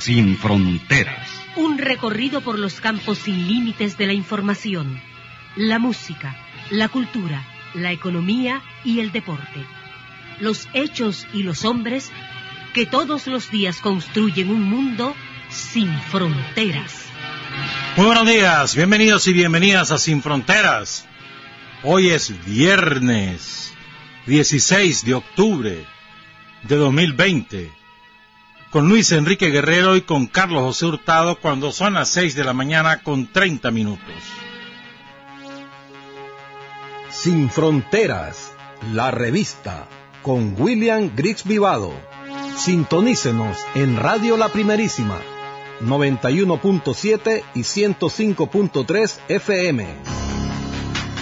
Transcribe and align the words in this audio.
Sin 0.00 0.38
fronteras. 0.38 1.28
Un 1.56 1.76
recorrido 1.76 2.40
por 2.40 2.58
los 2.58 2.80
campos 2.80 3.18
sin 3.18 3.46
límites 3.46 3.98
de 3.98 4.06
la 4.06 4.14
información, 4.14 4.98
la 5.56 5.78
música, 5.78 6.38
la 6.70 6.88
cultura, 6.88 7.46
la 7.74 7.92
economía 7.92 8.62
y 8.82 9.00
el 9.00 9.12
deporte. 9.12 9.66
Los 10.40 10.70
hechos 10.72 11.26
y 11.34 11.42
los 11.42 11.66
hombres 11.66 12.10
que 12.72 12.86
todos 12.86 13.26
los 13.26 13.50
días 13.50 13.82
construyen 13.82 14.48
un 14.50 14.62
mundo 14.62 15.14
sin 15.50 15.92
fronteras. 16.04 17.04
Muy 17.96 18.06
buenos 18.06 18.26
días, 18.26 18.74
bienvenidos 18.74 19.26
y 19.26 19.34
bienvenidas 19.34 19.90
a 19.90 19.98
Sin 19.98 20.22
Fronteras. 20.22 21.06
Hoy 21.82 22.08
es 22.08 22.32
viernes 22.46 23.74
16 24.24 25.04
de 25.04 25.12
octubre 25.12 25.84
de 26.62 26.76
2020 26.76 27.79
con 28.70 28.88
Luis 28.88 29.12
Enrique 29.12 29.50
Guerrero 29.50 29.96
y 29.96 30.02
con 30.02 30.26
Carlos 30.26 30.62
José 30.62 30.86
Hurtado 30.86 31.40
cuando 31.40 31.72
son 31.72 31.94
las 31.94 32.08
6 32.10 32.36
de 32.36 32.44
la 32.44 32.52
mañana 32.52 33.02
con 33.02 33.26
30 33.26 33.72
minutos. 33.72 34.14
Sin 37.10 37.50
Fronteras, 37.50 38.52
la 38.92 39.10
revista, 39.10 39.88
con 40.22 40.54
William 40.56 41.10
Griggs 41.14 41.44
Vivado. 41.44 41.92
Sintonícenos 42.56 43.58
en 43.74 43.96
Radio 43.96 44.36
La 44.36 44.50
Primerísima, 44.50 45.18
91.7 45.80 47.42
y 47.54 47.60
105.3 47.60 49.18
FM. 49.28 49.86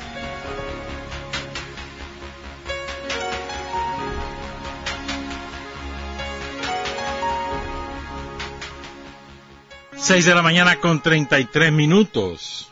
6 10.08 10.24
de 10.24 10.36
la 10.36 10.42
mañana 10.42 10.80
con 10.80 11.02
33 11.02 11.74
minutos. 11.74 12.72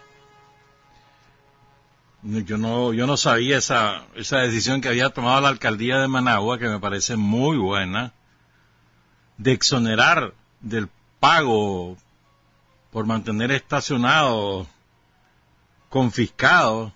Yo 2.24 2.58
no, 2.58 2.94
yo 2.94 3.06
no 3.08 3.18
sabía 3.18 3.58
esa, 3.58 4.06
esa 4.16 4.38
decisión 4.38 4.80
que 4.80 4.88
había 4.88 5.10
tomado 5.10 5.42
la 5.42 5.50
alcaldía 5.50 6.00
de 6.00 6.08
Managua, 6.08 6.58
que 6.58 6.70
me 6.70 6.80
parece 6.80 7.18
muy 7.18 7.58
buena, 7.58 8.14
de 9.38 9.52
exonerar 9.52 10.34
del 10.62 10.88
pago 11.20 11.98
por 12.90 13.06
mantener 13.06 13.52
estacionados, 13.52 14.68
confiscados, 15.90 16.94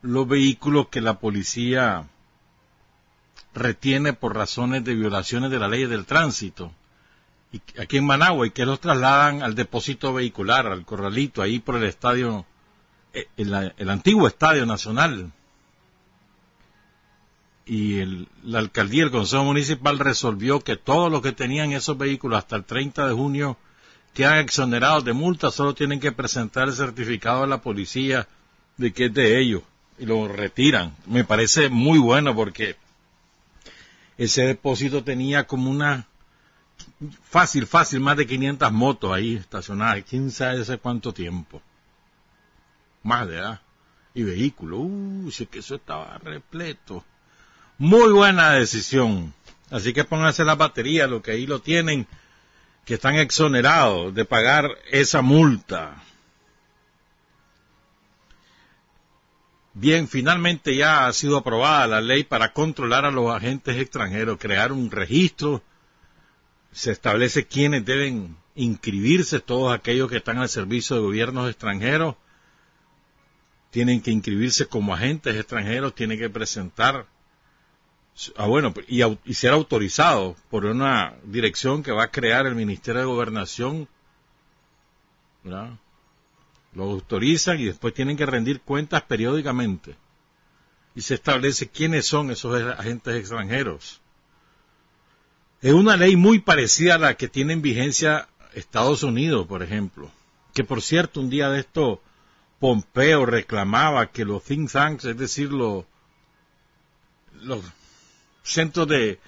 los 0.00 0.26
vehículos 0.26 0.88
que 0.88 1.02
la 1.02 1.18
policía 1.18 2.08
retiene 3.52 4.14
por 4.14 4.34
razones 4.34 4.84
de 4.84 4.94
violaciones 4.94 5.50
de 5.50 5.58
la 5.58 5.68
ley 5.68 5.84
del 5.84 6.06
tránsito 6.06 6.72
aquí 7.78 7.96
en 7.96 8.06
Managua 8.06 8.46
y 8.46 8.50
que 8.50 8.66
los 8.66 8.80
trasladan 8.80 9.42
al 9.42 9.54
depósito 9.54 10.12
vehicular, 10.12 10.66
al 10.66 10.84
corralito, 10.84 11.42
ahí 11.42 11.58
por 11.58 11.76
el 11.76 11.84
estadio, 11.84 12.44
eh, 13.12 13.28
el, 13.36 13.88
antiguo 13.88 14.26
estadio 14.26 14.66
nacional. 14.66 15.32
Y 17.64 18.02
la 18.44 18.60
alcaldía, 18.60 19.04
el 19.04 19.10
consejo 19.10 19.44
municipal 19.44 19.98
resolvió 19.98 20.60
que 20.60 20.76
todos 20.76 21.12
los 21.12 21.20
que 21.20 21.32
tenían 21.32 21.72
esos 21.72 21.98
vehículos 21.98 22.38
hasta 22.38 22.56
el 22.56 22.64
30 22.64 23.08
de 23.08 23.14
junio 23.14 23.58
quedan 24.14 24.38
exonerados 24.38 25.04
de 25.04 25.12
multa, 25.12 25.50
solo 25.50 25.74
tienen 25.74 26.00
que 26.00 26.12
presentar 26.12 26.68
el 26.68 26.74
certificado 26.74 27.42
a 27.42 27.46
la 27.46 27.60
policía 27.60 28.26
de 28.78 28.92
que 28.92 29.06
es 29.06 29.14
de 29.14 29.38
ellos 29.38 29.62
y 29.98 30.06
lo 30.06 30.28
retiran. 30.28 30.96
Me 31.06 31.24
parece 31.24 31.68
muy 31.68 31.98
bueno 31.98 32.34
porque 32.34 32.76
ese 34.16 34.46
depósito 34.46 35.04
tenía 35.04 35.46
como 35.46 35.70
una 35.70 36.07
fácil, 37.22 37.66
fácil, 37.66 38.00
más 38.00 38.16
de 38.16 38.26
500 38.26 38.72
motos 38.72 39.12
ahí 39.12 39.36
estacionadas, 39.36 40.04
quién 40.08 40.30
sabe 40.30 40.62
hace 40.62 40.78
cuánto 40.78 41.12
tiempo. 41.12 41.62
Más 43.02 43.26
de 43.28 43.36
edad. 43.36 43.60
Y 44.14 44.22
vehículos, 44.22 44.80
uh, 44.82 45.30
sí 45.30 45.46
que 45.46 45.60
eso 45.60 45.76
estaba 45.76 46.18
repleto. 46.18 47.04
Muy 47.78 48.12
buena 48.12 48.52
decisión. 48.52 49.32
Así 49.70 49.92
que 49.92 50.04
pónganse 50.04 50.44
la 50.44 50.54
batería, 50.54 51.06
lo 51.06 51.22
que 51.22 51.32
ahí 51.32 51.46
lo 51.46 51.60
tienen, 51.60 52.06
que 52.84 52.94
están 52.94 53.16
exonerados 53.16 54.14
de 54.14 54.24
pagar 54.24 54.70
esa 54.90 55.22
multa. 55.22 56.02
Bien, 59.74 60.08
finalmente 60.08 60.74
ya 60.74 61.06
ha 61.06 61.12
sido 61.12 61.36
aprobada 61.36 61.86
la 61.86 62.00
ley 62.00 62.24
para 62.24 62.52
controlar 62.52 63.04
a 63.04 63.12
los 63.12 63.30
agentes 63.30 63.76
extranjeros, 63.76 64.38
crear 64.38 64.72
un 64.72 64.90
registro 64.90 65.62
se 66.72 66.92
establece 66.92 67.46
quiénes 67.46 67.84
deben 67.84 68.36
inscribirse, 68.54 69.40
todos 69.40 69.72
aquellos 69.72 70.10
que 70.10 70.18
están 70.18 70.38
al 70.38 70.48
servicio 70.48 70.96
de 70.96 71.02
gobiernos 71.02 71.48
extranjeros, 71.48 72.16
tienen 73.70 74.00
que 74.00 74.10
inscribirse 74.10 74.66
como 74.66 74.94
agentes 74.94 75.36
extranjeros, 75.36 75.94
tienen 75.94 76.18
que 76.18 76.30
presentar, 76.30 77.06
ah, 78.36 78.46
bueno, 78.46 78.74
y, 78.86 79.34
ser 79.34 79.52
autorizados 79.52 80.36
por 80.50 80.64
una 80.64 81.14
dirección 81.24 81.82
que 81.82 81.92
va 81.92 82.04
a 82.04 82.10
crear 82.10 82.46
el 82.46 82.54
Ministerio 82.54 83.00
de 83.00 83.06
Gobernación, 83.06 83.88
Lo 86.74 86.84
autorizan 86.84 87.58
y 87.58 87.64
después 87.64 87.94
tienen 87.94 88.16
que 88.16 88.26
rendir 88.26 88.60
cuentas 88.60 89.02
periódicamente. 89.02 89.96
Y 90.94 91.00
se 91.00 91.14
establece 91.14 91.68
quiénes 91.68 92.06
son 92.06 92.30
esos 92.30 92.60
agentes 92.78 93.16
extranjeros 93.16 94.00
es 95.60 95.72
una 95.72 95.96
ley 95.96 96.16
muy 96.16 96.38
parecida 96.38 96.94
a 96.94 96.98
la 96.98 97.14
que 97.14 97.28
tiene 97.28 97.52
en 97.52 97.62
vigencia 97.62 98.28
Estados 98.54 99.02
Unidos, 99.02 99.46
por 99.46 99.62
ejemplo. 99.62 100.10
Que 100.54 100.64
por 100.64 100.82
cierto, 100.82 101.20
un 101.20 101.30
día 101.30 101.48
de 101.50 101.60
esto, 101.60 102.00
Pompeo 102.58 103.26
reclamaba 103.26 104.10
que 104.10 104.24
los 104.24 104.42
think 104.42 104.70
tanks, 104.70 105.04
es 105.04 105.16
decir, 105.16 105.52
los, 105.52 105.84
centros 108.42 108.88
de 108.88 109.20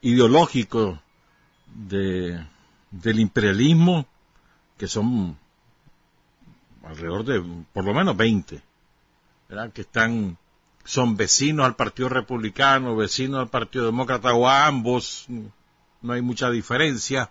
ideológicos 0.00 0.98
de, 1.74 2.44
del 2.90 3.20
imperialismo, 3.20 4.06
que 4.76 4.88
son 4.88 5.38
alrededor 6.84 7.24
de 7.24 7.64
por 7.72 7.84
lo 7.84 7.94
menos 7.94 8.16
20, 8.16 8.62
¿verdad? 9.48 9.72
que 9.72 9.82
están 9.82 10.38
son 10.88 11.18
vecinos 11.18 11.66
al 11.66 11.76
Partido 11.76 12.08
Republicano, 12.08 12.96
vecinos 12.96 13.40
al 13.40 13.50
Partido 13.50 13.84
Demócrata 13.84 14.32
o 14.32 14.48
a 14.48 14.64
ambos, 14.64 15.26
no 16.00 16.12
hay 16.14 16.22
mucha 16.22 16.50
diferencia, 16.50 17.30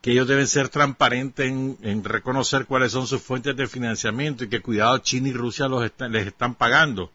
que 0.00 0.12
ellos 0.12 0.28
deben 0.28 0.46
ser 0.46 0.68
transparentes 0.68 1.50
en, 1.50 2.04
reconocer 2.04 2.66
cuáles 2.66 2.92
son 2.92 3.08
sus 3.08 3.20
fuentes 3.20 3.56
de 3.56 3.66
financiamiento 3.66 4.44
y 4.44 4.48
que 4.48 4.62
cuidado 4.62 4.98
China 4.98 5.28
y 5.28 5.32
Rusia 5.32 5.66
los 5.66 5.90
les 5.98 6.26
están 6.28 6.54
pagando. 6.54 7.10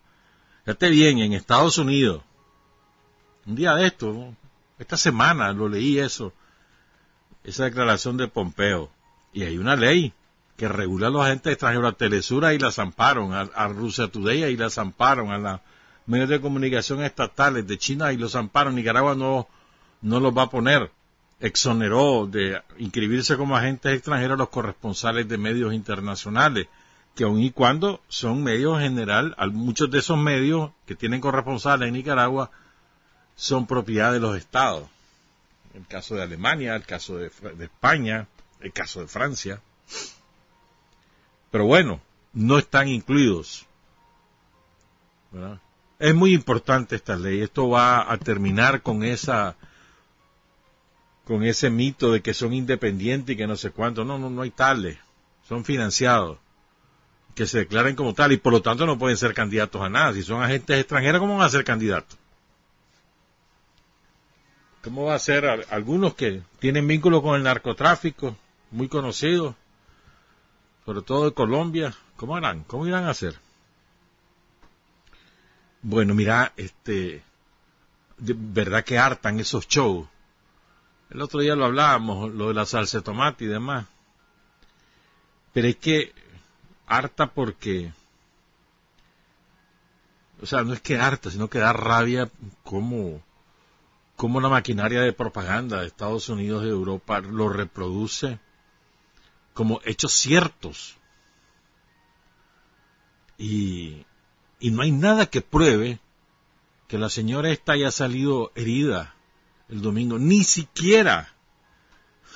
Fíjate 0.65 0.89
bien, 0.89 1.19
en 1.19 1.31
Estados 1.31 1.77
Unidos, 1.77 2.21
un 3.45 3.55
día 3.55 3.73
de 3.73 3.87
esto, 3.87 4.35
esta 4.79 4.97
semana 4.97 5.53
lo 5.53 5.69
leí 5.69 5.97
eso, 5.97 6.33
esa 7.45 7.63
declaración 7.63 8.17
de 8.17 8.27
Pompeo, 8.27 8.91
y 9.31 9.43
hay 9.43 9.57
una 9.57 9.77
ley 9.77 10.13
que 10.57 10.67
regula 10.69 11.07
a 11.07 11.09
los 11.09 11.25
agentes 11.25 11.53
extranjeros, 11.53 11.91
a 11.91 11.97
Telesura 11.97 12.53
y 12.53 12.59
las 12.59 12.79
amparon, 12.79 13.33
a, 13.33 13.67
Rusia 13.67 14.07
Today 14.07 14.43
y 14.43 14.57
las 14.57 14.77
amparon, 14.77 15.31
a 15.31 15.37
los 15.37 15.59
medios 16.05 16.29
de 16.29 16.39
comunicación 16.39 17.03
estatales 17.03 17.67
de 17.67 17.77
China 17.77 18.13
y 18.13 18.17
los 18.17 18.35
amparon. 18.35 18.75
Nicaragua 18.75 19.15
no, 19.15 19.47
no 20.01 20.19
los 20.19 20.35
va 20.35 20.43
a 20.43 20.49
poner. 20.49 20.91
Exoneró 21.41 22.27
de 22.27 22.61
inscribirse 22.77 23.35
como 23.35 23.57
agentes 23.57 23.93
extranjeros 23.93 24.35
a 24.35 24.37
los 24.39 24.49
corresponsales 24.49 25.27
de 25.27 25.37
medios 25.37 25.73
internacionales, 25.73 26.67
que 27.15 27.25
aun 27.25 27.41
y 27.41 27.51
cuando 27.51 28.01
son 28.07 28.41
medios 28.43 28.77
en 28.77 28.83
general, 28.83 29.35
muchos 29.51 29.91
de 29.91 29.99
esos 29.99 30.17
medios 30.17 30.71
que 30.85 30.95
tienen 30.95 31.19
corresponsales 31.19 31.89
en 31.89 31.95
Nicaragua 31.95 32.51
son 33.35 33.67
propiedad 33.67 34.13
de 34.13 34.21
los 34.21 34.37
estados. 34.37 34.87
El 35.73 35.85
caso 35.85 36.15
de 36.15 36.23
Alemania, 36.23 36.75
el 36.75 36.85
caso 36.85 37.17
de 37.17 37.27
España, 37.59 38.27
el 38.61 38.71
caso 38.71 39.01
de 39.01 39.07
Francia. 39.07 39.61
Pero 41.55 41.67
bueno, 41.67 42.01
no 42.33 42.57
están 42.57 42.89
incluidos. 42.89 43.65
Es 45.99 46.13
muy 46.13 46.33
importante 46.33 46.97
esta 46.97 47.15
ley. 47.15 47.39
Esto 47.39 47.69
va 47.69 48.11
a 48.11 48.17
terminar 48.17 48.81
con 48.81 49.05
esa 49.05 49.55
con 51.23 51.45
ese 51.45 51.69
mito 51.69 52.11
de 52.11 52.21
que 52.21 52.33
son 52.33 52.51
independientes 52.51 53.33
y 53.33 53.37
que 53.37 53.47
no 53.47 53.55
sé 53.55 53.71
cuánto. 53.71 54.03
No, 54.03 54.19
no, 54.19 54.29
no 54.29 54.41
hay 54.41 54.51
tales. 54.51 54.97
Son 55.47 55.63
financiados. 55.63 56.39
que 57.35 57.47
se 57.47 57.59
declaren 57.59 57.95
como 57.95 58.13
tal 58.13 58.33
y 58.33 58.37
por 58.37 58.51
lo 58.51 58.61
tanto 58.61 58.85
no 58.85 58.99
pueden 58.99 59.15
ser 59.15 59.33
candidatos 59.33 59.81
a 59.81 59.87
nada. 59.87 60.11
Si 60.11 60.23
son 60.23 60.43
agentes 60.43 60.77
extranjeros, 60.77 61.21
¿cómo 61.21 61.37
van 61.37 61.47
a 61.47 61.49
ser 61.49 61.63
candidatos? 61.63 62.17
¿Cómo 64.83 65.05
va 65.05 65.15
a 65.15 65.19
ser 65.19 65.45
algunos 65.69 66.15
que 66.15 66.41
tienen 66.59 66.85
vínculo 66.85 67.21
con 67.21 67.37
el 67.37 67.43
narcotráfico, 67.43 68.35
muy 68.71 68.89
conocidos, 68.89 69.55
sobre 70.85 71.01
todo 71.01 71.25
de 71.25 71.33
Colombia? 71.33 71.93
¿Cómo 72.15 72.35
harán? 72.35 72.63
¿Cómo 72.63 72.85
irán 72.87 73.05
a 73.05 73.09
hacer? 73.09 73.39
Bueno, 75.81 76.13
mira, 76.13 76.53
este, 76.55 77.23
de 78.17 78.35
verdad 78.37 78.83
que 78.83 78.97
hartan 78.97 79.39
esos 79.39 79.67
shows. 79.67 80.07
El 81.09 81.21
otro 81.21 81.39
día 81.41 81.55
lo 81.55 81.65
hablábamos, 81.65 82.33
lo 82.33 82.47
de 82.49 82.53
la 82.53 82.65
salsa 82.65 82.99
de 82.99 83.03
tomate 83.03 83.45
y 83.45 83.47
demás. 83.47 83.85
Pero 85.53 85.67
es 85.67 85.75
que 85.77 86.13
harta 86.87 87.27
porque, 87.27 87.93
o 90.41 90.45
sea, 90.45 90.63
no 90.63 90.73
es 90.73 90.81
que 90.81 90.97
harta, 90.97 91.31
sino 91.31 91.49
que 91.49 91.59
da 91.59 91.73
rabia 91.73 92.29
como, 92.63 93.21
como 94.15 94.41
la 94.41 94.49
maquinaria 94.49 95.01
de 95.01 95.13
propaganda 95.13 95.81
de 95.81 95.87
Estados 95.87 96.29
Unidos 96.29 96.63
y 96.65 96.69
Europa 96.69 97.21
lo 97.21 97.49
reproduce 97.49 98.39
como 99.55 99.79
hechos 99.85 100.11
ciertos. 100.11 100.97
Y, 103.37 104.05
y 104.59 104.69
no 104.69 104.83
hay 104.83 104.91
nada 104.91 105.25
que 105.25 105.41
pruebe 105.41 105.99
que 106.87 106.99
la 106.99 107.09
señora 107.09 107.49
esta 107.49 107.71
haya 107.71 107.89
salido 107.89 108.51
herida 108.53 109.15
el 109.69 109.81
domingo, 109.81 110.19
ni 110.19 110.43
siquiera 110.43 111.33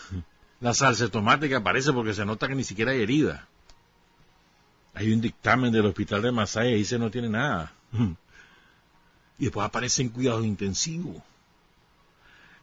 la 0.62 0.74
salsa 0.74 1.04
de 1.04 1.10
tomate 1.12 1.48
que 1.48 1.56
aparece 1.56 1.94
porque 1.94 2.16
se 2.16 2.26
nota 2.26 2.48
que 2.48 2.56
ni 2.56 2.64
siquiera 2.64 2.92
hay 2.92 3.04
herida. 3.04 3.48
Hay 4.94 5.12
un 5.12 5.22
dictamen 5.22 5.72
del 5.72 5.86
hospital 5.86 6.22
de 6.22 6.32
Masaya 6.32 6.72
y 6.72 6.78
dice 6.78 6.98
no 6.98 7.12
tiene 7.12 7.30
nada. 7.30 7.72
Y 9.42 9.46
después 9.46 9.66
aparecen 9.66 10.10
cuidados 10.10 10.46
intensivos. 10.46 11.16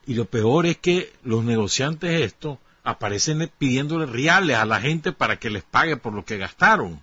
Y 0.05 0.13
lo 0.13 0.27
peor 0.27 0.67
es 0.67 0.77
que 0.77 1.11
los 1.25 1.43
negociantes 1.43 2.21
estos 2.21 2.59
aparecen 2.87 3.51
pidiéndole 3.59 4.07
reales 4.07 4.57
a 4.57 4.65
la 4.65 4.81
gente 4.81 5.11
para 5.11 5.41
que 5.41 5.51
les 5.51 5.65
pague 5.65 5.97
por 5.97 6.13
lo 6.13 6.25
que 6.25 6.39
gastaron. 6.39 7.03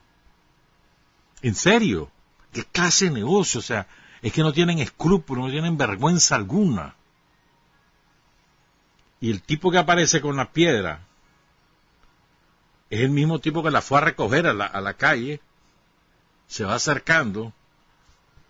En 1.41 1.55
serio, 1.55 2.09
¿qué 2.53 2.63
clase 2.63 3.05
de 3.05 3.11
negocio? 3.11 3.59
O 3.59 3.63
sea, 3.63 3.87
es 4.21 4.31
que 4.31 4.43
no 4.43 4.53
tienen 4.53 4.79
escrúpulos, 4.79 5.45
no 5.45 5.51
tienen 5.51 5.77
vergüenza 5.77 6.35
alguna. 6.35 6.95
Y 9.19 9.29
el 9.29 9.41
tipo 9.41 9.71
que 9.71 9.77
aparece 9.77 10.21
con 10.21 10.37
la 10.37 10.53
piedra 10.53 11.01
es 12.89 13.01
el 13.01 13.09
mismo 13.09 13.39
tipo 13.39 13.61
que 13.61 13.71
la 13.71 13.81
fue 13.81 13.97
a 13.97 14.01
recoger 14.01 14.47
a 14.47 14.53
la, 14.53 14.65
a 14.65 14.79
la 14.79 14.93
calle, 14.93 15.41
se 16.47 16.63
va 16.63 16.75
acercando 16.75 17.51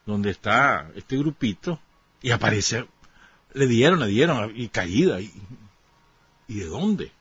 donde 0.06 0.30
está 0.30 0.92
este 0.96 1.18
grupito 1.18 1.80
y 2.22 2.30
aparece, 2.30 2.86
le 3.54 3.66
dieron, 3.66 4.02
le 4.02 4.08
dieron, 4.08 4.52
y 4.56 4.68
caída. 4.68 5.20
¿Y, 5.20 5.34
y 6.48 6.60
de 6.60 6.66
dónde? 6.66 7.12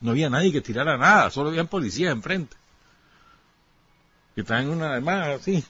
No 0.00 0.12
había 0.12 0.30
nadie 0.30 0.52
que 0.52 0.60
tirara 0.60 0.96
nada, 0.96 1.30
solo 1.30 1.50
habían 1.50 1.68
policías 1.68 2.12
enfrente. 2.12 2.56
Que 4.34 4.40
estaban 4.40 4.64
en 4.64 4.70
una, 4.70 4.92
además, 4.92 5.40
así, 5.40 5.64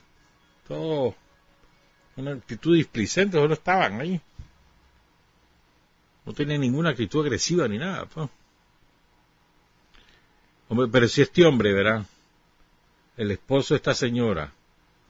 todo, 0.67 1.15
una 2.15 2.31
actitud 2.31 2.75
displicente, 2.75 3.37
solo 3.37 3.53
estaban 3.53 3.99
ahí. 3.99 4.21
No 6.25 6.33
tenían 6.33 6.61
ninguna 6.61 6.91
actitud 6.91 7.21
agresiva 7.21 7.67
ni 7.67 7.77
nada. 7.77 8.05
Pues. 8.05 8.29
Hombre, 10.69 10.87
pero 10.87 11.07
si 11.07 11.21
este 11.21 11.45
hombre, 11.45 11.73
verá, 11.73 12.05
el 13.17 13.31
esposo 13.31 13.73
de 13.73 13.77
esta 13.77 13.93
señora 13.93 14.53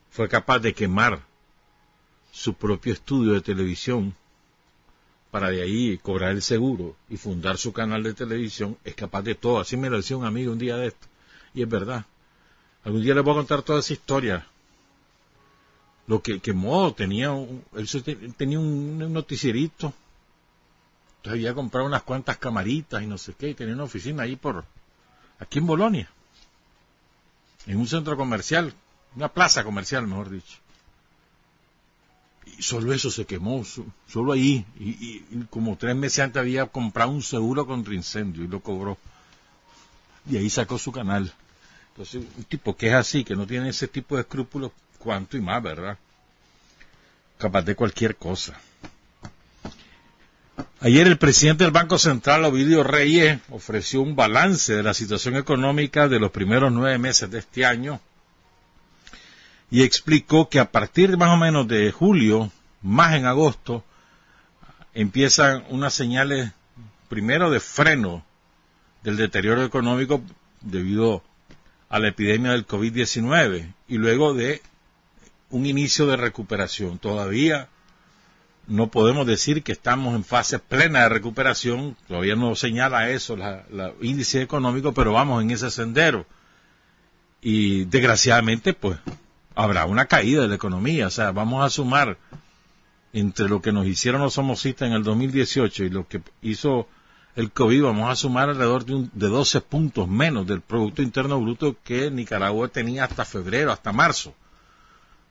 fue 0.10 0.28
capaz 0.28 0.60
de 0.60 0.74
quemar 0.74 1.22
su 2.32 2.54
propio 2.54 2.94
estudio 2.94 3.34
de 3.34 3.42
televisión 3.42 4.16
para 5.32 5.50
de 5.50 5.62
ahí 5.64 5.98
cobrar 5.98 6.32
el 6.32 6.42
seguro 6.42 6.96
y 7.10 7.18
fundar 7.18 7.58
su 7.58 7.72
canal 7.72 8.04
de 8.04 8.14
televisión, 8.14 8.78
es 8.84 8.96
capaz 8.96 9.22
de 9.24 9.34
todo. 9.36 9.60
Así 9.60 9.78
me 9.78 9.90
lo 9.90 9.98
decía 9.98 10.18
un 10.18 10.26
amigo 10.26 10.52
un 10.52 10.60
día 10.60 10.76
de 10.76 10.88
esto. 10.88 11.08
Y 11.54 11.64
es 11.64 11.70
verdad. 11.70 12.06
Algún 12.84 13.02
día 13.02 13.16
les 13.16 13.24
voy 13.24 13.34
a 13.34 13.38
contar 13.38 13.62
toda 13.62 13.80
esa 13.80 13.94
historia. 13.94 14.46
Lo 16.08 16.22
que 16.22 16.40
quemó, 16.40 16.94
tenía 16.94 17.32
un, 17.32 17.64
él 17.76 18.34
tenía 18.36 18.60
un 18.60 19.14
noticierito. 19.14 19.94
Entonces 21.18 21.40
había 21.40 21.54
comprado 21.54 21.88
unas 21.88 22.04
cuantas 22.04 22.38
camaritas 22.38 23.02
y 23.02 23.08
no 23.08 23.18
sé 23.18 23.34
qué, 23.34 23.50
y 23.50 23.54
tenía 23.54 23.76
una 23.76 23.84
oficina 23.84 24.24
ahí 24.24 24.36
por, 24.36 24.66
aquí 25.40 25.60
en 25.60 25.68
Bolonia, 25.68 26.10
en 27.68 27.78
un 27.78 27.88
centro 27.88 28.18
comercial, 28.18 28.74
una 29.16 29.28
plaza 29.28 29.64
comercial, 29.64 30.08
mejor 30.08 30.32
dicho. 30.32 30.58
Y 32.46 32.62
solo 32.62 32.94
eso 32.94 33.12
se 33.12 33.26
quemó, 33.26 33.64
solo 34.08 34.34
ahí. 34.34 34.66
Y, 34.80 35.24
como 35.50 35.78
tres 35.78 35.96
meses 35.96 36.20
antes 36.20 36.40
había 36.40 36.66
comprado 36.68 37.12
un 37.12 37.22
seguro 37.22 37.66
contra 37.66 37.94
incendio 37.94 38.44
y 38.44 38.48
lo 38.48 38.60
cobró. 38.62 38.98
Y 40.30 40.38
ahí 40.38 40.50
sacó 40.50 40.78
su 40.78 40.92
canal. 40.92 41.32
Entonces, 41.90 42.24
un 42.38 42.44
tipo 42.46 42.76
que 42.76 42.88
es 42.88 42.94
así, 42.94 43.24
que 43.24 43.36
no 43.36 43.46
tiene 43.46 43.70
ese 43.70 43.88
tipo 43.88 44.16
de 44.16 44.22
escrúpulos, 44.22 44.72
cuanto 44.98 45.38
y 45.38 45.42
más, 45.42 45.62
¿verdad? 45.62 45.98
Capaz 47.38 47.64
de 47.64 47.76
cualquier 47.76 48.16
cosa. 48.16 48.60
Ayer 50.80 51.06
el 51.06 51.18
presidente 51.18 51.64
del 51.64 51.72
Banco 51.72 52.00
Central, 52.00 52.46
Ovidio 52.46 52.84
Reyes, 52.84 53.40
ofreció 53.50 54.02
un 54.02 54.16
balance 54.16 54.74
de 54.74 54.84
la 54.84 54.94
situación 54.94 55.36
económica 55.36 56.08
de 56.08 56.20
los 56.20 56.32
primeros 56.32 56.72
nueve 56.72 56.98
meses 56.98 57.30
de 57.30 57.40
este 57.40 57.66
año 57.66 58.00
y 59.72 59.84
explicó 59.84 60.50
que 60.50 60.60
a 60.60 60.70
partir 60.70 61.18
más 61.18 61.30
o 61.30 61.38
menos 61.38 61.66
de 61.68 61.92
julio, 61.92 62.52
más 62.82 63.16
en 63.16 63.26
agosto, 63.26 63.86
empiezan 64.94 65.64
unas 65.70 65.94
señales 65.94 66.52
primero 67.08 67.50
de 67.50 67.62
freno 67.62 68.24
del 69.02 69.16
deterioro 69.16 69.64
económico 69.64 70.22
debido 70.60 71.24
a 71.88 72.00
la 72.00 72.10
epidemia 72.10 72.52
del 72.52 72.68
COVID-19 72.68 73.74
y 73.88 73.98
luego 73.98 74.34
de 74.34 74.62
un 75.50 75.66
inicio 75.66 76.06
de 76.06 76.18
recuperación. 76.18 77.00
Todavía 77.00 77.70
no 78.68 78.88
podemos 78.88 79.26
decir 79.26 79.64
que 79.64 79.72
estamos 79.72 80.16
en 80.16 80.26
fase 80.26 80.60
plena 80.60 81.04
de 81.04 81.10
recuperación, 81.10 81.96
todavía 82.10 82.36
no 82.36 82.56
señala 82.56 83.10
eso 83.10 83.36
el 83.36 83.94
índice 84.02 84.42
económico, 84.42 84.94
pero 84.94 85.14
vamos 85.14 85.42
en 85.42 85.52
ese 85.52 85.72
sendero. 85.72 86.26
Y 87.42 87.86
desgraciadamente, 87.86 88.74
pues, 88.74 89.00
habrá 89.56 89.86
una 89.86 90.06
caída 90.06 90.42
de 90.42 90.48
la 90.48 90.56
economía, 90.56 91.08
o 91.08 91.12
sea, 91.12 91.32
vamos 91.32 91.64
a 91.66 91.70
sumar 91.70 92.18
entre 93.14 93.50
lo 93.50 93.62
que 93.62 93.72
nos 93.72 93.86
hicieron 93.86 94.22
los 94.22 94.34
somocistas 94.34 94.88
en 94.88 94.94
el 94.94 95.04
2018 95.04 95.84
y 95.84 95.90
lo 95.90 96.08
que 96.08 96.22
hizo 96.42 96.88
el 97.36 97.52
COVID, 97.52 97.84
vamos 97.84 98.10
a 98.10 98.16
sumar 98.16 98.50
alrededor 98.50 98.86
de, 98.86 98.96
un, 98.96 99.12
de 99.14 99.28
12 99.28 99.62
puntos 99.62 100.08
menos 100.08 100.46
del 100.48 100.62
Producto 100.62 101.02
Interno 101.02 101.40
Bruto 101.40 101.78
que 101.84 102.12
Nicaragua 102.12 102.68
tenía 102.68 103.06
hasta 103.06 103.26
febrero, 103.26 103.72
hasta 103.72 103.94
marzo 103.94 104.34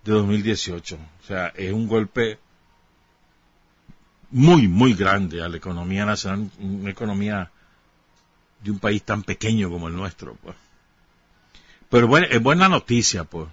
de 0.05 0.12
2018. 0.12 0.97
O 0.97 1.27
sea, 1.27 1.49
es 1.49 1.73
un 1.73 1.87
golpe 1.87 2.39
muy, 4.31 4.69
muy 4.69 4.95
grande 4.95 5.43
a 5.43 5.49
la 5.49 5.57
economía 5.57 6.07
nacional, 6.07 6.50
una 6.59 6.91
economía 6.91 7.50
de 8.62 8.71
un 8.71 8.79
país 8.79 9.03
tan 9.03 9.23
pequeño 9.23 9.71
como 9.71 9.89
el 9.89 9.97
nuestro, 9.97 10.37
pues. 10.43 10.57
Pero 11.89 12.07
bueno, 12.07 12.29
es 12.31 12.41
buena 12.43 12.69
noticia, 12.69 13.25
pues. 13.25 13.49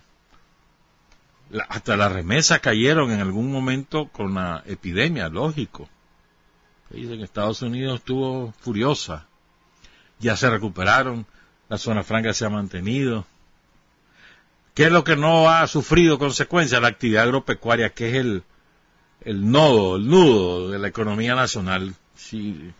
Hasta 1.69 1.97
las 1.97 2.11
remesas 2.11 2.59
cayeron 2.59 3.11
en 3.11 3.21
algún 3.21 3.51
momento 3.51 4.07
con 4.07 4.33
la 4.33 4.63
epidemia, 4.65 5.29
lógico. 5.29 5.87
Dicen 6.89 7.17
que 7.17 7.23
Estados 7.23 7.61
Unidos 7.61 7.99
estuvo 7.99 8.53
furiosa. 8.59 9.27
Ya 10.19 10.35
se 10.35 10.49
recuperaron, 10.49 11.25
la 11.69 11.77
zona 11.77 12.03
franca 12.03 12.33
se 12.33 12.45
ha 12.45 12.49
mantenido. 12.49 13.25
¿Qué 14.73 14.85
es 14.85 14.91
lo 14.91 15.03
que 15.03 15.15
no 15.15 15.49
ha 15.49 15.65
sufrido 15.67 16.19
consecuencias? 16.19 16.81
La 16.81 16.87
actividad 16.87 17.23
agropecuaria, 17.23 17.93
que 17.93 18.09
es 18.09 18.15
el, 18.15 18.43
el 19.21 19.49
nodo, 19.49 19.95
el 19.95 20.07
nudo 20.07 20.69
de 20.69 20.79
la 20.79 20.87
economía 20.87 21.35
nacional. 21.35 21.95
Sí, 22.15 22.73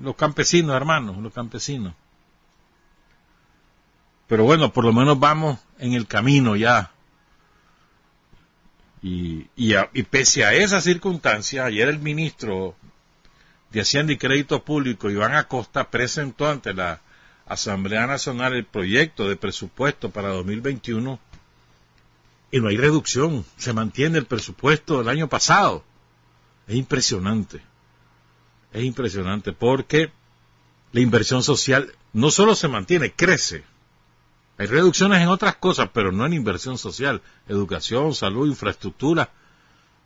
los 0.00 0.16
campesinos, 0.16 0.74
hermanos, 0.74 1.18
los 1.18 1.32
campesinos. 1.32 1.94
Pero 4.28 4.44
bueno, 4.44 4.72
por 4.72 4.84
lo 4.84 4.92
menos 4.92 5.18
vamos 5.18 5.58
en 5.78 5.92
el 5.92 6.06
camino 6.06 6.56
ya. 6.56 6.91
Y, 9.02 9.48
y, 9.56 10.02
pese 10.04 10.44
a 10.44 10.54
esa 10.54 10.80
circunstancia, 10.80 11.64
ayer 11.64 11.88
el 11.88 11.98
ministro 11.98 12.76
de 13.70 13.80
Hacienda 13.80 14.12
y 14.12 14.16
Crédito 14.16 14.62
Público, 14.62 15.10
Iván 15.10 15.34
Acosta, 15.34 15.90
presentó 15.90 16.48
ante 16.48 16.72
la 16.72 17.00
Asamblea 17.46 18.06
Nacional 18.06 18.54
el 18.54 18.64
proyecto 18.64 19.28
de 19.28 19.36
presupuesto 19.36 20.10
para 20.10 20.28
2021 20.28 21.18
y 22.52 22.60
no 22.60 22.68
hay 22.68 22.76
reducción, 22.76 23.44
se 23.56 23.72
mantiene 23.72 24.18
el 24.18 24.26
presupuesto 24.26 24.98
del 24.98 25.08
año 25.08 25.26
pasado. 25.26 25.82
Es 26.68 26.76
impresionante, 26.76 27.62
es 28.72 28.84
impresionante 28.84 29.52
porque 29.52 30.12
la 30.92 31.00
inversión 31.00 31.42
social 31.42 31.92
no 32.12 32.30
solo 32.30 32.54
se 32.54 32.68
mantiene, 32.68 33.12
crece. 33.12 33.64
Hay 34.58 34.66
reducciones 34.66 35.20
en 35.22 35.28
otras 35.28 35.56
cosas, 35.56 35.90
pero 35.92 36.12
no 36.12 36.26
en 36.26 36.34
inversión 36.34 36.78
social, 36.78 37.22
educación, 37.48 38.14
salud, 38.14 38.48
infraestructura. 38.48 39.30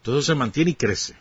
Todo 0.03 0.23
se 0.23 0.35
mantiene 0.35 0.73
y 0.73 0.75
crece. 0.75 1.17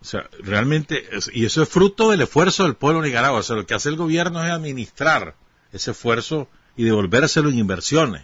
O 0.00 0.04
sea, 0.04 0.28
realmente, 0.40 1.08
y 1.32 1.44
eso 1.44 1.62
es 1.62 1.68
fruto 1.68 2.10
del 2.10 2.22
esfuerzo 2.22 2.64
del 2.64 2.76
pueblo 2.76 3.02
de 3.02 3.08
Nicaragua. 3.08 3.40
O 3.40 3.42
sea, 3.42 3.56
lo 3.56 3.66
que 3.66 3.74
hace 3.74 3.88
el 3.88 3.96
gobierno 3.96 4.44
es 4.44 4.50
administrar 4.50 5.34
ese 5.72 5.90
esfuerzo 5.90 6.48
y 6.76 6.84
devolvérselo 6.84 7.50
en 7.50 7.58
inversiones. 7.58 8.22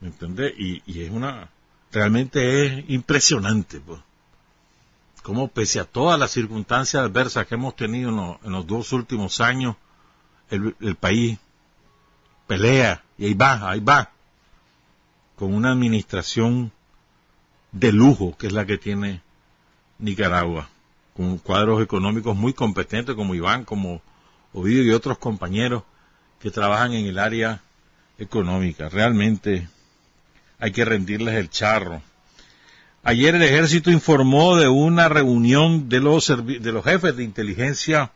¿Me 0.00 0.08
entiendes? 0.08 0.54
Y, 0.58 1.02
es 1.02 1.10
una, 1.10 1.50
realmente 1.90 2.66
es 2.66 2.84
impresionante, 2.88 3.80
pues. 3.80 4.00
Como 5.22 5.48
pese 5.48 5.80
a 5.80 5.84
todas 5.84 6.20
las 6.20 6.30
circunstancias 6.30 7.02
adversas 7.02 7.46
que 7.46 7.54
hemos 7.54 7.74
tenido 7.74 8.38
en, 8.44 8.52
los 8.52 8.66
dos 8.66 8.92
últimos 8.92 9.40
años, 9.40 9.76
el, 10.50 10.96
país 10.96 11.38
pelea 12.46 13.02
y 13.18 13.26
ahí 13.26 13.34
va, 13.34 13.70
ahí 13.70 13.80
va, 13.80 14.10
con 15.36 15.54
una 15.54 15.72
administración 15.72 16.72
de 17.72 17.92
lujo 17.92 18.36
que 18.36 18.46
es 18.46 18.52
la 18.52 18.66
que 18.66 18.78
tiene 18.78 19.22
Nicaragua, 19.98 20.68
con 21.16 21.38
cuadros 21.38 21.82
económicos 21.82 22.36
muy 22.36 22.52
competentes 22.52 23.14
como 23.14 23.34
Iván, 23.34 23.64
como 23.64 24.02
Ovidio 24.52 24.84
y 24.84 24.90
otros 24.90 25.18
compañeros 25.18 25.82
que 26.40 26.50
trabajan 26.50 26.92
en 26.92 27.06
el 27.06 27.18
área 27.18 27.62
económica. 28.18 28.88
Realmente 28.88 29.68
hay 30.60 30.72
que 30.72 30.84
rendirles 30.84 31.34
el 31.34 31.50
charro. 31.50 32.02
Ayer 33.02 33.34
el 33.34 33.42
ejército 33.42 33.90
informó 33.90 34.56
de 34.56 34.68
una 34.68 35.08
reunión 35.08 35.88
de 35.88 36.00
los, 36.00 36.28
de 36.28 36.72
los 36.72 36.84
jefes 36.84 37.16
de 37.16 37.24
inteligencia 37.24 38.12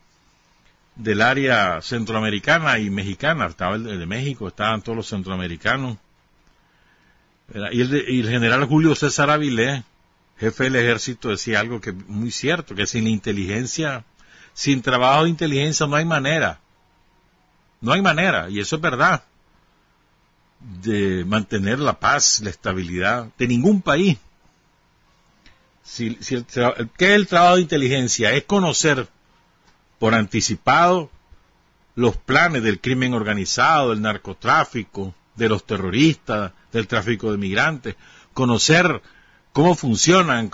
del 0.99 1.23
área 1.23 1.81
centroamericana 1.81 2.79
y 2.79 2.91
mexicana. 2.91 3.47
Estaba 3.47 3.77
el 3.77 3.85
de, 3.85 4.07
México, 4.07 4.49
estaban 4.49 4.83
todos 4.83 4.97
los 4.97 5.09
centroamericanos. 5.09 5.97
Y 7.73 7.81
el, 7.81 8.05
y 8.09 8.21
el 8.21 8.29
general 8.29 8.67
Julio 8.67 8.95
César 8.95 9.31
Avilés, 9.31 9.83
jefe 10.39 10.65
del 10.65 10.77
ejército, 10.77 11.31
decía 11.31 11.61
algo 11.61 11.81
que 11.81 11.93
muy 11.93 12.31
cierto, 12.31 12.75
que 12.75 12.87
sin 12.87 13.07
inteligencia, 13.07 14.05
sin 14.53 14.83
trabajo 14.83 15.25
de 15.25 15.31
inteligencia 15.31 15.87
no 15.87 15.97
hay 15.97 16.05
manera. 16.05 16.61
No 17.81 17.93
hay 17.93 18.03
manera, 18.03 18.51
y 18.51 18.59
eso 18.59 18.77
es 18.77 18.83
verdad, 18.83 19.23
de 20.83 21.25
mantener 21.25 21.79
la 21.79 22.01
paz, 22.01 22.41
la 22.41 22.51
estabilidad 22.51 23.29
de 23.39 23.47
ningún 23.47 23.83
país. 23.83 24.19
¿Qué 25.97 26.19
es 26.21 26.99
el 27.01 27.27
trabajo 27.29 27.55
de 27.55 27.63
inteligencia? 27.63 28.33
Es 28.33 28.45
conocer 28.45 29.09
por 29.99 30.15
anticipado 30.15 31.11
los 31.95 32.17
planes 32.17 32.63
del 32.63 32.81
crimen 32.81 33.15
organizado, 33.15 33.91
del 33.91 34.03
narcotráfico, 34.03 35.15
de 35.35 35.49
los 35.49 35.65
terroristas, 35.65 36.53
del 36.73 36.87
tráfico 36.87 37.33
de 37.33 37.39
migrantes, 37.39 37.97
conocer 38.35 39.03
cómo 39.53 39.75
funcionan 39.75 40.51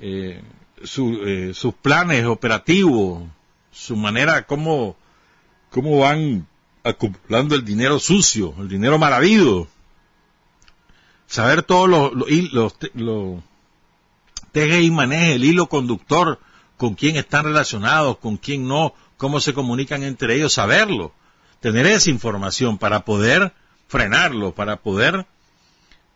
eh, 0.00 0.42
eh, 0.80 1.52
sus 1.54 1.74
planes 1.74 2.24
operativos, 2.26 3.24
su 3.72 3.96
manera, 3.96 4.46
cómo, 4.46 4.96
cómo 5.70 5.98
van 5.98 6.46
acumulando 6.84 7.54
el 7.54 7.64
dinero 7.64 7.98
sucio, 7.98 8.54
el 8.58 8.68
dinero 8.68 8.98
maravido. 8.98 9.66
Saber 11.26 11.62
todos 11.62 11.88
los, 11.88 12.12
los, 12.52 12.76
los, 12.94 13.42
teje 14.52 14.82
y 14.82 14.90
maneje, 14.90 15.34
el 15.34 15.44
hilo 15.44 15.68
conductor, 15.68 16.40
con 16.78 16.94
quién 16.94 17.16
están 17.16 17.44
relacionados, 17.44 18.16
con 18.18 18.38
quién 18.38 18.66
no, 18.66 18.94
cómo 19.18 19.40
se 19.40 19.52
comunican 19.52 20.02
entre 20.04 20.36
ellos, 20.36 20.54
saberlo. 20.54 21.12
Tener 21.60 21.86
esa 21.86 22.08
información 22.08 22.78
para 22.78 23.04
poder 23.04 23.52
frenarlo, 23.88 24.54
para 24.54 24.76
poder, 24.76 25.26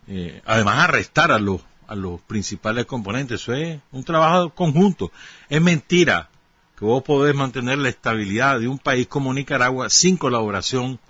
eh, 0.07 0.41
además, 0.47 0.79
arrestar 0.79 1.33
a 1.33 1.39
los, 1.39 1.61
a 1.89 1.97
los 1.97 2.21
principales 2.23 2.87
componentes. 2.87 3.43
Eso 3.43 3.53
es 3.53 3.81
un 3.91 4.05
trabajo 4.05 4.51
conjunto. 4.51 5.11
Es 5.51 5.61
mentira 5.61 6.31
que 6.79 6.85
vos 6.85 7.03
podés 7.03 7.35
mantener 7.35 7.79
la 7.79 7.89
estabilidad 7.89 8.61
de 8.61 8.69
un 8.69 8.79
país 8.79 9.09
como 9.09 9.35
Nicaragua 9.35 9.91
sin 9.91 10.17
colaboración 10.17 11.01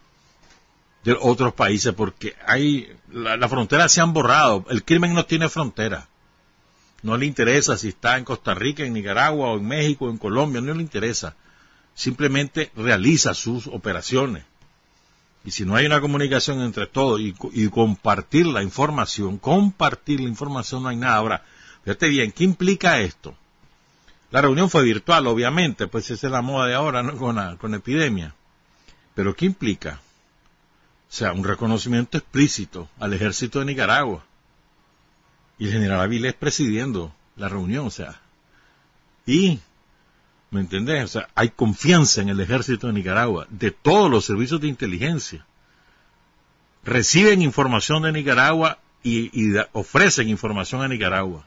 de 1.05 1.17
otros 1.21 1.53
países, 1.53 1.93
porque 1.93 2.37
hay, 2.47 2.91
las 3.11 3.51
fronteras 3.51 3.93
se 3.93 4.01
han 4.01 4.15
borrado, 4.15 4.65
el 4.71 4.83
crimen 4.83 5.13
no 5.13 5.27
tiene 5.27 5.49
frontera. 5.51 6.09
No 7.03 7.17
le 7.17 7.27
interesa 7.27 7.77
si 7.77 7.89
está 7.89 8.17
en 8.17 8.25
Costa 8.25 8.55
Rica, 8.55 8.85
en 8.85 8.93
Nicaragua, 8.93 9.49
o 9.49 9.59
en 9.59 9.67
México, 9.67 10.07
o 10.07 10.11
en 10.11 10.19
Colombia, 10.19 10.61
no 10.61 10.75
le 10.75 10.83
interesa. 10.83 11.35
Simplemente 11.95 12.71
realiza 12.77 13.35
sus 13.35 13.67
operaciones. 13.67 14.45
Y 15.45 15.51
si 15.51 15.65
no 15.65 15.75
hay 15.75 15.87
una 15.87 16.01
comunicación 16.01 16.63
entre 16.63 16.87
todos 16.87 17.21
y, 17.21 17.35
y, 17.53 17.69
compartir 17.69 18.47
la 18.47 18.63
información, 18.63 19.39
compartir 19.39 20.21
la 20.21 20.29
información 20.29 20.85
no 20.85 20.89
hay 20.89 20.97
nada. 20.97 21.17
Ahora, 21.17 21.45
fíjate 21.85 22.09
bien, 22.09 22.31
¿qué 22.31 22.45
implica 22.45 23.01
esto? 23.01 23.37
La 24.31 24.41
reunión 24.41 24.71
fue 24.71 24.85
virtual, 24.85 25.27
obviamente, 25.27 25.89
pues 25.89 26.11
esa 26.11 26.29
es 26.29 26.33
la 26.33 26.41
moda 26.41 26.69
de 26.69 26.75
ahora, 26.75 27.03
¿no? 27.03 27.17
Con 27.17 27.37
la, 27.37 27.57
con 27.57 27.75
epidemia. 27.75 28.35
Pero 29.15 29.35
¿qué 29.35 29.47
implica? 29.47 30.01
O 31.11 31.15
sea, 31.15 31.33
un 31.33 31.45
reconocimiento 31.45 32.17
explícito 32.17 32.89
al 32.99 33.13
ejército 33.13 33.59
de 33.59 33.67
Nicaragua. 33.67 34.25
Y 35.63 35.67
el 35.67 35.75
general 35.75 36.01
Avilés 36.01 36.35
presidiendo 36.35 37.15
la 37.37 37.49
reunión, 37.49 37.87
o 37.87 37.91
sea. 37.91 38.21
Y, 39.27 39.61
¿me 40.51 40.59
entendés? 40.59 41.05
O 41.05 41.07
sea, 41.07 41.29
hay 41.37 41.51
confianza 41.51 42.21
en 42.21 42.31
el 42.31 42.41
ejército 42.41 42.89
de 42.89 42.95
Nicaragua, 42.95 43.47
de 43.49 43.71
todos 43.71 44.11
los 44.11 44.25
servicios 44.25 44.61
de 44.61 44.67
inteligencia. 44.67 45.47
Reciben 46.83 47.43
información 47.43 48.03
de 48.03 48.11
Nicaragua 48.11 48.81
y, 49.05 49.55
ofrecen 49.71 50.29
información 50.29 50.83
a 50.83 50.89
Nicaragua. 50.89 51.45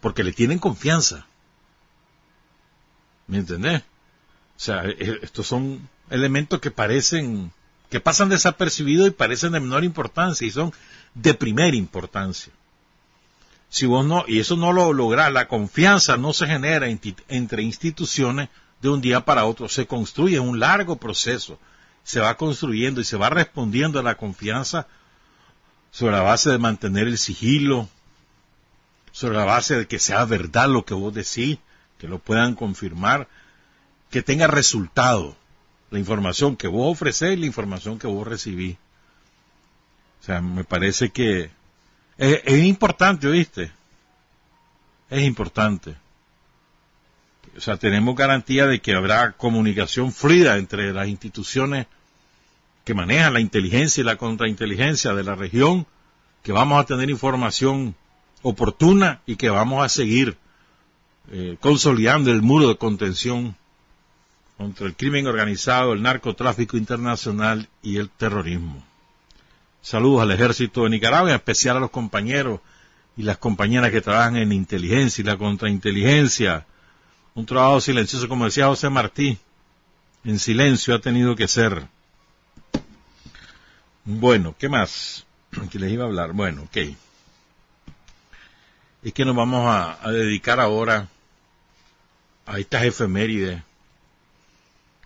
Porque 0.00 0.22
le 0.22 0.32
tienen 0.32 0.60
confianza. 0.60 1.26
¿Me 3.26 3.38
entendés? 3.38 3.80
O 3.80 4.60
sea, 4.60 4.84
e, 4.84 5.18
estos 5.22 5.44
son 5.44 5.88
elementos 6.08 6.60
que 6.60 6.70
parecen, 6.70 7.50
que 7.90 7.98
pasan 7.98 8.28
desapercibidos 8.28 9.08
y 9.08 9.10
parecen 9.10 9.50
de 9.50 9.58
menor 9.58 9.82
importancia 9.82 10.46
y 10.46 10.52
son 10.52 10.72
de 11.14 11.34
primera 11.34 11.76
importancia. 11.76 12.52
Si 13.70 13.86
vos 13.86 14.04
no, 14.04 14.24
y 14.26 14.40
eso 14.40 14.56
no 14.56 14.72
lo 14.72 14.92
lográs, 14.92 15.32
la 15.32 15.46
confianza 15.46 16.16
no 16.16 16.32
se 16.32 16.48
genera 16.48 16.88
entre 16.88 17.62
instituciones 17.62 18.48
de 18.82 18.88
un 18.88 19.00
día 19.00 19.24
para 19.24 19.44
otro, 19.44 19.68
se 19.68 19.86
construye 19.86 20.40
un 20.40 20.58
largo 20.58 20.96
proceso, 20.96 21.58
se 22.02 22.18
va 22.18 22.36
construyendo 22.36 23.00
y 23.00 23.04
se 23.04 23.16
va 23.16 23.30
respondiendo 23.30 24.00
a 24.00 24.02
la 24.02 24.16
confianza 24.16 24.88
sobre 25.92 26.16
la 26.16 26.22
base 26.22 26.50
de 26.50 26.58
mantener 26.58 27.06
el 27.06 27.16
sigilo, 27.16 27.88
sobre 29.12 29.36
la 29.36 29.44
base 29.44 29.76
de 29.76 29.86
que 29.86 30.00
sea 30.00 30.24
verdad 30.24 30.68
lo 30.68 30.84
que 30.84 30.94
vos 30.94 31.14
decís, 31.14 31.58
que 31.98 32.08
lo 32.08 32.18
puedan 32.18 32.56
confirmar, 32.56 33.28
que 34.10 34.22
tenga 34.22 34.48
resultado 34.48 35.36
la 35.92 36.00
información 36.00 36.56
que 36.56 36.66
vos 36.66 36.90
ofrecés 36.90 37.34
y 37.34 37.40
la 37.40 37.46
información 37.46 38.00
que 38.00 38.08
vos 38.08 38.26
recibís. 38.26 38.76
O 40.20 40.24
sea, 40.24 40.40
me 40.40 40.64
parece 40.64 41.10
que 41.10 41.50
es, 42.20 42.64
importante, 42.64 43.26
¿oíste? 43.28 43.72
Es 45.08 45.22
importante. 45.22 45.96
O 47.56 47.60
sea, 47.60 47.78
tenemos 47.78 48.14
garantía 48.14 48.66
de 48.66 48.80
que 48.80 48.94
habrá 48.94 49.32
comunicación 49.32 50.12
fluida 50.12 50.58
entre 50.58 50.92
las 50.92 51.08
instituciones 51.08 51.86
que 52.84 52.94
manejan 52.94 53.32
la 53.32 53.40
inteligencia 53.40 54.02
y 54.02 54.04
la 54.04 54.16
contrainteligencia 54.16 55.14
de 55.14 55.24
la 55.24 55.34
región, 55.34 55.86
que 56.42 56.52
vamos 56.52 56.80
a 56.80 56.86
tener 56.86 57.08
información 57.08 57.94
oportuna 58.42 59.22
y 59.26 59.36
que 59.36 59.48
vamos 59.48 59.84
a 59.84 59.88
seguir 59.88 60.36
eh, 61.30 61.56
consolidando 61.60 62.30
el 62.30 62.42
muro 62.42 62.68
de 62.68 62.76
contención 62.76 63.56
contra 64.58 64.86
el 64.86 64.94
crimen 64.94 65.26
organizado, 65.26 65.94
el 65.94 66.02
narcotráfico 66.02 66.76
internacional 66.76 67.68
y 67.82 67.96
el 67.96 68.10
terrorismo. 68.10 68.89
Saludos 69.82 70.22
al 70.22 70.30
ejército 70.30 70.84
de 70.84 70.90
Nicaragua, 70.90 71.30
en 71.30 71.36
especial 71.36 71.78
a 71.78 71.80
los 71.80 71.90
compañeros 71.90 72.60
y 73.16 73.22
las 73.22 73.38
compañeras 73.38 73.90
que 73.90 74.02
trabajan 74.02 74.36
en 74.36 74.52
inteligencia 74.52 75.22
y 75.22 75.24
la 75.24 75.38
contrainteligencia. 75.38 76.66
Un 77.34 77.46
trabajo 77.46 77.80
silencioso, 77.80 78.28
como 78.28 78.44
decía 78.44 78.66
José 78.66 78.90
Martí, 78.90 79.38
en 80.24 80.38
silencio 80.38 80.94
ha 80.94 81.00
tenido 81.00 81.34
que 81.34 81.48
ser. 81.48 81.86
Bueno, 84.04 84.54
¿qué 84.58 84.68
más? 84.68 85.26
que 85.70 85.78
les 85.78 85.92
iba 85.92 86.04
a 86.04 86.08
hablar? 86.08 86.32
Bueno, 86.32 86.64
ok. 86.64 86.76
Es 89.02 89.14
que 89.14 89.24
nos 89.24 89.34
vamos 89.34 89.64
a 89.66 90.10
dedicar 90.10 90.60
ahora 90.60 91.08
a 92.44 92.58
estas 92.58 92.82
efemérides 92.82 93.62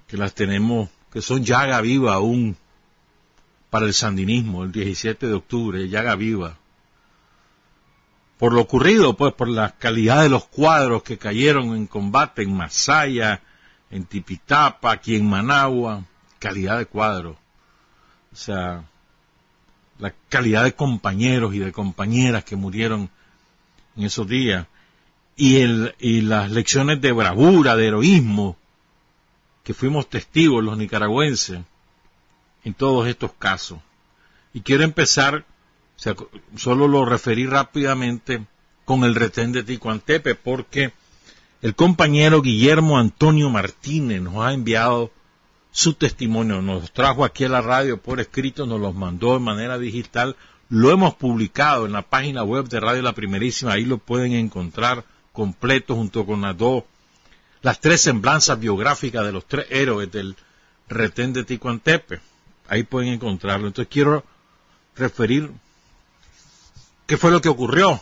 que 0.08 0.16
las 0.16 0.34
tenemos, 0.34 0.88
que 1.12 1.22
son 1.22 1.44
llaga 1.44 1.80
viva 1.80 2.14
aún 2.14 2.56
para 3.74 3.86
el 3.86 3.92
sandinismo, 3.92 4.62
el 4.62 4.70
17 4.70 5.26
de 5.26 5.32
octubre, 5.32 5.88
llaga 5.88 6.14
viva. 6.14 6.56
Por 8.38 8.52
lo 8.52 8.60
ocurrido, 8.60 9.16
pues, 9.16 9.32
por 9.32 9.48
la 9.48 9.72
calidad 9.72 10.22
de 10.22 10.28
los 10.28 10.44
cuadros 10.44 11.02
que 11.02 11.18
cayeron 11.18 11.74
en 11.74 11.88
combate 11.88 12.42
en 12.42 12.54
Masaya, 12.54 13.42
en 13.90 14.04
Tipitapa, 14.04 14.92
aquí 14.92 15.16
en 15.16 15.28
Managua, 15.28 16.04
calidad 16.38 16.78
de 16.78 16.86
cuadro, 16.86 17.36
o 18.32 18.36
sea, 18.36 18.84
la 19.98 20.14
calidad 20.28 20.62
de 20.62 20.76
compañeros 20.76 21.52
y 21.52 21.58
de 21.58 21.72
compañeras 21.72 22.44
que 22.44 22.54
murieron 22.54 23.10
en 23.96 24.04
esos 24.04 24.28
días, 24.28 24.68
y, 25.34 25.56
el, 25.56 25.96
y 25.98 26.20
las 26.20 26.48
lecciones 26.48 27.00
de 27.00 27.10
bravura, 27.10 27.74
de 27.74 27.88
heroísmo, 27.88 28.56
que 29.64 29.74
fuimos 29.74 30.08
testigos 30.08 30.62
los 30.62 30.78
nicaragüenses 30.78 31.62
en 32.64 32.74
todos 32.74 33.06
estos 33.06 33.32
casos. 33.32 33.78
Y 34.52 34.60
quiero 34.60 34.84
empezar, 34.84 35.44
solo 36.56 36.88
lo 36.88 37.04
referí 37.04 37.46
rápidamente, 37.46 38.46
con 38.84 39.04
el 39.04 39.14
retén 39.14 39.52
de 39.52 39.62
Ticuantepe, 39.62 40.34
porque 40.34 40.92
el 41.62 41.74
compañero 41.74 42.42
Guillermo 42.42 42.98
Antonio 42.98 43.48
Martínez 43.48 44.20
nos 44.20 44.44
ha 44.44 44.52
enviado 44.52 45.10
su 45.70 45.94
testimonio, 45.94 46.62
nos 46.62 46.92
trajo 46.92 47.24
aquí 47.24 47.44
a 47.44 47.48
la 47.48 47.62
radio 47.62 48.00
por 48.00 48.20
escrito, 48.20 48.66
nos 48.66 48.80
los 48.80 48.94
mandó 48.94 49.32
de 49.32 49.40
manera 49.40 49.78
digital, 49.78 50.36
lo 50.68 50.90
hemos 50.90 51.14
publicado 51.14 51.86
en 51.86 51.92
la 51.92 52.02
página 52.02 52.44
web 52.44 52.68
de 52.68 52.80
Radio 52.80 53.02
La 53.02 53.14
Primerísima, 53.14 53.72
ahí 53.72 53.84
lo 53.84 53.98
pueden 53.98 54.32
encontrar 54.32 55.04
completo 55.32 55.94
junto 55.94 56.26
con 56.26 56.42
las 56.42 56.56
dos, 56.56 56.84
las 57.62 57.80
tres 57.80 58.02
semblanzas 58.02 58.60
biográficas 58.60 59.24
de 59.24 59.32
los 59.32 59.46
tres 59.46 59.66
héroes 59.70 60.12
del 60.12 60.36
retén 60.88 61.32
de 61.32 61.44
Ticuantepe. 61.44 62.20
Ahí 62.68 62.82
pueden 62.82 63.12
encontrarlo. 63.12 63.66
Entonces 63.66 63.92
quiero 63.92 64.24
referir 64.96 65.50
qué 67.06 67.16
fue 67.16 67.30
lo 67.30 67.40
que 67.40 67.48
ocurrió 67.48 68.00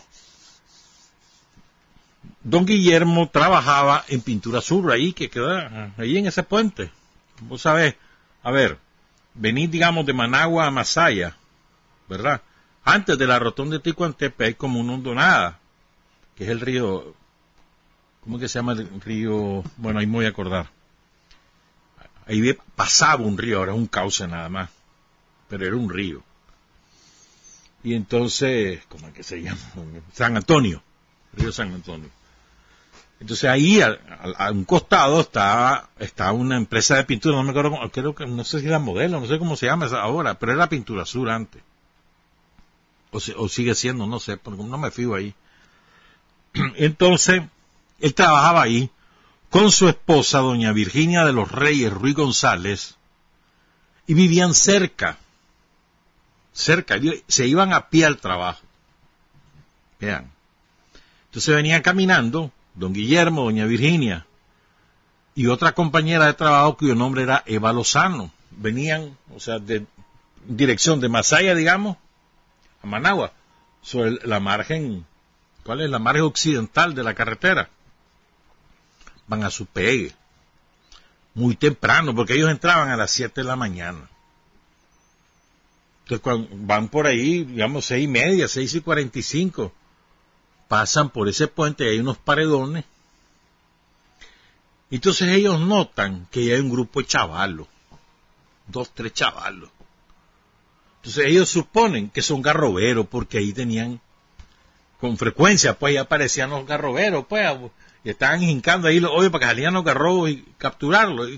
don 2.45 2.67
Guillermo 2.67 3.29
trabajaba 3.29 4.05
en 4.09 4.21
Pintura 4.21 4.61
Sur, 4.61 4.91
ahí 4.91 5.13
que 5.13 5.31
queda, 5.31 5.93
ahí 5.97 6.19
en 6.19 6.27
ese 6.27 6.43
puente. 6.43 6.91
Vos 7.41 7.63
sabés, 7.63 7.95
a 8.43 8.51
ver, 8.51 8.79
venís, 9.35 9.71
digamos, 9.71 10.07
de 10.07 10.13
Managua 10.13 10.67
a 10.67 10.71
Masaya, 10.71 11.37
¿verdad? 12.09 12.43
Antes 12.85 13.17
de 13.17 13.27
la 13.27 13.39
rotonda 13.39 13.77
de 13.77 13.83
Ticuantepe 13.83 14.45
hay 14.45 14.55
como 14.55 14.81
una 14.81 14.95
hondonada, 14.95 15.59
que 16.37 16.45
es 16.45 16.51
el 16.51 16.61
río, 16.61 17.15
¿cómo 18.23 18.39
que 18.39 18.49
se 18.49 18.59
llama 18.59 18.73
el 18.73 19.01
río? 19.01 19.63
Bueno, 19.77 20.01
ahí 20.01 20.07
me 20.07 20.15
voy 20.15 20.27
a 20.27 20.31
acordar. 20.31 20.71
Ahí 22.27 22.57
pasaba 22.77 23.25
un 23.25 23.37
río, 23.37 23.59
ahora 23.59 23.73
es 23.73 23.79
un 23.79 23.87
cauce 23.87 24.27
nada 24.27 24.49
más, 24.49 24.71
pero 25.49 25.67
era 25.67 25.77
un 25.77 25.91
río. 25.91 26.23
Y 27.83 27.95
entonces, 27.95 28.81
¿cómo 28.89 29.09
es 29.09 29.15
que 29.15 29.23
se 29.23 29.43
llama? 29.43 29.61
San 30.13 30.37
Antonio, 30.37 30.83
río 31.33 31.53
San 31.53 31.73
Antonio. 31.73 32.09
Entonces 33.19 33.49
ahí, 33.49 33.81
a, 33.81 34.51
un 34.51 34.65
costado, 34.65 35.21
está 35.21 36.33
una 36.33 36.57
empresa 36.57 36.97
de 36.97 37.05
pintura, 37.05 37.37
no 37.37 37.45
me 37.45 37.51
acuerdo, 37.51 37.79
creo 37.93 38.15
que, 38.17 38.27
no 38.27 38.43
sé 38.43 38.61
si 38.61 38.67
era 38.67 38.81
modelo, 38.81 39.21
no 39.21 39.27
sé 39.27 39.39
cómo 39.39 39.57
se 39.57 39.67
llama 39.67 39.87
ahora, 39.87 40.35
pero 40.39 40.53
era 40.53 40.69
Pintura 40.69 41.07
Sur 41.07 41.31
antes. 41.31 41.63
O, 43.13 43.19
o 43.37 43.49
sigue 43.49 43.77
siendo, 43.77 44.09
no 44.09 44.19
sé, 44.19 44.39
porque 44.39 44.65
no 44.65 44.77
me 44.77 44.91
fijo 44.91 45.15
ahí. 45.15 45.35
Entonces, 46.77 47.43
él 48.01 48.15
trabajaba 48.15 48.63
ahí 48.63 48.91
con 49.53 49.71
su 49.71 49.87
esposa, 49.87 50.39
doña 50.39 50.73
Virginia 50.73 51.27
de 51.27 51.35
los 51.35 51.53
Reyes 51.53 51.93
Ruiz 51.93 52.17
González, 52.17 52.97
y 54.07 54.15
vivían 54.15 54.55
cerca, 54.55 55.19
cerca, 56.55 56.99
se 57.29 57.47
iban 57.47 57.75
a 57.75 57.91
pie 57.91 58.07
al 58.07 58.17
trabajo. 58.17 58.63
Vean. 60.01 60.33
Entonces 61.27 61.55
venían 61.55 61.83
caminando 61.83 62.51
don 62.75 62.95
Guillermo, 62.95 63.45
doña 63.45 63.67
Virginia 63.67 64.27
y 65.35 65.49
otra 65.49 65.73
compañera 65.73 66.25
de 66.25 66.33
trabajo 66.33 66.79
cuyo 66.79 66.95
nombre 66.95 67.25
era 67.25 67.43
Eva 67.45 67.75
Lozano. 67.75 68.33
Venían, 68.53 69.19
o 69.37 69.39
sea, 69.39 69.59
de 69.59 69.85
dirección 70.47 70.99
de 70.99 71.11
Masaya, 71.11 71.55
digamos, 71.55 71.99
a 72.83 72.87
Managua, 72.87 73.35
sobre 73.83 74.13
la 74.27 74.41
margen, 74.41 75.05
¿cuál 75.63 75.83
es 75.83 75.91
la 75.91 75.99
margen 75.99 76.23
occidental 76.23 76.95
de 76.95 77.03
la 77.03 77.13
carretera? 77.13 77.69
Van 79.33 79.45
a 79.45 79.51
su 79.51 79.65
pegue, 79.65 80.13
muy 81.33 81.57
temprano, 81.57 82.15
porque 82.15 82.35
ellos 82.35 82.51
entraban 82.51 82.91
a 82.91 82.99
las 82.99 83.11
7 83.13 83.41
de 83.41 83.47
la 83.47 83.57
mañana. 83.57 84.11
Entonces, 86.01 86.21
cuando 86.21 86.49
van 86.53 86.91
por 86.91 87.07
ahí, 87.07 87.43
digamos, 87.43 87.87
seis 87.87 88.05
y 88.05 88.09
media, 88.09 88.47
seis 88.47 88.75
y 88.75 88.83
cuarenta 88.83 89.19
y 89.19 89.23
cinco, 89.23 89.73
pasan 90.69 91.09
por 91.09 91.31
ese 91.31 91.47
puente 91.49 91.89
hay 91.89 91.99
unos 91.99 92.19
paredones. 92.19 92.85
Entonces 94.91 95.31
ellos 95.31 95.59
notan 95.59 96.27
que 96.31 96.53
hay 96.53 96.61
un 96.61 96.69
grupo 96.69 97.01
de 97.01 97.07
chavalos, 97.07 97.69
dos, 98.67 98.93
tres 98.93 99.15
chavalos. 99.15 99.71
Entonces 100.97 101.25
ellos 101.25 101.49
suponen 101.49 102.11
que 102.11 102.21
son 102.21 102.43
garroberos 102.43 103.07
porque 103.07 103.39
ahí 103.39 103.55
tenían 103.55 103.99
con 105.01 105.17
frecuencia, 105.17 105.79
pues 105.79 105.95
ya 105.95 106.03
aparecían 106.03 106.51
los 106.51 106.67
garroberos, 106.67 107.25
pues, 107.27 107.49
y 108.05 108.11
estaban 108.11 108.43
hincando 108.43 108.89
ahí 108.89 109.01
los 109.01 109.13
hoyos 109.13 109.31
para 109.31 109.47
que 109.47 109.51
salían 109.51 109.75
los 109.75 109.85
garrobos 109.85 110.31
y 110.31 110.45
capturarlos. 110.59 111.31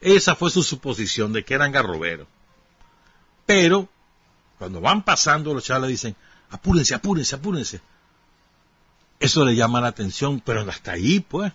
esa 0.00 0.34
fue 0.34 0.50
su 0.50 0.62
suposición 0.62 1.32
de 1.32 1.44
que 1.44 1.54
eran 1.54 1.72
garroberos. 1.72 2.26
Pero, 3.44 3.88
cuando 4.58 4.80
van 4.80 5.02
pasando, 5.02 5.54
los 5.54 5.64
chavales 5.64 5.90
dicen, 5.90 6.16
apúrense, 6.50 6.94
apúrense, 6.94 7.34
apúrense. 7.36 7.80
Eso 9.20 9.44
le 9.44 9.54
llama 9.54 9.80
la 9.80 9.88
atención, 9.88 10.40
pero 10.40 10.68
hasta 10.68 10.92
ahí, 10.92 11.20
pues. 11.20 11.52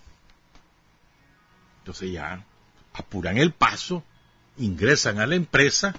Entonces 1.80 2.12
ya 2.12 2.44
apuran 2.94 3.38
el 3.38 3.52
paso, 3.52 4.04
ingresan 4.58 5.20
a 5.20 5.28
la 5.28 5.36
empresa, 5.36 5.96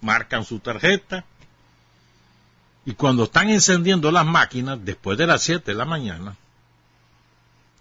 marcan 0.00 0.44
su 0.44 0.60
tarjeta, 0.60 1.24
y 2.84 2.94
cuando 2.94 3.24
están 3.24 3.50
encendiendo 3.50 4.10
las 4.10 4.24
máquinas, 4.24 4.78
después 4.82 5.18
de 5.18 5.26
las 5.26 5.42
7 5.42 5.72
de 5.72 5.76
la 5.76 5.84
mañana, 5.84 6.36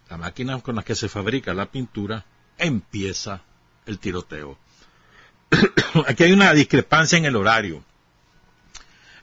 la 0.09 0.17
máquina 0.17 0.59
con 0.61 0.75
la 0.75 0.83
que 0.83 0.95
se 0.95 1.09
fabrica 1.09 1.53
la 1.53 1.65
pintura, 1.65 2.25
empieza 2.57 3.41
el 3.85 3.99
tiroteo. 3.99 4.57
Aquí 6.07 6.23
hay 6.23 6.31
una 6.31 6.53
discrepancia 6.53 7.17
en 7.17 7.25
el 7.25 7.35
horario. 7.35 7.83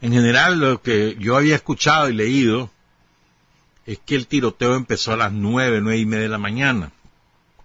En 0.00 0.12
general, 0.12 0.58
lo 0.58 0.82
que 0.82 1.16
yo 1.18 1.36
había 1.36 1.54
escuchado 1.54 2.08
y 2.08 2.14
leído 2.14 2.70
es 3.86 3.98
que 3.98 4.16
el 4.16 4.26
tiroteo 4.26 4.74
empezó 4.74 5.12
a 5.12 5.16
las 5.16 5.32
nueve, 5.32 5.80
nueve 5.80 5.98
y 5.98 6.06
media 6.06 6.24
de 6.24 6.28
la 6.28 6.38
mañana. 6.38 6.92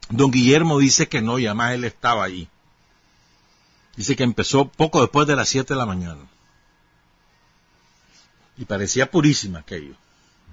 Don 0.09 0.31
Guillermo 0.31 0.79
dice 0.79 1.07
que 1.07 1.21
no, 1.21 1.39
y 1.39 1.45
además 1.45 1.73
él 1.73 1.83
estaba 1.83 2.23
ahí. 2.23 2.47
Dice 3.95 4.15
que 4.15 4.23
empezó 4.23 4.69
poco 4.69 5.01
después 5.01 5.27
de 5.27 5.35
las 5.35 5.49
siete 5.49 5.73
de 5.73 5.79
la 5.79 5.85
mañana. 5.85 6.21
Y 8.57 8.65
parecía 8.65 9.09
purísima 9.11 9.59
aquello. 9.59 9.93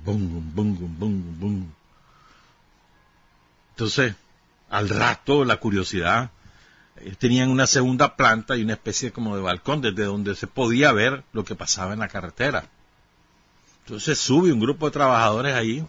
Bum, 0.05 0.53
bum, 0.55 0.77
bum, 0.77 0.99
bum, 0.99 1.41
bum. 1.41 1.67
Entonces, 3.77 4.15
al 4.71 4.89
rato, 4.89 5.45
la 5.45 5.59
curiosidad, 5.59 6.31
tenían 7.19 7.51
una 7.51 7.67
segunda 7.67 8.17
planta 8.17 8.57
y 8.57 8.62
una 8.62 8.73
especie 8.73 9.12
como 9.12 9.37
de 9.37 9.43
balcón 9.43 9.83
desde 9.83 10.05
donde 10.05 10.35
se 10.35 10.47
podía 10.47 10.93
ver 10.93 11.25
lo 11.35 11.45
que 11.45 11.55
pasaba 11.55 11.93
en 11.93 11.99
la 11.99 12.09
carretera. 12.09 12.71
Entonces 13.85 14.19
sube 14.19 14.51
un 14.51 14.61
grupo 14.61 14.87
de 14.87 14.93
trabajadores 14.93 15.55
ahí, 15.55 15.87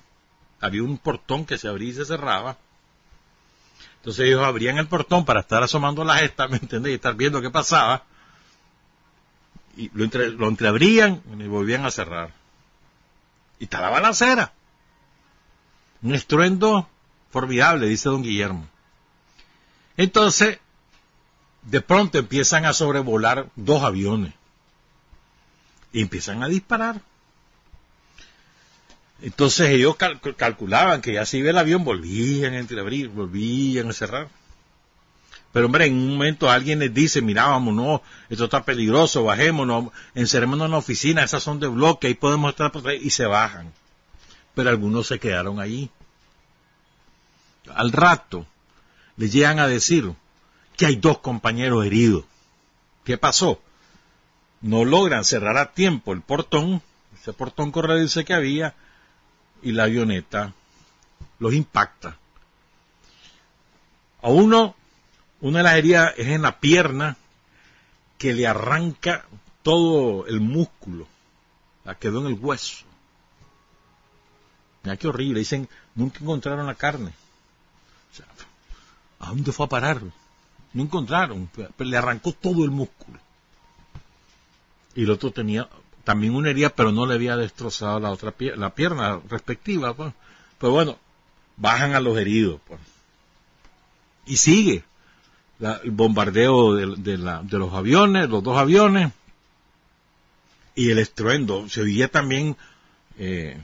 había 0.59 0.83
un 0.83 0.97
portón 0.97 1.45
que 1.45 1.57
se 1.57 1.69
abría 1.69 1.91
y 1.91 1.93
se 1.93 2.03
cerraba. 2.03 2.57
Entonces 3.99 4.25
ellos 4.25 4.43
abrían 4.43 4.77
el 4.79 4.87
portón 4.87 5.23
para 5.23 5.39
estar 5.39 5.63
asomando 5.63 6.03
la 6.03 6.17
gesta, 6.17 6.49
¿me 6.49 6.57
entendés? 6.57 6.91
Y 6.91 6.95
estar 6.95 7.15
viendo 7.15 7.41
qué 7.41 7.49
pasaba. 7.49 8.03
Y 9.77 9.89
lo, 9.93 10.05
lo 10.31 10.49
entreabrían 10.49 11.21
y 11.39 11.47
volvían 11.47 11.85
a 11.85 11.91
cerrar. 11.91 12.33
Y 13.59 13.63
estaba 13.63 13.87
la 13.87 13.93
balacera. 13.93 14.51
Un 16.01 16.15
estruendo 16.15 16.89
formidable, 17.37 17.85
dice 17.85 18.09
don 18.09 18.23
Guillermo. 18.23 18.67
Entonces, 19.95 20.57
de 21.61 21.81
pronto 21.81 22.17
empiezan 22.17 22.65
a 22.65 22.73
sobrevolar 22.73 23.49
dos 23.55 23.83
aviones. 23.83 24.33
Y 25.93 26.01
empiezan 26.01 26.41
a 26.41 26.47
disparar. 26.47 26.99
Entonces 29.21 29.69
ellos 29.69 29.97
calculaban 30.35 31.01
que 31.01 31.13
ya 31.13 31.27
si 31.27 31.37
iba 31.37 31.51
el 31.51 31.57
avión 31.59 31.83
volvían 31.83 32.53
a 32.53 32.59
entreabrir, 32.59 33.09
volvían 33.09 33.89
a 33.91 33.93
cerrar. 33.93 34.29
Pero 35.51 35.67
hombre, 35.67 35.85
en 35.85 35.93
un 35.93 36.09
momento 36.13 36.49
alguien 36.49 36.79
les 36.79 36.93
dice, 36.93 37.21
mira, 37.21 37.45
vámonos, 37.45 38.01
esto 38.29 38.45
está 38.45 38.63
peligroso, 38.65 39.23
bajémonos, 39.23 39.91
encerrémonos 40.15 40.65
en 40.65 40.71
la 40.71 40.77
oficina, 40.77 41.23
esas 41.23 41.43
son 41.43 41.59
de 41.59 41.67
bloque, 41.67 42.07
ahí 42.07 42.15
podemos 42.15 42.49
estar 42.49 42.71
y 42.99 43.11
se 43.11 43.27
bajan. 43.27 43.71
Pero 44.55 44.71
algunos 44.71 45.05
se 45.05 45.19
quedaron 45.19 45.59
ahí. 45.59 45.91
Al 47.73 47.91
rato 47.91 48.45
les 49.15 49.31
llegan 49.31 49.59
a 49.59 49.67
decir 49.67 50.13
que 50.75 50.85
hay 50.85 50.95
dos 50.95 51.19
compañeros 51.19 51.85
heridos. 51.85 52.25
¿Qué 53.03 53.17
pasó? 53.17 53.61
No 54.61 54.85
logran 54.85 55.23
cerrar 55.23 55.57
a 55.57 55.73
tiempo 55.73 56.13
el 56.13 56.21
portón, 56.21 56.81
ese 57.19 57.33
portón 57.33 57.71
corredizo 57.71 58.23
que 58.25 58.33
había, 58.33 58.75
y 59.61 59.71
la 59.71 59.83
avioneta 59.83 60.53
los 61.39 61.53
impacta. 61.53 62.17
A 64.21 64.29
uno 64.29 64.75
Una 65.39 65.59
de 65.59 65.63
las 65.63 65.75
heridas 65.75 66.13
es 66.17 66.27
en 66.27 66.41
la 66.41 66.59
pierna 66.59 67.15
que 68.17 68.33
le 68.33 68.47
arranca 68.47 69.25
todo 69.61 70.25
el 70.25 70.41
músculo. 70.41 71.07
La 71.85 71.95
quedó 71.95 72.21
en 72.21 72.33
el 72.33 72.39
hueso. 72.39 72.85
Mira 74.83 74.97
qué 74.97 75.07
horrible. 75.07 75.39
Dicen, 75.39 75.69
nunca 75.93 76.19
encontraron 76.21 76.65
la 76.65 76.73
carne. 76.73 77.13
¿A 79.19 79.29
dónde 79.29 79.51
fue 79.51 79.65
a 79.65 79.69
parar? 79.69 80.01
No 80.73 80.83
encontraron. 80.83 81.49
Pero 81.55 81.89
le 81.89 81.97
arrancó 81.97 82.31
todo 82.31 82.63
el 82.63 82.71
músculo. 82.71 83.19
Y 84.95 85.03
el 85.03 85.11
otro 85.11 85.31
tenía 85.31 85.69
también 86.03 86.35
una 86.35 86.49
herida, 86.49 86.69
pero 86.69 86.91
no 86.91 87.05
le 87.05 87.15
había 87.15 87.35
destrozado 87.35 87.99
la 87.99 88.11
otra 88.11 88.33
la 88.55 88.69
pierna 88.71 89.19
respectiva. 89.29 89.93
Pues. 89.93 90.13
Pero 90.59 90.71
bueno, 90.71 90.97
bajan 91.55 91.95
a 91.95 91.99
los 91.99 92.17
heridos. 92.17 92.59
Pues. 92.67 92.79
Y 94.25 94.37
sigue 94.37 94.83
el 95.59 95.91
bombardeo 95.91 96.75
de, 96.75 97.17
los 97.17 97.73
aviones, 97.73 98.29
los 98.29 98.43
dos 98.43 98.57
aviones, 98.57 99.11
y 100.75 100.91
el 100.91 100.99
estruendo. 100.99 101.67
Se 101.69 101.81
oía 101.81 102.07
también 102.07 102.55
eh, 103.17 103.59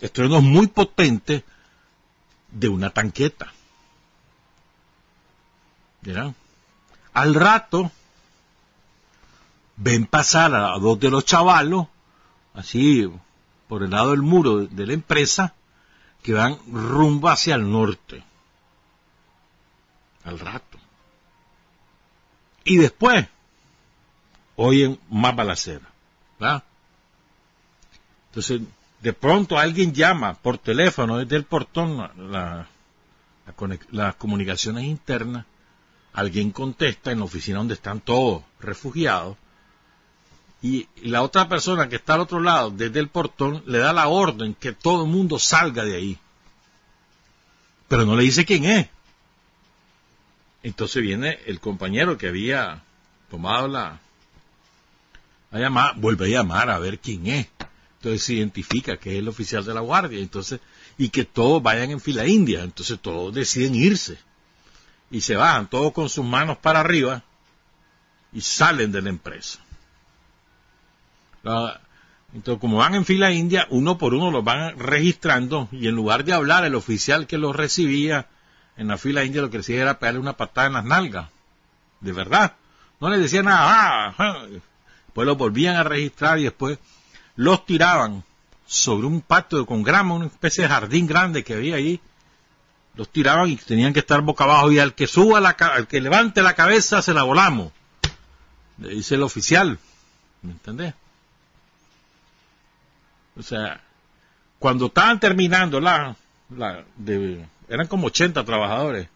estruendos 0.00 0.42
muy 0.42 0.66
potentes 0.66 1.42
de 2.50 2.68
una 2.68 2.90
tanqueta. 2.90 3.52
Al 7.12 7.34
rato, 7.34 7.90
ven 9.76 10.06
pasar 10.06 10.54
a 10.54 10.78
dos 10.78 10.98
de 10.98 11.10
los 11.10 11.24
chavalos, 11.24 11.86
así 12.54 13.08
por 13.68 13.82
el 13.82 13.90
lado 13.90 14.10
del 14.10 14.22
muro 14.22 14.66
de 14.66 14.86
la 14.86 14.92
empresa, 14.92 15.54
que 16.22 16.32
van 16.32 16.58
rumbo 16.70 17.28
hacia 17.28 17.54
el 17.54 17.70
norte. 17.70 18.22
Al 20.24 20.38
rato. 20.38 20.78
Y 22.64 22.76
después, 22.76 23.26
oyen 24.56 24.98
más 25.10 25.34
balacera. 25.34 25.88
Entonces, 28.28 28.62
de 29.00 29.12
pronto 29.12 29.58
alguien 29.58 29.92
llama 29.92 30.34
por 30.34 30.58
teléfono 30.58 31.18
desde 31.18 31.36
el 31.36 31.44
portón, 31.44 32.10
las 33.90 34.16
comunicaciones 34.16 34.84
internas, 34.84 35.44
alguien 36.12 36.50
contesta 36.50 37.10
en 37.10 37.18
la 37.18 37.24
oficina 37.24 37.58
donde 37.58 37.74
están 37.74 38.00
todos 38.00 38.42
refugiados, 38.60 39.36
y 40.62 40.86
la 41.02 41.22
otra 41.22 41.48
persona 41.48 41.88
que 41.88 41.96
está 41.96 42.14
al 42.14 42.20
otro 42.20 42.40
lado, 42.40 42.70
desde 42.70 43.00
el 43.00 43.08
portón, 43.08 43.64
le 43.66 43.78
da 43.78 43.92
la 43.92 44.06
orden 44.06 44.54
que 44.54 44.72
todo 44.72 45.04
el 45.04 45.10
mundo 45.10 45.40
salga 45.40 45.84
de 45.84 45.96
ahí. 45.96 46.18
Pero 47.88 48.06
no 48.06 48.14
le 48.14 48.22
dice 48.22 48.44
quién 48.44 48.64
es. 48.64 48.88
Entonces 50.62 51.02
viene 51.02 51.40
el 51.46 51.58
compañero 51.58 52.16
que 52.16 52.28
había 52.28 52.84
tomado 53.28 53.66
la, 53.66 53.98
la 55.50 55.58
llamada, 55.58 55.94
vuelve 55.96 56.26
a 56.26 56.38
llamar 56.38 56.70
a 56.70 56.78
ver 56.78 57.00
quién 57.00 57.26
es. 57.26 57.48
Entonces 57.98 58.22
se 58.22 58.34
identifica 58.34 58.96
que 58.96 59.14
es 59.14 59.18
el 59.18 59.28
oficial 59.28 59.64
de 59.64 59.74
la 59.74 59.80
guardia. 59.80 60.20
Entonces, 60.20 60.60
y 60.96 61.08
que 61.08 61.24
todos 61.24 61.60
vayan 61.60 61.90
en 61.90 62.00
fila 62.00 62.24
india. 62.24 62.62
Entonces 62.62 63.00
todos 63.00 63.34
deciden 63.34 63.74
irse. 63.74 64.16
Y 65.12 65.20
se 65.20 65.36
bajan 65.36 65.68
todos 65.68 65.92
con 65.92 66.08
sus 66.08 66.24
manos 66.24 66.58
para 66.58 66.80
arriba 66.80 67.22
y 68.32 68.40
salen 68.40 68.90
de 68.90 69.02
la 69.02 69.10
empresa 69.10 69.60
entonces, 72.34 72.60
como 72.60 72.78
van 72.78 72.94
en 72.94 73.04
fila 73.04 73.32
india, 73.32 73.66
uno 73.70 73.98
por 73.98 74.14
uno 74.14 74.30
los 74.30 74.44
van 74.44 74.78
registrando 74.78 75.68
y 75.72 75.88
en 75.88 75.94
lugar 75.94 76.24
de 76.24 76.32
hablar 76.32 76.64
el 76.64 76.74
oficial 76.74 77.26
que 77.26 77.38
los 77.38 77.54
recibía 77.54 78.26
en 78.76 78.88
la 78.88 78.96
fila 78.96 79.24
india, 79.24 79.42
lo 79.42 79.50
que 79.50 79.58
decía 79.58 79.82
era 79.82 79.98
pegarle 79.98 80.20
una 80.20 80.36
patada 80.36 80.68
en 80.68 80.72
las 80.74 80.84
nalgas. 80.84 81.28
De 82.00 82.12
verdad. 82.12 82.54
No 83.00 83.10
le 83.10 83.18
decía 83.18 83.42
nada. 83.42 84.14
Ah. 84.16 84.46
Después 85.06 85.26
los 85.26 85.36
volvían 85.36 85.76
a 85.76 85.84
registrar 85.84 86.38
y 86.38 86.44
después 86.44 86.78
los 87.36 87.66
tiraban 87.66 88.24
sobre 88.64 89.06
un 89.06 89.20
patio 89.20 89.66
con 89.66 89.82
grama, 89.82 90.14
una 90.14 90.26
especie 90.26 90.62
de 90.62 90.70
jardín 90.70 91.06
grande 91.06 91.44
que 91.44 91.54
había 91.54 91.76
ahí. 91.76 92.00
Los 92.94 93.08
tiraban 93.08 93.48
y 93.48 93.56
tenían 93.56 93.92
que 93.92 94.00
estar 94.00 94.20
boca 94.20 94.44
abajo 94.44 94.70
y 94.70 94.78
al 94.78 94.94
que 94.94 95.06
suba 95.06 95.40
la, 95.40 95.50
al 95.50 95.88
que 95.88 96.00
levante 96.00 96.42
la 96.42 96.54
cabeza 96.54 97.00
se 97.00 97.14
la 97.14 97.22
volamos. 97.22 97.72
Le 98.78 98.90
dice 98.90 99.14
el 99.14 99.22
oficial. 99.22 99.78
¿Me 100.42 100.52
entendés? 100.52 100.94
O 103.36 103.42
sea, 103.42 103.80
cuando 104.58 104.86
estaban 104.86 105.18
terminando 105.20 105.80
la, 105.80 106.16
la 106.50 106.84
de, 106.96 107.46
eran 107.68 107.86
como 107.86 108.08
80 108.08 108.44
trabajadores, 108.44 109.08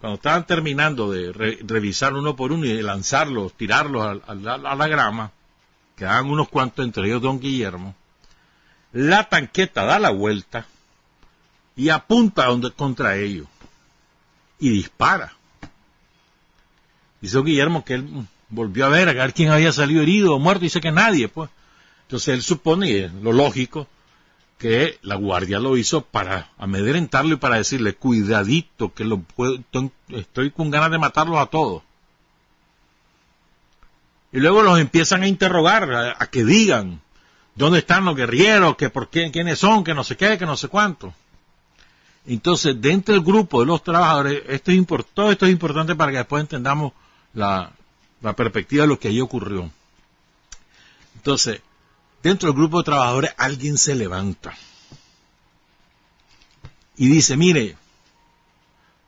cuando 0.00 0.16
estaban 0.16 0.46
terminando 0.46 1.10
de 1.10 1.32
revisar 1.32 2.14
uno 2.14 2.36
por 2.36 2.52
uno 2.52 2.64
y 2.64 2.72
de 2.72 2.82
lanzarlos, 2.82 3.54
tirarlos 3.54 4.22
a, 4.26 4.34
la 4.34 4.88
grama, 4.88 5.32
quedaban 5.96 6.30
unos 6.30 6.48
cuantos, 6.48 6.84
entre 6.84 7.06
ellos 7.06 7.20
don 7.20 7.40
Guillermo, 7.40 7.96
la 8.92 9.28
tanqueta 9.28 9.84
da 9.84 9.98
la 9.98 10.10
vuelta 10.10 10.66
y 11.78 11.90
apunta 11.90 12.48
contra 12.76 13.16
ellos 13.16 13.46
y 14.58 14.68
dispara. 14.68 15.32
Dice 17.20 17.40
Guillermo 17.40 17.84
que 17.84 17.94
él 17.94 18.26
volvió 18.48 18.86
a 18.86 18.88
ver, 18.88 19.08
a 19.08 19.12
ver 19.12 19.32
quién 19.32 19.50
había 19.50 19.72
salido 19.72 20.02
herido 20.02 20.34
o 20.34 20.40
muerto, 20.40 20.64
dice 20.64 20.80
que 20.80 20.90
nadie, 20.90 21.28
pues. 21.28 21.48
Entonces 22.02 22.34
él 22.34 22.42
supone, 22.42 23.08
lo 23.22 23.32
lógico, 23.32 23.86
que 24.58 24.98
la 25.02 25.14
guardia 25.14 25.60
lo 25.60 25.76
hizo 25.76 26.02
para 26.02 26.50
amedrentarlo 26.58 27.34
y 27.34 27.38
para 27.38 27.58
decirle, 27.58 27.94
cuidadito, 27.94 28.92
que 28.92 29.04
lo 29.04 29.20
puedo, 29.20 29.62
estoy 30.08 30.50
con 30.50 30.72
ganas 30.72 30.90
de 30.90 30.98
matarlos 30.98 31.38
a 31.38 31.46
todos. 31.46 31.84
Y 34.32 34.40
luego 34.40 34.62
los 34.62 34.80
empiezan 34.80 35.22
a 35.22 35.28
interrogar, 35.28 36.16
a, 36.18 36.26
que 36.26 36.44
digan 36.44 37.00
dónde 37.54 37.78
están 37.78 38.04
los 38.04 38.16
guerrilleros, 38.16 38.76
que 38.76 38.90
por 38.90 39.10
qué, 39.10 39.30
quiénes 39.30 39.60
son, 39.60 39.84
que 39.84 39.94
no 39.94 40.02
sé 40.02 40.16
qué, 40.16 40.38
que 40.38 40.46
no 40.46 40.56
sé 40.56 40.66
cuánto. 40.66 41.14
Entonces, 42.30 42.78
dentro 42.78 43.14
del 43.14 43.24
grupo 43.24 43.60
de 43.60 43.66
los 43.66 43.82
trabajadores, 43.82 44.42
esto 44.48 44.70
es 44.70 44.86
todo 45.14 45.32
esto 45.32 45.46
es 45.46 45.52
importante 45.52 45.94
para 45.94 46.12
que 46.12 46.18
después 46.18 46.42
entendamos 46.42 46.92
la, 47.32 47.72
la 48.20 48.36
perspectiva 48.36 48.82
de 48.82 48.88
lo 48.88 48.98
que 48.98 49.08
allí 49.08 49.22
ocurrió. 49.22 49.70
Entonces, 51.14 51.62
dentro 52.22 52.48
del 52.48 52.56
grupo 52.56 52.78
de 52.78 52.84
trabajadores 52.84 53.32
alguien 53.38 53.78
se 53.78 53.94
levanta 53.94 54.54
y 56.98 57.08
dice, 57.08 57.34
mire, 57.38 57.78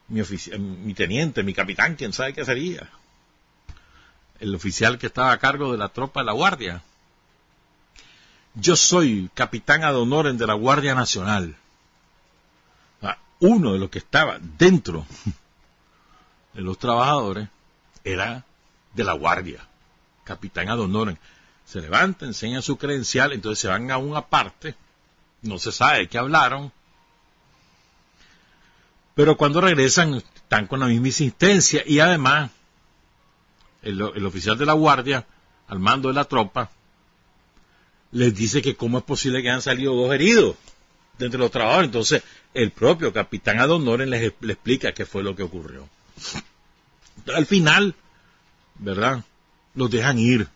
mi, 0.08 0.22
mi 0.58 0.94
teniente, 0.94 1.42
mi 1.42 1.52
capitán, 1.52 1.96
quién 1.96 2.14
sabe 2.14 2.32
qué 2.32 2.46
sería, 2.46 2.88
el 4.38 4.54
oficial 4.54 4.98
que 4.98 5.08
estaba 5.08 5.32
a 5.32 5.38
cargo 5.38 5.72
de 5.72 5.76
la 5.76 5.90
tropa 5.90 6.20
de 6.20 6.26
la 6.26 6.32
Guardia. 6.32 6.82
Yo 8.54 8.76
soy 8.76 9.28
capitán 9.34 9.84
ad 9.84 9.96
honorem 9.96 10.38
de 10.38 10.46
la 10.46 10.54
Guardia 10.54 10.94
Nacional. 10.94 11.56
Uno 13.40 13.72
de 13.72 13.78
los 13.78 13.90
que 13.90 13.98
estaba 13.98 14.38
dentro 14.58 15.06
de 16.54 16.60
los 16.60 16.78
trabajadores 16.78 17.48
era 18.04 18.44
de 18.94 19.04
la 19.04 19.14
Guardia, 19.14 19.66
capitán 20.24 20.68
ad 20.68 20.78
honorem 20.78 21.16
se 21.70 21.80
levanta, 21.80 22.26
enseña 22.26 22.62
su 22.62 22.76
credencial, 22.76 23.32
entonces 23.32 23.60
se 23.60 23.68
van 23.68 23.92
a 23.92 23.96
una 23.96 24.26
parte, 24.26 24.74
no 25.42 25.56
se 25.58 25.70
sabe 25.70 26.00
de 26.00 26.08
qué 26.08 26.18
hablaron, 26.18 26.72
pero 29.14 29.36
cuando 29.36 29.60
regresan 29.60 30.14
están 30.14 30.66
con 30.66 30.80
la 30.80 30.86
misma 30.86 31.06
insistencia 31.06 31.84
y 31.86 32.00
además 32.00 32.50
el, 33.82 34.02
oficial 34.26 34.58
de 34.58 34.66
la 34.66 34.72
guardia, 34.72 35.24
al 35.68 35.78
mando 35.78 36.08
de 36.08 36.14
la 36.14 36.24
tropa, 36.24 36.70
les 38.10 38.34
dice 38.34 38.60
que 38.62 38.74
cómo 38.74 38.98
es 38.98 39.04
posible 39.04 39.40
que 39.40 39.50
hayan 39.50 39.62
salido 39.62 39.94
dos 39.94 40.12
heridos 40.12 40.56
entre 41.26 41.38
los 41.38 41.50
trabajadores. 41.50 41.88
Entonces, 41.88 42.22
el 42.54 42.70
propio 42.70 43.12
capitán 43.12 43.60
Adonoren 43.60 44.10
les, 44.10 44.32
les 44.40 44.54
explica 44.54 44.92
qué 44.92 45.06
fue 45.06 45.22
lo 45.22 45.36
que 45.36 45.42
ocurrió. 45.42 45.88
al 47.34 47.46
final, 47.46 47.94
¿verdad? 48.78 49.24
Los 49.74 49.90
dejan 49.90 50.18
ir. 50.18 50.48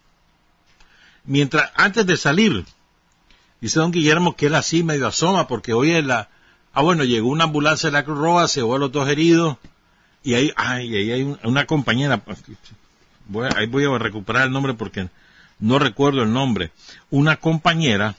Mientras, 1.25 1.71
antes 1.75 2.07
de 2.07 2.17
salir, 2.17 2.65
dice 3.61 3.81
don 3.81 3.93
Guillermo 3.93 4.37
que 4.37 4.47
él 4.47 4.55
así 4.55 4.83
medio 4.83 5.07
asoma 5.07 5.49
porque 5.49 5.73
hoy 5.73 5.93
es 5.93 6.05
la, 6.05 6.29
ah 6.73 6.83
bueno, 6.83 7.05
llegó 7.05 7.29
una 7.29 7.45
ambulancia 7.45 7.89
de 7.89 7.93
la 7.93 8.05
Cruz 8.05 8.19
Roja, 8.19 8.49
se 8.49 8.61
llevó 8.61 8.77
a 8.77 8.79
los 8.79 8.93
dos 8.93 9.09
heridos, 9.09 9.57
y 10.23 10.35
ahí, 10.35 10.53
ay, 10.57 10.95
ahí 10.97 11.13
hay 11.13 11.37
una 11.45 11.67
compañera, 11.67 12.23
ahí 13.57 13.67
voy 13.67 13.85
a 13.85 13.99
recuperar 13.99 14.47
el 14.47 14.53
nombre 14.53 14.75
porque 14.75 15.09
no 15.59 15.79
recuerdo 15.79 16.23
el 16.23 16.33
nombre, 16.33 16.73
una 17.11 17.37
compañera, 17.37 18.17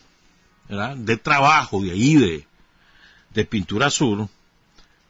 de 0.67 1.17
trabajo 1.17 1.81
de 1.81 1.91
ahí 1.91 2.15
de, 2.15 2.47
de 3.33 3.45
Pintura 3.45 3.89
Sur, 3.89 4.27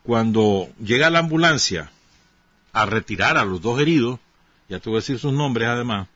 cuando 0.03 0.69
llega 0.79 1.09
la 1.09 1.19
ambulancia 1.19 1.91
a 2.73 2.85
retirar 2.85 3.37
a 3.37 3.45
los 3.45 3.61
dos 3.61 3.79
heridos, 3.79 4.19
ya 4.67 4.79
te 4.79 4.89
voy 4.89 4.97
a 4.97 5.01
decir 5.01 5.19
sus 5.19 5.33
nombres 5.33 5.67
además, 5.67 6.07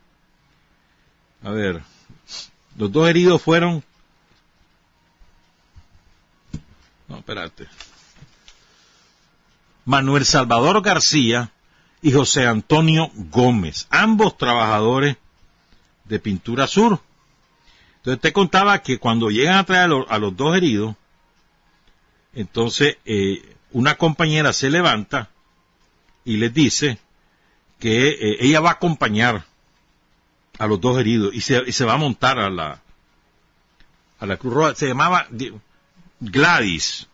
a 1.43 1.51
ver, 1.51 1.81
los 2.77 2.91
dos 2.91 3.09
heridos 3.09 3.41
fueron... 3.41 3.83
No, 7.07 7.17
espérate. 7.17 7.67
Manuel 9.85 10.25
Salvador 10.25 10.81
García 10.83 11.51
y 12.01 12.11
José 12.11 12.45
Antonio 12.45 13.09
Gómez, 13.15 13.87
ambos 13.89 14.37
trabajadores 14.37 15.17
de 16.05 16.19
Pintura 16.19 16.67
Sur. 16.67 17.01
Entonces 17.99 18.21
te 18.21 18.33
contaba 18.33 18.81
que 18.81 18.97
cuando 18.97 19.29
llegan 19.29 19.55
a 19.55 19.65
traer 19.65 19.91
a 20.07 20.17
los, 20.17 20.35
dos 20.35 20.55
heridos, 20.55 20.95
entonces 22.33 22.97
eh, 23.05 23.55
una 23.71 23.95
compañera 23.95 24.53
se 24.53 24.69
levanta 24.69 25.29
y 26.23 26.37
les 26.37 26.53
dice 26.53 26.97
que 27.79 28.09
eh, 28.09 28.37
ella 28.39 28.61
va 28.61 28.69
a 28.69 28.73
acompañar 28.73 29.45
a 30.57 30.67
los 30.67 30.79
dos 30.79 30.97
heridos 30.99 31.33
y 31.33 31.41
se, 31.41 31.85
va 31.85 31.93
a 31.93 31.97
montar 31.97 32.39
a 32.39 32.49
la, 32.49 32.81
a 34.19 34.25
la 34.25 34.37
Cruz 34.37 34.53
Roja. 34.53 34.75
Se 34.75 34.87
llamaba 34.87 35.27
Gladys. 36.19 37.07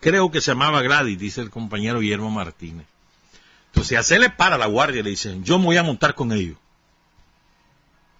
Creo 0.00 0.30
que 0.30 0.40
se 0.40 0.52
llamaba 0.52 0.82
Gladys, 0.82 1.18
dice 1.18 1.40
el 1.40 1.50
compañero 1.50 2.00
Guillermo 2.00 2.30
Martínez. 2.30 2.86
Entonces, 3.68 3.98
a 3.98 4.02
se 4.02 4.18
le 4.18 4.30
para 4.30 4.58
la 4.58 4.66
guardia 4.66 5.00
y 5.00 5.02
le 5.02 5.10
dicen, 5.10 5.44
yo 5.44 5.58
me 5.58 5.66
voy 5.66 5.76
a 5.76 5.82
montar 5.82 6.14
con 6.14 6.32
ellos. 6.32 6.56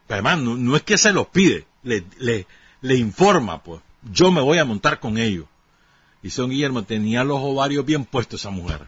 Además, 0.08 0.38
no, 0.38 0.76
es 0.76 0.82
que 0.82 0.98
se 0.98 1.12
los 1.12 1.26
pide, 1.28 1.66
le, 1.82 2.04
le, 2.80 2.96
informa, 2.96 3.62
pues, 3.62 3.80
yo 4.12 4.30
me 4.30 4.40
voy 4.40 4.58
a 4.58 4.64
montar 4.64 5.00
con 5.00 5.18
ellos. 5.18 5.46
Y 6.22 6.30
son 6.30 6.50
Guillermo 6.50 6.82
tenía 6.82 7.24
los 7.24 7.38
ovarios 7.40 7.84
bien 7.84 8.04
puestos 8.04 8.40
esa 8.40 8.50
mujer. 8.50 8.86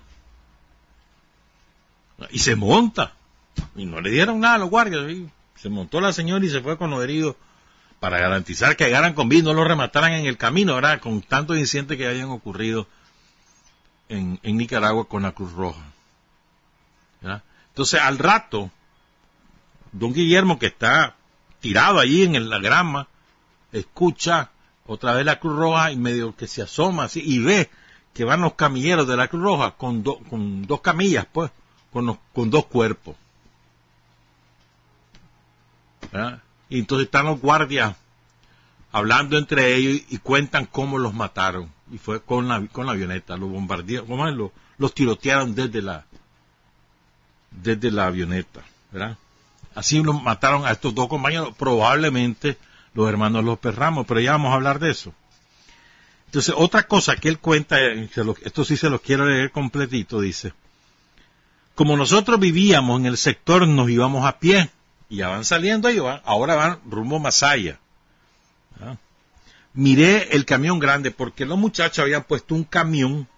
Y 2.30 2.40
se 2.40 2.56
monta. 2.56 3.14
Y 3.76 3.84
no 3.86 4.00
le 4.00 4.10
dieron 4.10 4.40
nada 4.40 4.54
a 4.54 4.58
los 4.58 4.70
guardias. 4.70 5.04
Se 5.56 5.68
montó 5.68 6.00
la 6.00 6.12
señora 6.12 6.44
y 6.44 6.48
se 6.48 6.60
fue 6.60 6.76
con 6.76 6.90
los 6.90 7.02
heridos 7.02 7.36
para 8.00 8.18
garantizar 8.18 8.76
que 8.76 8.84
llegaran 8.84 9.14
con 9.14 9.28
vida, 9.28 9.42
no 9.44 9.54
lo 9.54 9.64
remataran 9.64 10.12
en 10.12 10.26
el 10.26 10.36
camino, 10.36 10.74
¿verdad? 10.76 11.00
Con 11.00 11.20
tantos 11.22 11.58
incidentes 11.58 11.96
que 11.96 12.06
habían 12.06 12.30
ocurrido 12.30 12.86
en, 14.08 14.38
Nicaragua 14.42 15.08
con 15.08 15.22
la 15.22 15.32
Cruz 15.32 15.52
Roja. 15.52 15.82
Entonces, 17.68 18.00
al 18.00 18.18
rato, 18.18 18.70
don 19.98 20.12
Guillermo, 20.12 20.58
que 20.58 20.66
está 20.66 21.16
tirado 21.60 21.98
allí 21.98 22.24
en 22.24 22.48
la 22.48 22.58
grama, 22.58 23.08
escucha 23.72 24.50
otra 24.86 25.14
vez 25.14 25.24
la 25.24 25.38
Cruz 25.38 25.56
Roja 25.56 25.92
y 25.92 25.96
medio 25.96 26.34
que 26.34 26.46
se 26.46 26.62
asoma 26.62 27.04
así 27.04 27.22
y 27.24 27.38
ve 27.40 27.70
que 28.14 28.24
van 28.24 28.40
los 28.40 28.54
camilleros 28.54 29.06
de 29.06 29.16
la 29.16 29.28
Cruz 29.28 29.42
Roja 29.42 29.72
con, 29.72 30.02
con 30.02 30.66
dos 30.66 30.80
camillas, 30.80 31.26
pues, 31.30 31.50
con, 31.92 32.18
con 32.32 32.50
dos 32.50 32.66
cuerpos. 32.66 33.16
Y 36.70 36.78
entonces 36.78 37.06
están 37.06 37.26
los 37.26 37.40
guardias 37.40 37.96
hablando 38.92 39.38
entre 39.38 39.76
ellos 39.76 40.02
y, 40.08 40.18
cuentan 40.18 40.66
cómo 40.66 40.98
los 40.98 41.14
mataron. 41.14 41.70
Y 41.90 41.98
fue 41.98 42.20
con 42.22 42.48
la, 42.48 42.66
con 42.66 42.86
la 42.86 42.92
avioneta, 42.92 43.36
los 43.36 43.50
bombardearon, 43.50 44.36
los, 44.36 44.50
los 44.78 44.94
tirotearon 44.94 45.54
desde 45.54 45.82
la, 45.82 46.04
desde 47.50 47.90
la 47.90 48.06
avioneta, 48.06 48.62
¿verdad? 48.90 49.16
Así 49.78 50.02
los 50.02 50.20
mataron 50.20 50.66
a 50.66 50.72
estos 50.72 50.92
dos 50.92 51.06
compañeros, 51.06 51.54
probablemente 51.56 52.58
los 52.94 53.08
hermanos 53.08 53.44
Los 53.44 53.60
Perramos, 53.60 54.08
pero 54.08 54.18
ya 54.18 54.32
vamos 54.32 54.50
a 54.50 54.54
hablar 54.54 54.80
de 54.80 54.90
eso. 54.90 55.14
Entonces, 56.26 56.52
otra 56.58 56.88
cosa 56.88 57.14
que 57.14 57.28
él 57.28 57.38
cuenta, 57.38 57.78
esto 57.80 58.64
sí 58.64 58.76
se 58.76 58.90
lo 58.90 59.00
quiero 59.00 59.26
leer 59.26 59.52
completito, 59.52 60.20
dice, 60.20 60.52
como 61.76 61.96
nosotros 61.96 62.40
vivíamos 62.40 62.98
en 62.98 63.06
el 63.06 63.16
sector, 63.16 63.68
nos 63.68 63.88
íbamos 63.88 64.26
a 64.26 64.40
pie, 64.40 64.68
y 65.08 65.18
ya 65.18 65.28
van 65.28 65.44
saliendo 65.44 65.88
van, 66.02 66.22
ahora 66.24 66.56
van 66.56 66.80
rumbo 66.84 67.20
Masaya. 67.20 67.78
¿Ah? 68.80 68.96
Miré 69.74 70.34
el 70.34 70.44
camión 70.44 70.80
grande 70.80 71.12
porque 71.12 71.46
los 71.46 71.56
muchachos 71.56 72.00
habían 72.00 72.24
puesto 72.24 72.56
un 72.56 72.64
camión 72.64 73.28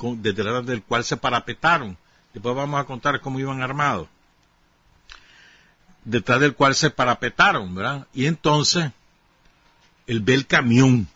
detrás 0.00 0.64
del 0.64 0.82
cual 0.82 1.04
se 1.04 1.18
parapetaron. 1.18 1.98
Después 2.32 2.56
vamos 2.56 2.80
a 2.80 2.84
contar 2.84 3.20
cómo 3.20 3.38
iban 3.38 3.60
armados. 3.60 4.08
Detrás 6.04 6.40
del 6.40 6.54
cual 6.54 6.74
se 6.74 6.90
parapetaron, 6.90 7.74
¿verdad? 7.74 8.06
Y 8.12 8.26
entonces, 8.26 8.90
él 10.06 10.20
ve 10.20 10.34
el 10.34 10.46
camión, 10.46 11.08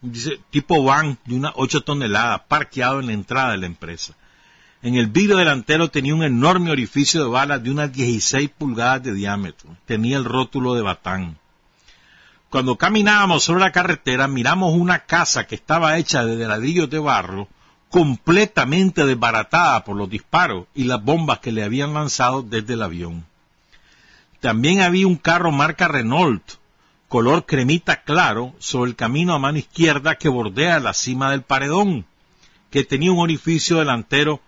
dice, 0.00 0.40
tipo 0.50 0.84
van 0.84 1.18
de 1.24 1.34
unas 1.34 1.52
8 1.56 1.80
toneladas, 1.80 2.42
parqueado 2.46 3.00
en 3.00 3.06
la 3.06 3.12
entrada 3.12 3.52
de 3.52 3.58
la 3.58 3.66
empresa. 3.66 4.14
En 4.82 4.96
el 4.96 5.06
vidrio 5.06 5.38
delantero 5.38 5.88
tenía 5.88 6.14
un 6.14 6.22
enorme 6.22 6.70
orificio 6.70 7.22
de 7.22 7.30
balas 7.30 7.62
de 7.62 7.70
unas 7.70 7.90
16 7.92 8.50
pulgadas 8.50 9.02
de 9.02 9.14
diámetro. 9.14 9.76
Tenía 9.86 10.18
el 10.18 10.24
rótulo 10.24 10.74
de 10.74 10.82
Batán. 10.82 11.38
Cuando 12.50 12.76
caminábamos 12.76 13.42
sobre 13.42 13.62
la 13.62 13.72
carretera, 13.72 14.28
miramos 14.28 14.74
una 14.74 15.00
casa 15.00 15.46
que 15.46 15.54
estaba 15.54 15.96
hecha 15.96 16.24
de 16.24 16.46
ladrillos 16.46 16.90
de 16.90 16.98
barro, 16.98 17.48
completamente 17.88 19.06
desbaratada 19.06 19.84
por 19.84 19.96
los 19.96 20.10
disparos 20.10 20.66
y 20.74 20.84
las 20.84 21.02
bombas 21.02 21.38
que 21.38 21.50
le 21.50 21.64
habían 21.64 21.94
lanzado 21.94 22.42
desde 22.42 22.74
el 22.74 22.82
avión. 22.82 23.24
También 24.44 24.82
había 24.82 25.06
un 25.06 25.16
carro 25.16 25.52
marca 25.52 25.88
Renault, 25.88 26.42
color 27.08 27.46
cremita 27.46 28.02
claro, 28.02 28.54
sobre 28.58 28.90
el 28.90 28.94
camino 28.94 29.32
a 29.32 29.38
mano 29.38 29.56
izquierda 29.56 30.16
que 30.16 30.28
bordea 30.28 30.80
la 30.80 30.92
cima 30.92 31.30
del 31.30 31.40
paredón, 31.40 32.04
que 32.70 32.84
tenía 32.84 33.10
un 33.10 33.20
orificio 33.20 33.78
delantero 33.78 34.42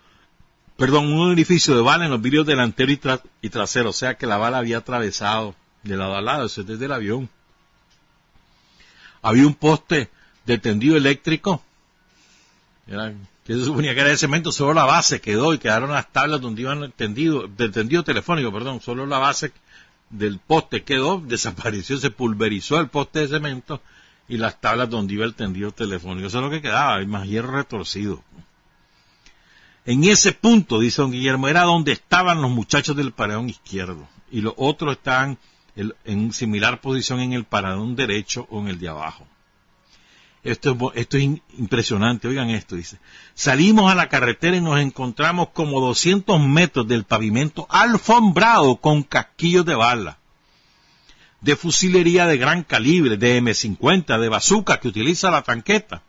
perdón, 0.77 1.11
un 1.11 1.33
edificio 1.33 1.75
de 1.75 1.81
bala 1.81 2.05
en 2.05 2.11
los 2.11 2.21
vidrios 2.21 2.45
delantero 2.45 2.91
y, 3.41 3.49
trasero, 3.49 3.89
o 3.89 3.93
sea 3.93 4.13
que 4.19 4.27
la 4.27 4.37
bala 4.37 4.59
había 4.59 4.77
atravesado 4.77 5.55
de 5.81 5.97
lado 5.97 6.15
a 6.15 6.21
lado, 6.21 6.45
eso 6.45 6.61
es 6.61 6.67
desde 6.67 6.85
el 6.85 6.91
avión. 6.91 7.27
Había 9.23 9.47
un 9.47 9.55
poste 9.55 10.11
de 10.45 10.59
tendido 10.59 10.95
eléctrico, 10.95 11.63
que 12.85 13.53
se 13.53 13.65
suponía 13.65 13.95
que 13.95 14.01
era 14.01 14.09
de 14.11 14.17
cemento, 14.17 14.51
solo 14.51 14.75
la 14.75 14.85
base 14.85 15.21
quedó 15.21 15.55
y 15.55 15.57
quedaron 15.57 15.89
las 15.89 16.13
tablas 16.13 16.39
donde 16.39 16.61
iban 16.61 16.91
tendido, 16.91 17.47
del 17.47 17.71
tendido 17.71 18.03
telefónico, 18.03 18.53
perdón, 18.53 18.79
solo 18.79 19.07
la 19.07 19.17
base 19.17 19.53
del 20.09 20.39
poste 20.39 20.83
quedó, 20.83 21.19
desapareció, 21.19 21.97
se 21.97 22.11
pulverizó 22.11 22.79
el 22.79 22.87
poste 22.87 23.19
de 23.19 23.27
cemento 23.27 23.81
y 24.27 24.37
las 24.37 24.59
tablas 24.59 24.89
donde 24.89 25.13
iba 25.13 25.25
el 25.25 25.35
tendido 25.35 25.71
telefónico, 25.71 26.27
eso 26.27 26.39
es 26.39 26.43
lo 26.43 26.49
que 26.49 26.61
quedaba, 26.61 27.03
más 27.05 27.27
hierro 27.27 27.51
retorcido. 27.51 28.23
En 29.85 30.03
ese 30.03 30.33
punto, 30.33 30.79
dice 30.79 31.01
don 31.01 31.11
Guillermo, 31.11 31.47
era 31.47 31.63
donde 31.63 31.93
estaban 31.93 32.41
los 32.41 32.51
muchachos 32.51 32.95
del 32.95 33.13
paredón 33.13 33.49
izquierdo 33.49 34.07
y 34.29 34.41
los 34.41 34.53
otros 34.57 34.97
estaban 34.97 35.37
en 35.75 36.33
similar 36.33 36.81
posición 36.81 37.21
en 37.21 37.33
el 37.33 37.45
paredón 37.45 37.95
derecho 37.95 38.47
o 38.49 38.59
en 38.59 38.67
el 38.67 38.79
de 38.79 38.89
abajo. 38.89 39.25
Esto 40.47 40.71
es, 40.71 41.01
esto 41.01 41.17
es 41.17 41.23
impresionante, 41.57 42.27
oigan 42.27 42.49
esto, 42.49 42.75
dice. 42.75 42.97
Salimos 43.33 43.91
a 43.91 43.95
la 43.95 44.07
carretera 44.07 44.55
y 44.55 44.61
nos 44.61 44.79
encontramos 44.79 45.49
como 45.49 45.81
200 45.81 46.39
metros 46.39 46.87
del 46.87 47.03
pavimento 47.03 47.67
alfombrado 47.69 48.77
con 48.77 49.03
casquillos 49.03 49.65
de 49.65 49.75
bala, 49.75 50.19
de 51.41 51.57
fusilería 51.57 52.25
de 52.27 52.37
gran 52.37 52.63
calibre, 52.63 53.17
de 53.17 53.41
M50, 53.41 54.17
de 54.19 54.29
bazooka 54.29 54.79
que 54.79 54.87
utiliza 54.87 55.31
la 55.31 55.41
tanqueta, 55.41 56.03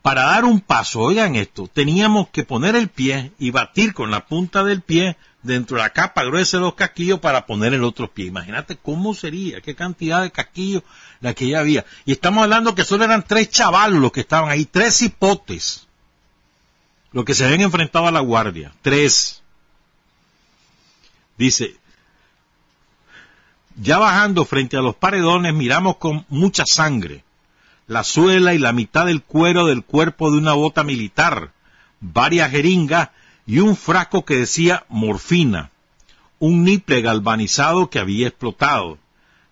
para 0.00 0.22
dar 0.22 0.44
un 0.44 0.60
paso, 0.60 1.00
oigan 1.00 1.34
esto, 1.34 1.66
teníamos 1.66 2.28
que 2.28 2.44
poner 2.44 2.76
el 2.76 2.86
pie 2.86 3.32
y 3.40 3.50
batir 3.50 3.92
con 3.92 4.12
la 4.12 4.26
punta 4.26 4.62
del 4.62 4.80
pie 4.80 5.16
dentro 5.46 5.76
de 5.76 5.82
la 5.82 5.90
capa 5.90 6.24
gruesa 6.24 6.58
de 6.58 6.62
los 6.62 6.74
casquillos 6.74 7.20
para 7.20 7.46
poner 7.46 7.74
el 7.74 7.84
otro 7.84 8.10
pie. 8.10 8.26
Imagínate 8.26 8.76
cómo 8.76 9.14
sería, 9.14 9.60
qué 9.60 9.74
cantidad 9.74 10.22
de 10.22 10.30
casquillos 10.30 10.82
la 11.20 11.34
que 11.34 11.48
ya 11.48 11.60
había. 11.60 11.84
Y 12.04 12.12
estamos 12.12 12.44
hablando 12.44 12.74
que 12.74 12.84
solo 12.84 13.04
eran 13.04 13.24
tres 13.26 13.50
chavalos 13.50 14.00
los 14.00 14.12
que 14.12 14.20
estaban 14.20 14.50
ahí, 14.50 14.64
tres 14.64 15.00
hipotes, 15.02 15.86
los 17.12 17.24
que 17.24 17.34
se 17.34 17.44
habían 17.44 17.62
enfrentado 17.62 18.06
a 18.06 18.12
la 18.12 18.20
guardia, 18.20 18.72
tres. 18.82 19.42
Dice, 21.38 21.76
ya 23.76 23.98
bajando 23.98 24.44
frente 24.44 24.76
a 24.76 24.82
los 24.82 24.96
paredones 24.96 25.54
miramos 25.54 25.96
con 25.96 26.24
mucha 26.28 26.64
sangre 26.66 27.24
la 27.86 28.02
suela 28.02 28.54
y 28.54 28.58
la 28.58 28.72
mitad 28.72 29.06
del 29.06 29.22
cuero 29.22 29.66
del 29.66 29.84
cuerpo 29.84 30.30
de 30.30 30.38
una 30.38 30.54
bota 30.54 30.82
militar, 30.82 31.52
varias 32.00 32.50
jeringas 32.50 33.10
y 33.46 33.60
un 33.60 33.76
frasco 33.76 34.24
que 34.24 34.36
decía 34.36 34.84
morfina, 34.88 35.70
un 36.38 36.64
niple 36.64 37.00
galvanizado 37.00 37.88
que 37.88 37.98
había 37.98 38.28
explotado. 38.28 38.98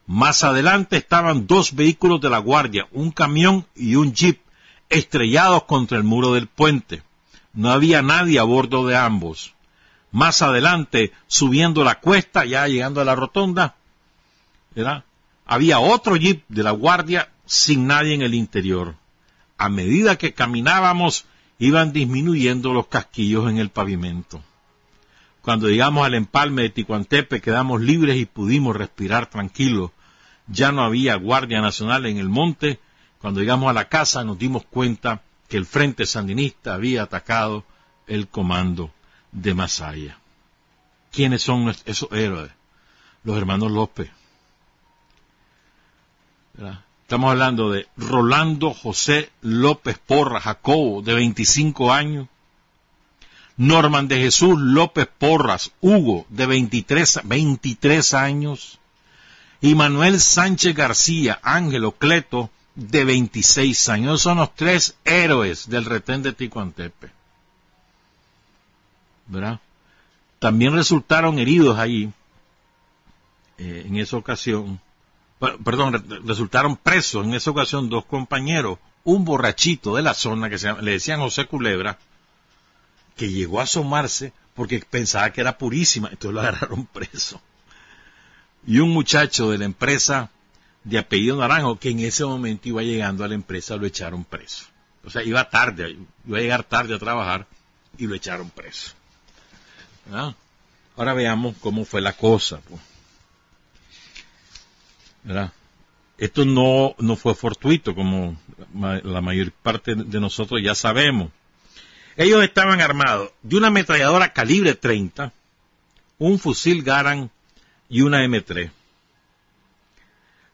Más 0.06 0.44
adelante 0.44 0.96
estaban 0.96 1.46
dos 1.46 1.74
vehículos 1.74 2.20
de 2.20 2.28
la 2.28 2.38
guardia, 2.38 2.88
un 2.90 3.10
camión 3.10 3.66
y 3.74 3.94
un 3.94 4.12
jeep, 4.12 4.40
estrellados 4.90 5.62
contra 5.64 5.96
el 5.96 6.04
muro 6.04 6.34
del 6.34 6.48
puente. 6.48 7.02
No 7.54 7.70
había 7.70 8.02
nadie 8.02 8.38
a 8.38 8.42
bordo 8.42 8.86
de 8.86 8.96
ambos. 8.96 9.54
Más 10.10 10.42
adelante, 10.42 11.12
subiendo 11.26 11.84
la 11.84 12.00
cuesta, 12.00 12.44
ya 12.44 12.66
llegando 12.66 13.00
a 13.00 13.04
la 13.04 13.14
rotonda, 13.14 13.76
había 15.46 15.78
otro 15.78 16.16
jeep 16.16 16.44
de 16.48 16.62
la 16.62 16.72
guardia 16.72 17.30
sin 17.46 17.86
nadie 17.86 18.14
en 18.14 18.22
el 18.22 18.34
interior. 18.34 18.96
A 19.56 19.68
medida 19.68 20.18
que 20.18 20.34
caminábamos, 20.34 21.26
iban 21.58 21.92
disminuyendo 21.92 22.72
los 22.72 22.88
casquillos 22.88 23.50
en 23.50 23.58
el 23.58 23.70
pavimento. 23.70 24.42
Cuando 25.42 25.68
llegamos 25.68 26.06
al 26.06 26.14
empalme 26.14 26.62
de 26.62 26.70
Ticuantepe 26.70 27.40
quedamos 27.40 27.80
libres 27.80 28.16
y 28.16 28.24
pudimos 28.24 28.74
respirar 28.74 29.28
tranquilos. 29.28 29.90
Ya 30.46 30.72
no 30.72 30.82
había 30.82 31.16
Guardia 31.16 31.60
Nacional 31.60 32.06
en 32.06 32.18
el 32.18 32.28
monte. 32.28 32.80
Cuando 33.18 33.40
llegamos 33.40 33.68
a 33.68 33.74
la 33.74 33.88
casa 33.88 34.24
nos 34.24 34.38
dimos 34.38 34.64
cuenta 34.64 35.22
que 35.48 35.56
el 35.56 35.66
Frente 35.66 36.06
Sandinista 36.06 36.74
había 36.74 37.02
atacado 37.02 37.64
el 38.06 38.28
comando. 38.28 38.90
de 39.32 39.52
Masaya. 39.52 40.18
¿Quiénes 41.10 41.42
son 41.42 41.74
esos 41.84 42.10
héroes? 42.12 42.50
Los 43.24 43.36
hermanos 43.36 43.70
López. 43.70 44.10
Estamos 47.04 47.32
hablando 47.32 47.70
de 47.70 47.86
Rolando 47.98 48.72
José 48.72 49.30
López 49.42 49.98
Porra 49.98 50.40
Jacobo, 50.40 51.02
de 51.02 51.12
25 51.12 51.92
años. 51.92 52.28
Norman 53.58 54.08
de 54.08 54.16
Jesús 54.16 54.58
López 54.58 55.06
Porras 55.18 55.70
Hugo, 55.82 56.24
de 56.30 56.46
23, 56.46 57.20
23 57.24 58.14
años. 58.14 58.78
Y 59.60 59.74
Manuel 59.74 60.18
Sánchez 60.18 60.74
García 60.74 61.38
Ángelo 61.42 61.92
Cleto, 61.92 62.48
de 62.74 63.04
26 63.04 63.86
años. 63.90 64.22
son 64.22 64.38
los 64.38 64.54
tres 64.54 64.96
héroes 65.04 65.68
del 65.68 65.84
retén 65.84 66.22
de 66.22 66.32
Ticuantepe. 66.32 67.10
¿Verdad? 69.26 69.60
También 70.38 70.72
resultaron 70.72 71.38
heridos 71.38 71.78
ahí, 71.78 72.10
eh, 73.58 73.84
en 73.86 73.96
esa 73.98 74.16
ocasión, 74.16 74.80
perdón, 75.64 76.04
resultaron 76.24 76.76
presos 76.76 77.26
en 77.26 77.34
esa 77.34 77.50
ocasión 77.50 77.88
dos 77.88 78.04
compañeros, 78.04 78.78
un 79.04 79.24
borrachito 79.24 79.96
de 79.96 80.02
la 80.02 80.14
zona 80.14 80.48
que 80.48 80.58
se 80.58 80.72
le 80.72 80.92
decían 80.92 81.20
José 81.20 81.46
Culebra, 81.46 81.98
que 83.16 83.30
llegó 83.30 83.60
a 83.60 83.64
asomarse 83.64 84.32
porque 84.54 84.84
pensaba 84.88 85.30
que 85.30 85.40
era 85.40 85.58
purísima, 85.58 86.08
entonces 86.08 86.34
lo 86.34 86.40
agarraron 86.40 86.86
preso. 86.92 87.40
Y 88.66 88.78
un 88.78 88.90
muchacho 88.90 89.50
de 89.50 89.58
la 89.58 89.64
empresa 89.66 90.30
de 90.84 90.98
apellido 90.98 91.36
Naranjo, 91.36 91.78
que 91.78 91.90
en 91.90 92.00
ese 92.00 92.24
momento 92.24 92.68
iba 92.68 92.82
llegando 92.82 93.24
a 93.24 93.28
la 93.28 93.34
empresa, 93.34 93.76
lo 93.76 93.86
echaron 93.86 94.24
preso. 94.24 94.66
O 95.04 95.10
sea, 95.10 95.22
iba 95.22 95.48
tarde, 95.50 95.98
iba 96.26 96.38
a 96.38 96.40
llegar 96.40 96.64
tarde 96.64 96.94
a 96.94 96.98
trabajar 96.98 97.46
y 97.98 98.06
lo 98.06 98.14
echaron 98.14 98.50
preso. 98.50 98.92
Ahora 100.96 101.14
veamos 101.14 101.56
cómo 101.60 101.84
fue 101.84 102.00
la 102.00 102.12
cosa. 102.12 102.60
Pues. 102.68 102.80
Esto 106.18 106.44
no, 106.44 106.94
no 106.98 107.16
fue 107.16 107.34
fortuito, 107.34 107.94
como 107.94 108.36
la 108.72 109.20
mayor 109.20 109.52
parte 109.52 109.94
de 109.94 110.20
nosotros 110.20 110.60
ya 110.62 110.74
sabemos. 110.74 111.30
Ellos 112.16 112.44
estaban 112.44 112.80
armados 112.80 113.30
de 113.42 113.56
una 113.56 113.68
ametralladora 113.68 114.32
calibre 114.32 114.74
30, 114.74 115.32
un 116.18 116.38
fusil 116.38 116.82
Garand 116.82 117.30
y 117.88 118.02
una 118.02 118.24
M3. 118.24 118.70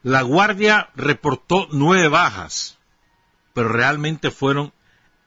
La 0.03 0.23
Guardia 0.23 0.89
reportó 0.95 1.69
nueve 1.71 2.09
bajas, 2.09 2.79
pero 3.53 3.69
realmente 3.69 4.31
fueron 4.31 4.73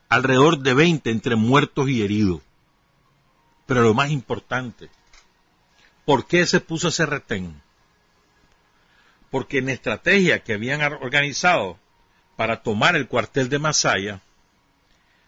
alrededor 0.09 0.59
de 0.59 0.73
20 0.73 1.11
entre 1.11 1.35
muertos 1.35 1.89
y 1.89 2.01
heridos. 2.01 2.41
Pero 3.67 3.81
lo 3.81 3.93
más 3.93 4.09
importante, 4.09 4.89
¿por 6.05 6.25
qué 6.25 6.45
se 6.47 6.59
puso 6.59 6.87
ese 6.87 7.05
retén? 7.05 7.62
Porque 9.33 9.57
en 9.57 9.69
estrategia 9.69 10.43
que 10.43 10.53
habían 10.53 10.83
organizado 10.83 11.79
para 12.35 12.61
tomar 12.61 12.95
el 12.95 13.07
cuartel 13.07 13.49
de 13.49 13.57
Masaya, 13.57 14.21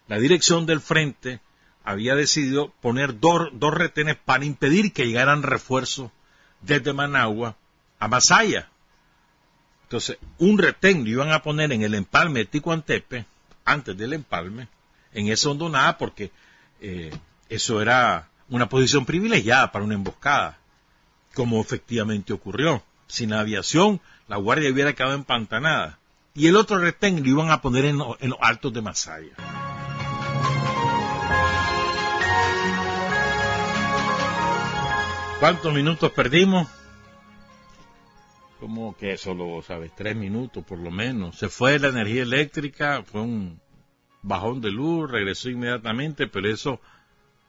la 0.06 0.20
dirección 0.20 0.64
del 0.64 0.80
frente 0.80 1.40
había 1.82 2.14
decidido 2.14 2.72
poner 2.80 3.18
dos, 3.18 3.48
dos 3.54 3.74
retenes 3.74 4.14
para 4.14 4.44
impedir 4.44 4.92
que 4.92 5.08
llegaran 5.08 5.42
refuerzos 5.42 6.12
desde 6.60 6.92
Managua 6.92 7.56
a 7.98 8.06
Masaya. 8.06 8.68
Entonces, 9.82 10.18
un 10.38 10.58
retén 10.58 11.02
lo 11.02 11.10
iban 11.10 11.32
a 11.32 11.42
poner 11.42 11.72
en 11.72 11.82
el 11.82 11.96
empalme 11.96 12.38
de 12.38 12.46
Ticuantepe, 12.46 13.26
antes 13.64 13.98
del 13.98 14.12
empalme, 14.12 14.68
en 15.14 15.26
esa 15.26 15.50
hondonada, 15.50 15.98
porque 15.98 16.30
eh, 16.80 17.10
eso 17.48 17.82
era 17.82 18.28
una 18.50 18.68
posición 18.68 19.04
privilegiada 19.04 19.72
para 19.72 19.84
una 19.84 19.94
emboscada, 19.94 20.60
como 21.34 21.60
efectivamente 21.60 22.32
ocurrió. 22.32 22.84
Sin 23.06 23.32
aviación, 23.32 24.00
la 24.28 24.36
guardia 24.36 24.70
hubiera 24.70 24.94
quedado 24.94 25.14
empantanada. 25.14 25.98
Y 26.34 26.48
el 26.48 26.56
otro 26.56 26.78
retén 26.78 27.22
lo 27.22 27.28
iban 27.28 27.50
a 27.50 27.62
poner 27.62 27.84
en, 27.84 28.00
en 28.20 28.30
los 28.30 28.38
altos 28.40 28.72
de 28.72 28.82
Masaya. 28.82 29.34
¿Cuántos 35.40 35.72
minutos 35.72 36.10
perdimos? 36.12 36.68
como 38.60 38.96
que 38.96 39.16
solo, 39.16 39.62
sabes, 39.62 39.94
tres 39.94 40.16
minutos 40.16 40.64
por 40.64 40.78
lo 40.78 40.90
menos. 40.90 41.38
Se 41.38 41.48
fue 41.48 41.78
la 41.78 41.88
energía 41.88 42.22
eléctrica, 42.22 43.02
fue 43.02 43.20
un 43.20 43.60
bajón 44.22 44.60
de 44.60 44.70
luz, 44.70 45.10
regresó 45.10 45.50
inmediatamente, 45.50 46.26
pero 46.26 46.48
eso 46.48 46.80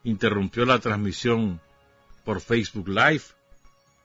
interrumpió 0.04 0.66
la 0.66 0.80
transmisión 0.80 1.60
por 2.24 2.42
Facebook 2.42 2.90
Live, 2.90 3.24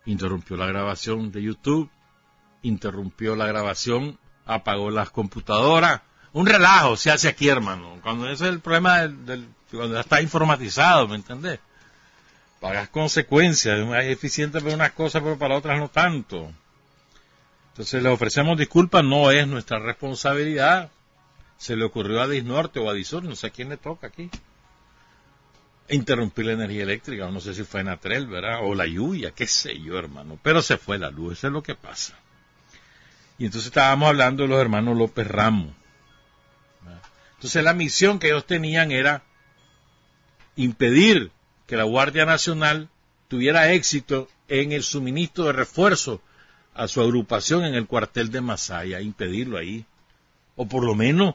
interrumpió 0.05 0.57
la 0.57 0.67
grabación 0.67 1.31
de 1.33 1.43
YouTube, 1.43 1.91
interrumpió 2.63 3.37
la 3.37 3.47
grabación, 3.47 4.19
apagó 4.47 4.91
las 4.91 5.11
computadoras. 5.11 6.01
Un 6.33 6.47
relajo 6.47 6.97
se 6.97 7.11
hace 7.11 7.29
aquí, 7.29 7.49
hermano. 7.49 7.99
Cuando 8.03 8.29
ese 8.29 8.45
es 8.45 8.51
el 8.53 8.61
problema 8.61 9.07
del, 9.07 9.49
cuando 9.71 9.95
ya 9.95 10.01
está 10.01 10.23
informatizado, 10.23 11.09
¿me 11.09 11.17
entendés? 11.17 11.61
Pagas 12.61 12.89
consecuencias, 12.89 13.79
es 13.79 14.07
eficiente 14.07 14.61
para 14.61 14.75
unas 14.75 14.93
cosas, 14.93 15.23
pero 15.23 15.37
para 15.37 15.57
otras 15.57 15.79
no 15.79 15.89
tanto. 15.89 16.53
Entonces 17.73 18.03
le 18.03 18.09
ofrecemos 18.09 18.57
disculpas, 18.57 19.03
no 19.03 19.31
es 19.31 19.47
nuestra 19.47 19.79
responsabilidad. 19.79 20.91
Se 21.57 21.75
le 21.75 21.85
ocurrió 21.85 22.21
a 22.21 22.29
Disnorte 22.29 22.81
o 22.81 22.91
a 22.91 22.95
Disur, 22.95 23.23
no 23.25 23.35
sé 23.35 23.49
a 23.49 23.51
quién 23.51 23.69
le 23.69 23.77
toca 23.77 24.09
aquí. 24.09 24.31
Interrumpir 25.89 26.47
la 26.47 26.53
energía 26.53 26.85
eléctrica, 26.85 27.31
no 27.31 27.41
sé 27.41 27.55
si 27.55 27.65
fue 27.65 27.81
en 27.81 27.89
Atrel, 27.89 28.27
¿verdad? 28.27 28.61
O 28.63 28.75
la 28.75 28.87
lluvia, 28.87 29.33
qué 29.33 29.47
sé 29.47 29.79
yo, 29.81 29.99
hermano. 29.99 30.39
Pero 30.43 30.63
se 30.63 30.79
fue 30.79 30.99
la 30.99 31.11
luz, 31.11 31.39
eso 31.39 31.49
es 31.49 31.53
lo 31.53 31.63
que 31.63 31.75
pasa. 31.75 32.19
Y 33.39 33.47
entonces 33.47 33.67
estábamos 33.67 34.09
hablando 34.09 34.45
de 34.45 34.49
los 34.49 34.61
hermanos 34.61 34.97
López 34.97 35.27
Ramos. 35.27 35.73
Entonces 37.35 37.65
la 37.65 37.75
misión 37.75 38.21
que 38.21 38.29
ellos 38.29 38.47
tenían 38.47 38.93
era 38.93 39.25
impedir 40.55 41.33
que 41.67 41.77
la 41.77 41.83
Guardia 41.83 42.25
Nacional 42.25 42.89
tuviera 43.27 43.73
éxito 43.73 44.29
en 44.47 44.71
el 44.71 44.85
suministro 44.85 45.47
de 45.47 45.53
refuerzos 45.53 46.21
a 46.75 46.87
su 46.87 47.01
agrupación 47.01 47.65
en 47.65 47.75
el 47.75 47.87
cuartel 47.87 48.31
de 48.31 48.41
Masaya, 48.41 49.01
impedirlo 49.01 49.59
ahí, 49.59 49.85
o 50.55 50.69
por 50.69 50.85
lo 50.85 50.95
menos 50.95 51.35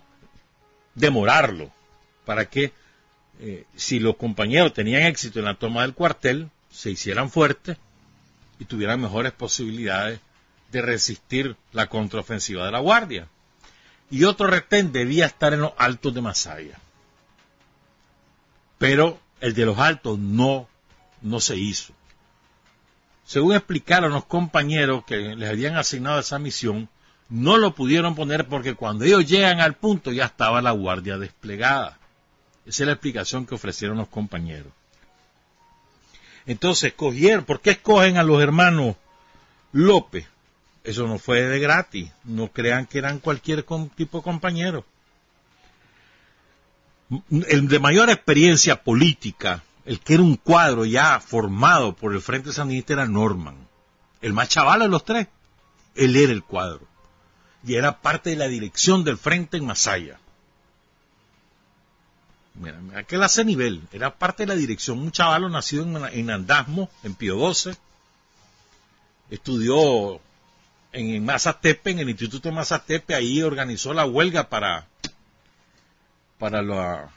demorarlo, 0.96 1.72
para 2.26 2.50
que 2.50 2.72
eh, 3.40 3.66
si 3.76 4.00
los 4.00 4.16
compañeros 4.16 4.74
tenían 4.74 5.04
éxito 5.04 5.40
en 5.40 5.46
la 5.46 5.54
toma 5.54 5.84
del 5.84 5.94
cuartel, 5.94 6.50
se 6.70 6.92
hicieran 6.92 7.30
fuertes 7.30 7.78
y 8.60 8.66
tuvieran 8.66 9.02
mejores 9.02 9.32
posibilidades 9.32 10.20
de 10.72 10.82
resistir 10.82 11.56
la 11.72 11.88
contraofensiva 11.88 12.66
de 12.66 12.72
la 12.72 12.80
Guardia. 12.80 13.28
Y 14.10 14.24
otro 14.24 14.48
retén 14.48 14.92
debía 14.92 15.26
estar 15.26 15.54
en 15.54 15.62
los 15.62 15.74
altos 15.78 16.14
de 16.14 16.22
Masaya. 16.22 16.80
Pero 18.78 19.20
el 19.42 19.54
de 19.54 19.66
los 19.66 19.78
altos 19.78 20.18
no, 20.18 20.68
no 21.22 21.40
se 21.40 21.58
hizo. 21.58 21.94
Según 23.26 23.56
explicaron 23.56 24.14
los 24.14 24.26
compañeros 24.26 25.04
que 25.06 25.36
les 25.36 25.50
habían 25.50 25.76
asignado 25.76 26.20
esa 26.20 26.40
misión, 26.40 26.90
no 27.30 27.58
lo 27.58 27.76
pudieron 27.76 28.16
poner 28.16 28.48
porque 28.48 28.76
cuando 28.76 29.04
ellos 29.04 29.28
llegan 29.28 29.60
al 29.60 29.74
punto 29.74 30.12
ya 30.12 30.26
estaba 30.26 30.62
la 30.62 30.72
guardia 30.72 31.18
desplegada. 31.18 31.98
Esa 32.68 32.84
es 32.84 32.88
la 32.88 32.94
explicación 32.94 33.46
que 33.46 33.56
ofrecieron 33.56 33.98
los 33.98 34.10
compañeros. 34.10 34.72
Entonces, 36.46 36.92
escogieron, 36.92 37.46
¿por 37.46 37.62
qué 37.62 37.72
escogen 37.72 38.18
a 38.18 38.24
los 38.24 38.42
hermanos 38.42 38.96
López? 39.72 40.28
Eso 40.84 41.08
no 41.08 41.18
fue 41.18 41.42
de 41.42 41.60
gratis. 41.60 42.12
No 42.24 42.50
crean 42.50 42.86
que 42.86 43.00
eran 43.00 43.20
cualquier 43.20 43.66
tipo 43.96 44.18
de 44.18 44.24
compañero. 44.24 44.86
El 47.48 47.68
de 47.68 47.80
mayor 47.80 48.10
experiencia 48.10 48.84
política 48.84 49.64
el 49.88 50.02
que 50.02 50.16
era 50.16 50.24
un 50.24 50.36
cuadro 50.36 50.84
ya 50.84 51.22
formado 51.22 51.96
por 51.96 52.14
el 52.14 52.22
Frente 52.22 52.52
Sandinista 52.52 52.92
era 52.92 53.06
Norman. 53.08 53.56
El 54.22 54.34
más 54.34 54.50
chaval 54.50 54.82
de 54.82 54.90
los 54.90 55.06
tres. 55.06 55.28
Él 55.96 56.18
era 56.18 56.34
el 56.34 56.44
cuadro. 56.44 56.86
Y 57.66 57.76
era 57.76 58.02
parte 58.02 58.32
de 58.32 58.36
la 58.36 58.50
dirección 58.50 59.06
del 59.06 59.18
Frente 59.18 59.56
en 59.56 59.66
Masaya. 59.66 60.20
Mira, 62.60 62.80
aquel 62.96 63.24
hace 63.24 63.46
nivel. 63.46 63.82
Era 63.92 64.18
parte 64.18 64.44
de 64.44 64.48
la 64.48 64.56
dirección. 64.56 65.00
Un 65.00 65.12
chaval 65.12 65.52
nacido 65.52 65.84
en, 66.08 66.30
Andasmo, 66.30 66.90
en 67.04 67.16
Pío 67.16 67.54
XII. 67.54 67.74
Estudió 69.30 70.20
en 70.92 71.26
Mazatepe, 71.26 71.92
en 71.92 72.00
el 72.00 72.10
Instituto 72.10 72.50
de 72.50 72.56
Mazatepe. 72.56 73.16
Ahí 73.16 73.42
organizó 73.42 73.94
la 73.94 74.06
huelga 74.06 74.50
para 74.50 74.88
para, 76.38 76.62
la, 76.62 77.10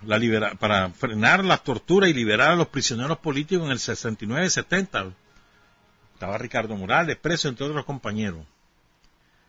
para 0.59 0.91
frenar 0.91 1.45
las 1.45 1.63
torturas 1.63 2.09
y 2.09 2.15
liberar 2.15 2.53
a 2.53 2.57
los 2.57 2.69
prisioneros 2.69 3.19
políticos 3.19 3.67
en 3.67 3.73
el 3.73 3.79
69-70. 3.79 5.13
Estaba 6.15 6.39
Ricardo 6.39 6.77
Morales 6.77 7.17
preso, 7.17 7.49
entre 7.49 7.67
otros 7.67 7.85
compañeros. 7.85 8.45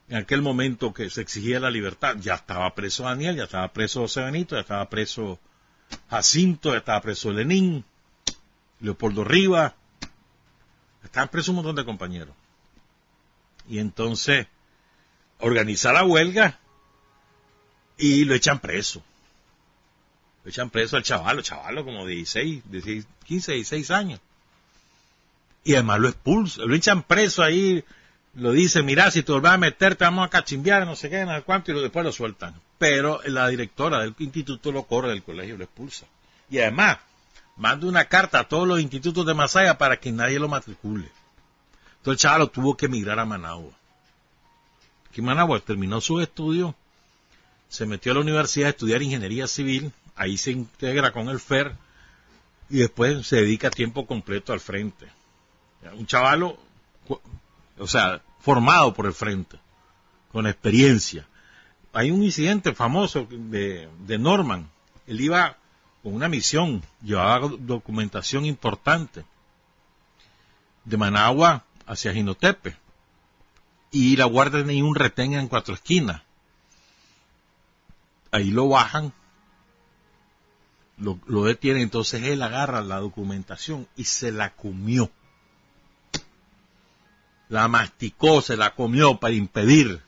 En 0.09 0.17
aquel 0.17 0.41
momento 0.41 0.93
que 0.93 1.09
se 1.09 1.21
exigía 1.21 1.59
la 1.59 1.71
libertad, 1.71 2.17
ya 2.19 2.35
estaba 2.35 2.73
preso 2.75 3.03
Daniel, 3.03 3.37
ya 3.37 3.43
estaba 3.45 3.71
preso 3.71 4.01
José 4.01 4.21
Benito, 4.21 4.55
ya 4.55 4.61
estaba 4.61 4.89
preso 4.89 5.39
Jacinto, 6.09 6.75
estaba 6.75 7.01
preso 7.01 7.31
Lenín. 7.31 7.85
Leopoldo 8.81 9.23
Rivas, 9.23 9.73
estaban 11.03 11.29
presos 11.29 11.49
un 11.49 11.57
montón 11.57 11.75
de 11.75 11.85
compañeros. 11.85 12.35
Y 13.69 13.79
entonces 13.79 14.47
organiza 15.39 15.93
la 15.93 16.03
huelga 16.03 16.59
y 17.97 18.25
lo 18.25 18.33
echan 18.33 18.59
preso. 18.59 19.03
Lo 20.43 20.49
echan 20.49 20.71
preso 20.71 20.97
al 20.97 21.03
chaval, 21.03 21.43
chaval 21.43 21.83
como 21.83 22.05
16, 22.05 22.63
16, 22.71 23.05
15, 23.25 23.51
16 23.53 23.91
años. 23.91 24.19
Y 25.63 25.75
además 25.75 25.99
lo 25.99 26.09
expulsan, 26.09 26.67
lo 26.67 26.73
echan 26.73 27.03
preso 27.03 27.43
ahí, 27.43 27.83
lo 28.33 28.51
dicen, 28.51 28.85
mira, 28.85 29.11
si 29.11 29.23
te 29.23 29.31
vuelves 29.31 29.51
a 29.51 29.57
meter, 29.57 29.95
te 29.95 30.05
vamos 30.05 30.25
a 30.25 30.29
cachimbiar, 30.29 30.85
no 30.85 30.95
sé 30.95 31.09
qué, 31.09 31.25
no 31.25 31.35
sé 31.35 31.41
cuánto, 31.43 31.71
y 31.71 31.81
después 31.81 32.05
lo 32.05 32.11
sueltan. 32.11 32.55
Pero 32.77 33.19
la 33.25 33.47
directora 33.49 33.99
del 33.99 34.15
instituto 34.19 34.71
lo 34.71 34.83
corre 34.83 35.09
del 35.09 35.23
colegio, 35.23 35.57
lo 35.57 35.65
expulsa. 35.65 36.05
Y 36.49 36.59
además, 36.59 36.97
manda 37.57 37.87
una 37.87 38.05
carta 38.05 38.39
a 38.39 38.47
todos 38.47 38.67
los 38.67 38.79
institutos 38.79 39.25
de 39.25 39.33
Masaya 39.33 39.77
para 39.77 39.97
que 39.97 40.11
nadie 40.11 40.39
lo 40.39 40.47
matricule. 40.47 41.09
Entonces 41.97 42.23
el 42.23 42.29
chaval 42.29 42.49
tuvo 42.49 42.75
que 42.75 42.87
emigrar 42.87 43.19
a 43.19 43.25
Managua. 43.25 43.73
Aquí 45.09 45.21
Managua 45.21 45.59
terminó 45.59 45.99
sus 45.99 46.23
estudios, 46.23 46.73
se 47.67 47.85
metió 47.85 48.13
a 48.13 48.15
la 48.15 48.21
universidad 48.21 48.67
a 48.67 48.71
estudiar 48.71 49.01
ingeniería 49.01 49.45
civil, 49.45 49.91
ahí 50.15 50.37
se 50.37 50.51
integra 50.51 51.11
con 51.11 51.27
el 51.29 51.39
FER 51.39 51.75
y 52.69 52.77
después 52.77 53.27
se 53.27 53.35
dedica 53.35 53.69
tiempo 53.69 54.07
completo 54.07 54.53
al 54.53 54.61
frente. 54.61 55.07
Un 55.93 56.07
chavalo, 56.07 56.57
o 57.81 57.87
sea, 57.87 58.21
formado 58.39 58.93
por 58.93 59.07
el 59.07 59.13
frente, 59.13 59.59
con 60.31 60.45
experiencia. 60.45 61.27
Hay 61.93 62.11
un 62.11 62.23
incidente 62.23 62.73
famoso 62.73 63.27
de, 63.29 63.89
de 64.05 64.17
Norman. 64.19 64.69
Él 65.07 65.19
iba 65.19 65.57
con 66.03 66.13
una 66.13 66.29
misión, 66.29 66.83
llevaba 67.01 67.49
documentación 67.59 68.45
importante 68.45 69.25
de 70.85 70.97
Managua 70.97 71.65
hacia 71.87 72.13
Jinotepe. 72.13 72.77
Y 73.89 74.15
la 74.15 74.25
guardia 74.25 74.63
tenía 74.63 74.85
un 74.85 74.95
retén 74.95 75.33
en 75.33 75.47
cuatro 75.47 75.73
esquinas. 75.73 76.21
Ahí 78.31 78.51
lo 78.51 78.69
bajan, 78.69 79.11
lo, 80.97 81.19
lo 81.25 81.43
detienen, 81.43 81.81
entonces 81.81 82.23
él 82.23 82.41
agarra 82.43 82.81
la 82.81 82.99
documentación 82.99 83.87
y 83.97 84.03
se 84.03 84.31
la 84.31 84.53
comió. 84.53 85.09
La 87.51 87.67
masticó, 87.67 88.41
se 88.41 88.55
la 88.55 88.75
comió 88.75 89.17
para 89.17 89.33
impedir 89.33 90.01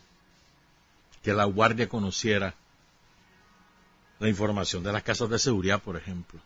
que 1.23 1.33
la 1.33 1.43
guardia 1.43 1.89
conociera 1.89 2.55
la 4.19 4.29
información 4.29 4.81
de 4.81 4.93
las 4.93 5.03
casas 5.03 5.29
de 5.29 5.37
seguridad, 5.37 5.81
por 5.81 5.97
ejemplo, 5.97 6.39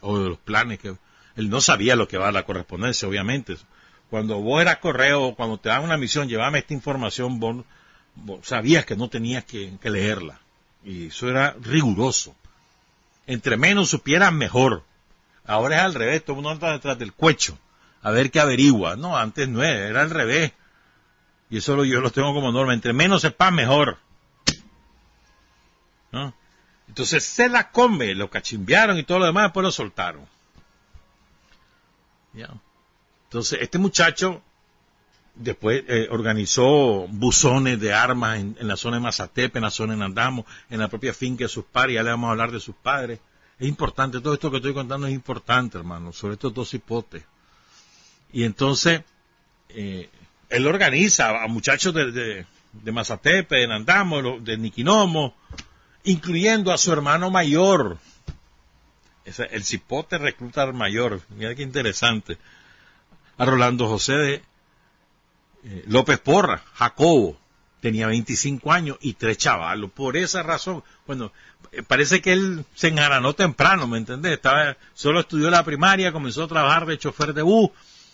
o 0.00 0.18
de 0.18 0.30
los 0.30 0.38
planes 0.38 0.80
que 0.80 0.96
él 1.36 1.48
no 1.48 1.60
sabía 1.60 1.94
lo 1.94 2.08
que 2.08 2.18
va 2.18 2.26
a 2.26 2.32
la 2.32 2.44
correspondencia, 2.44 3.06
obviamente. 3.06 3.56
Cuando 4.10 4.40
vos 4.40 4.60
eras 4.60 4.78
correo, 4.78 5.36
cuando 5.36 5.58
te 5.58 5.68
dan 5.68 5.84
una 5.84 5.96
misión, 5.96 6.28
llevame 6.28 6.58
esta 6.58 6.74
información, 6.74 7.38
vos, 7.38 7.64
sabías 8.42 8.84
que 8.84 8.96
no 8.96 9.08
tenías 9.08 9.44
que, 9.44 9.78
leerla. 9.84 10.40
Y 10.84 11.06
eso 11.06 11.28
era 11.28 11.54
riguroso. 11.60 12.34
Entre 13.28 13.56
menos 13.56 13.90
supieras, 13.90 14.32
mejor. 14.32 14.82
Ahora 15.46 15.76
es 15.76 15.82
al 15.82 15.94
revés, 15.94 16.24
todo 16.24 16.32
el 16.32 16.42
mundo 16.42 16.50
anda 16.50 16.72
detrás 16.72 16.98
del 16.98 17.12
cuecho, 17.12 17.56
a 18.02 18.10
ver 18.10 18.30
qué 18.30 18.40
averigua. 18.40 18.96
No, 18.96 19.16
antes 19.16 19.48
no 19.48 19.62
era, 19.62 19.88
era 19.88 20.02
al 20.02 20.10
revés. 20.10 20.52
Y 21.50 21.58
eso 21.58 21.84
yo 21.84 22.00
lo 22.00 22.10
tengo 22.10 22.34
como 22.34 22.52
norma. 22.52 22.74
Entre 22.74 22.92
menos 22.92 23.22
sepas, 23.22 23.52
mejor. 23.52 23.98
¿No? 26.10 26.34
Entonces 26.88 27.24
se 27.24 27.48
la 27.48 27.70
come, 27.70 28.14
lo 28.14 28.28
cachimbearon 28.28 28.98
y 28.98 29.02
todo 29.02 29.20
lo 29.20 29.26
demás, 29.26 29.44
después 29.44 29.64
lo 29.64 29.70
soltaron. 29.70 30.26
Entonces 33.24 33.60
este 33.62 33.78
muchacho 33.78 34.42
después 35.34 35.84
eh, 35.88 36.08
organizó 36.10 37.06
buzones 37.08 37.80
de 37.80 37.94
armas 37.94 38.40
en, 38.40 38.56
la 38.60 38.76
zona 38.76 38.96
de 38.96 39.02
Mazatepe, 39.02 39.58
en 39.58 39.64
la 39.64 39.70
zona 39.70 39.94
de 39.94 40.00
Nandamo, 40.00 40.44
en 40.68 40.80
la 40.80 40.88
propia 40.88 41.14
finca 41.14 41.44
de 41.44 41.48
sus 41.48 41.64
padres, 41.64 41.94
ya 41.94 42.02
le 42.02 42.10
vamos 42.10 42.28
a 42.28 42.32
hablar 42.32 42.52
de 42.52 42.60
sus 42.60 42.74
padres. 42.74 43.20
Es 43.58 43.68
importante, 43.68 44.20
todo 44.20 44.34
esto 44.34 44.50
que 44.50 44.58
estoy 44.58 44.74
contando 44.74 45.06
es 45.06 45.14
importante, 45.14 45.78
hermano, 45.78 46.12
sobre 46.12 46.34
estos 46.34 46.52
dos 46.52 46.74
hipotes. 46.74 47.24
Y 48.32 48.44
entonces, 48.44 49.02
eh, 49.68 50.08
él 50.48 50.66
organiza 50.66 51.42
a 51.42 51.46
muchachos 51.48 51.94
de, 51.94 52.44
de, 52.72 52.92
Mazatepe, 52.92 53.56
de 53.56 53.68
Nandamo, 53.68 54.40
de 54.40 54.56
Niquinomo, 54.56 55.34
incluyendo 56.04 56.72
a 56.72 56.78
su 56.78 56.92
hermano 56.92 57.30
mayor. 57.30 57.98
el 59.24 59.64
cipote 59.64 60.18
recluta 60.18 60.62
al 60.62 60.74
mayor. 60.74 61.20
Mira 61.30 61.54
qué 61.54 61.62
interesante. 61.62 62.38
A 63.38 63.44
Rolando 63.44 63.88
José 63.88 64.12
de 64.12 64.42
eh, 65.64 65.84
López 65.86 66.18
Porra, 66.18 66.62
Jacobo, 66.74 67.38
tenía 67.80 68.06
25 68.06 68.72
años 68.72 68.96
y 69.00 69.14
tres 69.14 69.38
chavalos. 69.38 69.90
Por 69.90 70.16
esa 70.16 70.42
razón, 70.42 70.82
bueno, 71.06 71.32
eh, 71.72 71.82
parece 71.82 72.20
que 72.20 72.32
él 72.32 72.64
se 72.74 72.88
engaranó 72.88 73.34
temprano, 73.34 73.86
¿me 73.86 73.98
entendés? 73.98 74.32
Estaba, 74.32 74.76
solo 74.94 75.20
estudió 75.20 75.50
la 75.50 75.64
primaria, 75.64 76.12
comenzó 76.12 76.44
a 76.44 76.48
trabajar 76.48 76.86
de 76.86 76.98
chofer 76.98 77.34
de 77.34 77.42
bus, 77.42 77.70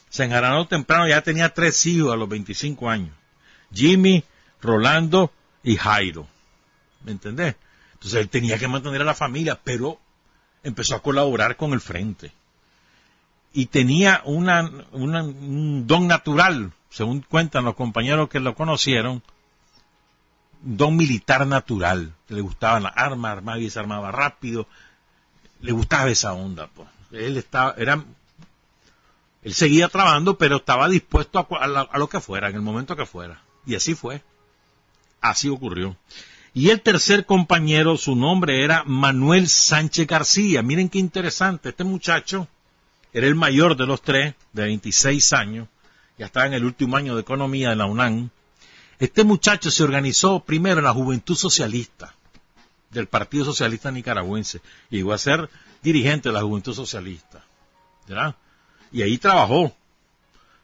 se 0.08 0.24
engaranó 0.24 0.66
temprano, 0.66 1.08
ya 1.08 1.22
tenía 1.22 1.52
tres 1.52 1.84
hijos 1.86 2.12
a 2.12 2.16
los 2.16 2.28
25 2.28 2.88
años. 2.88 3.14
Jimmy, 3.72 4.24
Rolando 4.60 5.32
y 5.62 5.76
Jairo. 5.76 6.26
¿Me 7.04 7.12
entendés? 7.12 7.56
Entonces 7.94 8.20
él 8.20 8.28
tenía 8.28 8.58
que 8.58 8.68
mantener 8.68 9.02
a 9.02 9.04
la 9.04 9.14
familia, 9.14 9.58
pero 9.62 9.98
empezó 10.62 10.94
a 10.94 11.02
colaborar 11.02 11.56
con 11.56 11.72
el 11.72 11.80
frente. 11.80 12.32
Y 13.52 13.66
tenía 13.66 14.22
un 14.24 15.86
don 15.86 16.06
natural, 16.06 16.72
según 16.90 17.22
cuentan 17.22 17.64
los 17.64 17.74
compañeros 17.74 18.28
que 18.28 18.40
lo 18.40 18.54
conocieron, 18.54 19.22
un 20.64 20.76
don 20.76 20.96
militar 20.96 21.46
natural. 21.46 22.14
Le 22.28 22.40
gustaban 22.40 22.84
las 22.84 22.92
armas, 22.96 23.32
armaba 23.32 23.58
y 23.58 23.70
se 23.70 23.78
armaba 23.78 24.12
rápido. 24.12 24.66
Le 25.60 25.72
gustaba 25.72 26.10
esa 26.10 26.34
onda. 26.34 26.68
Pues. 26.68 26.88
Él 27.10 27.36
estaba, 27.36 27.74
era, 27.78 28.04
él 29.42 29.54
seguía 29.54 29.88
trabajando, 29.88 30.36
pero 30.36 30.56
estaba 30.56 30.88
dispuesto 30.88 31.46
a, 31.60 31.98
lo 31.98 32.08
que 32.08 32.20
fuera, 32.20 32.48
en 32.48 32.56
el 32.56 32.62
momento 32.62 32.96
que 32.96 33.06
fuera. 33.06 33.42
Y 33.66 33.74
así 33.74 33.94
fue. 33.94 34.22
Así 35.20 35.48
ocurrió. 35.48 35.96
Y 36.54 36.70
el 36.70 36.80
tercer 36.80 37.24
compañero, 37.26 37.96
su 37.96 38.16
nombre 38.16 38.64
era 38.64 38.82
Manuel 38.84 39.48
Sánchez 39.48 40.06
García. 40.06 40.62
Miren 40.62 40.88
qué 40.88 40.98
interesante, 40.98 41.70
este 41.70 41.84
muchacho 41.84 42.48
era 43.12 43.26
el 43.26 43.34
mayor 43.34 43.76
de 43.76 43.86
los 43.86 44.02
tres, 44.02 44.34
de 44.52 44.62
26 44.62 45.32
años, 45.32 45.68
ya 46.18 46.26
estaba 46.26 46.46
en 46.46 46.54
el 46.54 46.64
último 46.64 46.96
año 46.96 47.14
de 47.14 47.20
economía 47.20 47.70
de 47.70 47.76
la 47.76 47.86
UNAM. 47.86 48.30
Este 48.98 49.22
muchacho 49.22 49.70
se 49.70 49.84
organizó 49.84 50.40
primero 50.40 50.78
en 50.78 50.84
la 50.84 50.92
Juventud 50.92 51.36
Socialista 51.36 52.14
del 52.90 53.06
Partido 53.06 53.44
Socialista 53.44 53.90
Nicaragüense 53.90 54.60
y 54.90 54.96
llegó 54.96 55.12
a 55.12 55.18
ser 55.18 55.48
dirigente 55.82 56.30
de 56.30 56.32
la 56.32 56.42
Juventud 56.42 56.74
Socialista. 56.74 57.44
¿verdad? 58.08 58.34
Y 58.92 59.02
ahí 59.02 59.18
trabajó. 59.18 59.74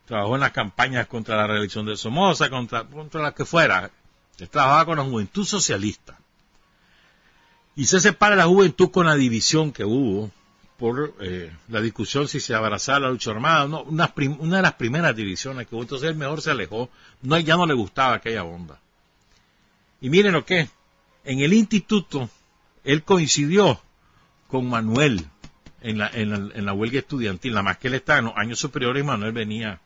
Trabajó 0.07 0.35
en 0.35 0.41
las 0.41 0.53
campañas 0.53 1.07
contra 1.07 1.37
la 1.37 1.47
reelección 1.47 1.87
de 1.87 1.97
Somoza, 1.97 2.51
contra, 2.51 2.85
contra 2.85 3.23
la 3.23 3.35
que 3.35 3.45
fuera, 3.45 3.91
él 4.39 4.49
trabajaba 4.49 4.87
con 4.87 4.99
la 4.99 5.05
juventud 5.05 5.45
socialista. 5.45 6.19
Y 7.77 7.87
se 7.87 8.01
separa 8.01 8.37
la 8.37 8.47
juventud 8.47 8.91
con 8.91 9.07
la 9.07 9.15
división 9.15 9.73
que 9.73 9.85
hubo 9.85 10.31
por 10.79 11.15
eh, 11.21 11.53
la 11.69 11.81
discusión 11.81 12.29
si 12.29 12.41
se 12.41 12.55
abrazaba 12.55 13.01
la 13.01 13.11
lucha 13.11 13.31
armada, 13.31 13.65
una, 13.65 14.57
de 14.57 14.63
las 14.63 14.75
primeras 14.75 15.15
divisiones 15.15 15.67
que 15.67 15.75
hubo, 15.75 15.83
entonces 15.83 16.09
él 16.09 16.17
mejor 16.17 16.43
se 16.43 16.51
alejó, 16.51 16.91
no, 17.23 17.39
ya 17.39 17.57
no 17.57 17.67
le 17.67 17.75
gustaba 17.75 18.15
aquella 18.15 18.45
onda. 18.45 18.81
Y 20.01 20.11
miren 20.11 20.33
lo 20.33 20.45
que, 20.45 20.69
en 21.25 21.41
el 21.41 21.53
instituto, 21.53 22.29
él 22.83 23.05
coincidió 23.05 23.81
con 24.49 24.69
Manuel 24.69 25.27
en 25.85 25.99
la, 25.99 26.11
en 26.15 26.65
la, 26.65 26.73
huelga 26.73 26.99
estudiantil, 26.99 27.53
nada 27.53 27.63
más 27.63 27.77
que 27.77 27.89
él 27.89 27.95
estaba 27.95 28.19
en 28.19 28.25
los 28.25 28.37
años 28.37 28.59
superiores 28.59 29.05
Manuel 29.05 29.33
venía, 29.33 29.81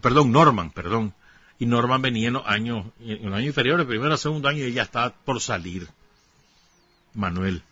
perdón, 0.00 0.32
Norman, 0.32 0.70
perdón, 0.70 1.14
y 1.60 1.66
Norman 1.66 2.02
venía 2.02 2.26
en 2.26 2.34
los 2.34 2.46
años, 2.46 2.86
en 3.00 3.26
los 3.26 3.34
años 3.34 3.46
inferiores, 3.46 3.86
primero 3.86 4.16
segundo 4.16 4.48
año, 4.48 4.64
y 4.64 4.72
ya 4.72 4.82
estaba 4.82 5.10
por 5.10 5.40
salir. 5.40 5.88
Manuel. 7.14 7.62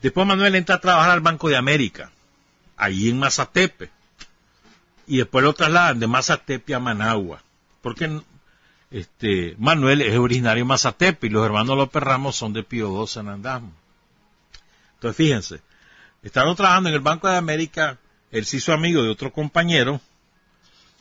Después 0.00 0.26
Manuel 0.26 0.54
entra 0.54 0.76
a 0.76 0.80
trabajar 0.80 1.10
al 1.10 1.20
Banco 1.20 1.50
de 1.50 1.56
América, 1.56 2.10
allí 2.78 3.10
en 3.10 3.18
Mazatepe. 3.18 3.90
Y 5.06 5.18
después 5.18 5.44
lo 5.44 5.52
trasladan 5.52 6.00
de 6.00 6.06
Mazatepe 6.06 6.74
a 6.74 6.80
Managua. 6.80 7.42
Porque 7.82 8.22
este, 8.90 9.54
Manuel 9.58 10.00
es 10.00 10.16
originario 10.16 10.64
de 10.64 10.68
Mazatepe 10.68 11.26
y 11.26 11.30
los 11.30 11.44
hermanos 11.44 11.76
López 11.76 12.02
Ramos 12.02 12.36
son 12.36 12.54
de 12.54 12.62
Pío 12.62 12.88
II 12.88 13.06
San 13.06 13.28
Andamo. 13.28 13.72
Entonces 14.94 15.16
fíjense, 15.16 15.60
estando 16.26 16.56
trabajando 16.56 16.88
en 16.88 16.96
el 16.96 17.00
Banco 17.00 17.28
de 17.28 17.36
América, 17.36 17.98
él 18.32 18.44
se 18.44 18.56
hizo 18.56 18.72
amigo 18.72 19.00
de 19.00 19.10
otro 19.10 19.32
compañero, 19.32 20.00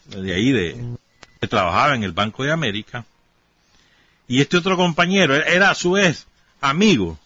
de 0.05 0.35
ahí 0.35 0.51
de, 0.51 0.97
que 1.41 1.47
trabajaba 1.47 1.95
en 1.95 2.03
el 2.03 2.11
Banco 2.11 2.43
de 2.43 2.51
América, 2.51 3.05
y 4.27 4.39
este 4.39 4.57
otro 4.57 4.77
compañero 4.77 5.33
era 5.33 5.71
a 5.71 5.75
su 5.75 5.93
vez 5.93 6.27
amigo 6.61 7.19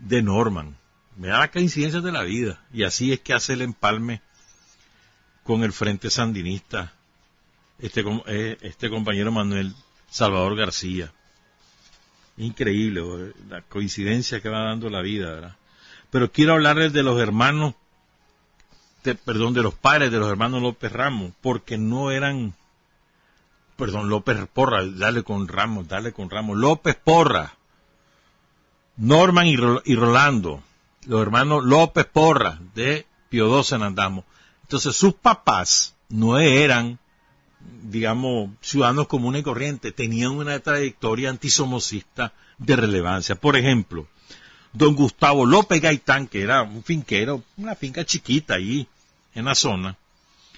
de 0.00 0.20
Norman. 0.22 0.76
me 1.16 1.28
da 1.28 1.38
las 1.38 1.50
coincidencias 1.50 2.02
de 2.02 2.10
la 2.10 2.22
vida. 2.22 2.60
Y 2.72 2.82
así 2.82 3.12
es 3.12 3.20
que 3.20 3.34
hace 3.34 3.52
el 3.52 3.62
empalme 3.62 4.20
con 5.44 5.62
el 5.62 5.72
Frente 5.72 6.10
Sandinista, 6.10 6.92
este, 7.78 8.04
eh, 8.26 8.58
este 8.62 8.90
compañero 8.90 9.30
Manuel 9.30 9.72
Salvador 10.10 10.56
García. 10.56 11.12
Increíble 12.36 13.32
la 13.48 13.62
coincidencia 13.62 14.40
que 14.40 14.48
va 14.48 14.64
dando 14.64 14.90
la 14.90 15.02
vida, 15.02 15.30
¿verdad? 15.30 15.56
Pero 16.14 16.30
quiero 16.30 16.52
hablarles 16.52 16.92
de 16.92 17.02
los 17.02 17.20
hermanos, 17.20 17.74
perdón, 19.24 19.52
de 19.52 19.64
los 19.64 19.74
padres 19.74 20.12
de 20.12 20.18
los 20.20 20.30
hermanos 20.30 20.62
López 20.62 20.92
Ramos, 20.92 21.32
porque 21.40 21.76
no 21.76 22.12
eran, 22.12 22.54
perdón, 23.74 24.08
López 24.08 24.38
Porra, 24.52 24.84
dale 24.86 25.24
con 25.24 25.48
Ramos, 25.48 25.88
dale 25.88 26.12
con 26.12 26.30
Ramos, 26.30 26.56
López 26.56 26.94
Porra, 26.94 27.56
Norman 28.96 29.48
y, 29.48 29.56
Rolando, 29.56 30.62
los 31.04 31.20
hermanos 31.20 31.64
López 31.64 32.04
Porra 32.04 32.60
de 32.76 33.06
Pio 33.28 33.60
XII 33.64 33.78
en 33.78 33.82
Andamo. 33.82 34.24
Entonces 34.62 34.94
sus 34.94 35.14
papás 35.14 35.96
no 36.10 36.38
eran, 36.38 37.00
digamos, 37.82 38.50
ciudadanos 38.60 39.08
comunes 39.08 39.40
y 39.40 39.42
corrientes, 39.42 39.92
tenían 39.92 40.30
una 40.30 40.60
trayectoria 40.60 41.30
antisomocista 41.30 42.34
de 42.58 42.76
relevancia. 42.76 43.34
Por 43.34 43.56
ejemplo, 43.56 44.06
don 44.74 44.94
Gustavo 44.96 45.46
López 45.46 45.80
Gaitán, 45.80 46.26
que 46.26 46.42
era 46.42 46.62
un 46.62 46.82
finquero, 46.82 47.42
una 47.56 47.74
finca 47.74 48.04
chiquita 48.04 48.54
ahí 48.54 48.86
en 49.34 49.46
la 49.46 49.54
zona, 49.54 49.96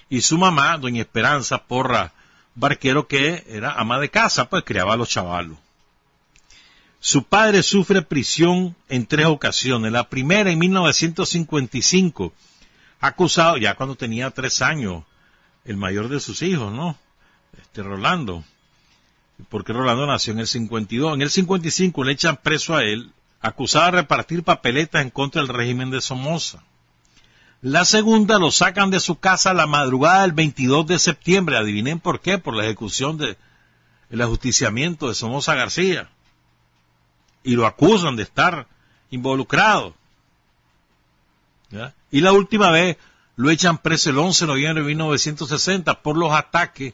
y 0.09 0.21
su 0.21 0.37
mamá, 0.37 0.77
doña 0.77 1.01
Esperanza 1.01 1.63
Porra 1.63 2.13
Barquero, 2.55 3.07
que 3.07 3.45
era 3.47 3.73
ama 3.73 3.99
de 3.99 4.09
casa, 4.09 4.49
pues 4.49 4.63
criaba 4.63 4.93
a 4.93 4.97
los 4.97 5.09
chavalos. 5.09 5.57
Su 6.99 7.23
padre 7.23 7.61
sufre 7.61 8.01
prisión 8.01 8.75
en 8.89 9.05
tres 9.05 9.27
ocasiones. 9.27 9.91
La 9.91 10.09
primera 10.09 10.49
en 10.49 10.57
1955, 10.57 12.33
acusado 12.99 13.57
ya 13.57 13.75
cuando 13.75 13.95
tenía 13.95 14.31
tres 14.31 14.63
años, 14.63 15.03
el 15.65 15.77
mayor 15.77 16.09
de 16.09 16.19
sus 16.19 16.41
hijos, 16.41 16.73
¿no? 16.73 16.97
Este 17.61 17.83
Rolando. 17.83 18.43
Porque 19.49 19.73
Rolando 19.73 20.07
nació 20.07 20.33
en 20.33 20.39
el 20.39 20.47
52. 20.47 21.13
En 21.13 21.21
el 21.21 21.29
55 21.29 22.03
le 22.03 22.13
echan 22.13 22.37
preso 22.37 22.75
a 22.75 22.83
él, 22.83 23.11
acusado 23.41 23.85
de 23.85 23.91
repartir 23.91 24.43
papeletas 24.43 25.01
en 25.01 25.09
contra 25.09 25.41
del 25.41 25.53
régimen 25.53 25.89
de 25.89 26.01
Somoza. 26.01 26.63
La 27.61 27.85
segunda 27.85 28.37
lo 28.37 28.51
sacan 28.51 28.91
de 28.91 28.99
su 28.99 29.19
casa 29.19 29.53
la 29.53 29.67
madrugada 29.67 30.21
del 30.21 30.33
22 30.33 30.85
de 30.87 30.99
septiembre. 30.99 31.57
Adivinen 31.57 31.99
por 31.99 32.21
qué, 32.21 32.37
por 32.37 32.53
la 32.55 32.63
ejecución 32.63 33.17
de 33.17 33.37
el 34.09 34.21
ajusticiamiento 34.21 35.07
de 35.07 35.15
Somoza 35.15 35.55
García 35.55 36.09
y 37.43 37.55
lo 37.55 37.65
acusan 37.65 38.15
de 38.15 38.23
estar 38.23 38.67
involucrado. 39.09 39.93
Y 42.11 42.21
la 42.21 42.31
última 42.31 42.71
vez 42.71 42.97
lo 43.35 43.49
echan 43.49 43.77
preso 43.77 44.09
el 44.09 44.17
11 44.17 44.45
de 44.45 44.51
noviembre 44.51 44.83
de 44.83 44.87
1960 44.87 46.01
por 46.01 46.17
los 46.17 46.31
ataques 46.31 46.93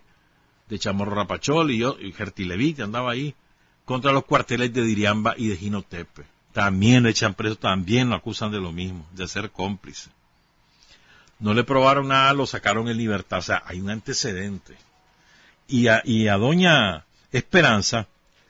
de 0.69 0.79
Chamorro 0.79 1.15
Rapachol 1.15 1.71
y, 1.71 1.77
yo, 1.77 1.97
y 1.99 2.11
que 2.11 2.83
andaba 2.83 3.11
ahí, 3.11 3.35
contra 3.85 4.11
los 4.11 4.25
cuarteles 4.25 4.73
de 4.73 4.83
Diriamba 4.83 5.35
y 5.37 5.47
de 5.47 5.57
Ginotepe. 5.57 6.32
También 6.53 7.03
lo 7.03 7.09
echan 7.09 7.33
preso, 7.33 7.55
también 7.55 8.09
lo 8.09 8.15
acusan 8.15 8.51
de 8.51 8.59
lo 8.59 8.71
mismo, 8.71 9.05
de 9.11 9.27
ser 9.27 9.49
cómplice. 9.51 10.09
No 11.39 11.53
le 11.53 11.63
probaron 11.63 12.07
nada, 12.07 12.33
lo 12.33 12.45
sacaron 12.45 12.87
en 12.87 12.97
libertad. 12.97 13.39
O 13.39 13.41
sea, 13.41 13.63
hay 13.65 13.81
un 13.81 13.89
antecedente. 13.89 14.77
Y 15.67 15.87
a, 15.87 16.01
y 16.05 16.27
a 16.27 16.37
doña 16.37 17.05
Esperanza 17.31 18.07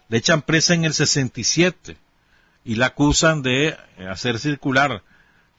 le 0.09 0.17
echan 0.17 0.41
presa 0.41 0.73
en 0.73 0.83
el 0.83 0.93
67 0.93 1.97
y 2.65 2.75
la 2.75 2.87
acusan 2.87 3.41
de 3.41 3.77
hacer 4.09 4.37
circular 4.39 5.01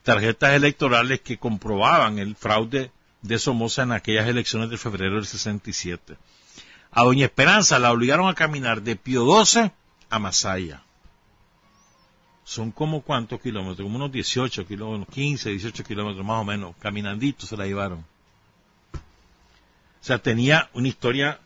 tarjetas 0.02 0.52
electorales 0.52 1.22
que 1.22 1.38
comprobaban 1.38 2.18
el 2.18 2.36
fraude 2.36 2.92
de 3.22 3.38
Somoza 3.38 3.82
en 3.82 3.92
aquellas 3.92 4.28
elecciones 4.28 4.68
de 4.68 4.76
febrero 4.76 5.16
del 5.16 5.26
67. 5.26 6.16
A 6.92 7.02
Doña 7.02 7.24
Esperanza 7.24 7.78
la 7.78 7.90
obligaron 7.90 8.28
a 8.28 8.34
caminar 8.34 8.82
de 8.82 8.96
Pío 8.96 9.24
12 9.24 9.72
a 10.10 10.18
Masaya. 10.18 10.82
Son 12.44 12.70
como 12.70 13.02
cuántos 13.02 13.40
kilómetros, 13.40 13.84
como 13.84 13.96
unos 13.96 14.12
18 14.12 14.66
kilómetros, 14.66 15.14
15, 15.14 15.50
18 15.50 15.84
kilómetros 15.84 16.24
más 16.24 16.40
o 16.40 16.44
menos, 16.44 16.76
caminandito 16.78 17.46
se 17.46 17.56
la 17.56 17.66
llevaron. 17.66 18.04
O 18.92 20.06
sea, 20.06 20.18
tenía 20.18 20.68
una 20.74 20.88
historia 20.88 21.40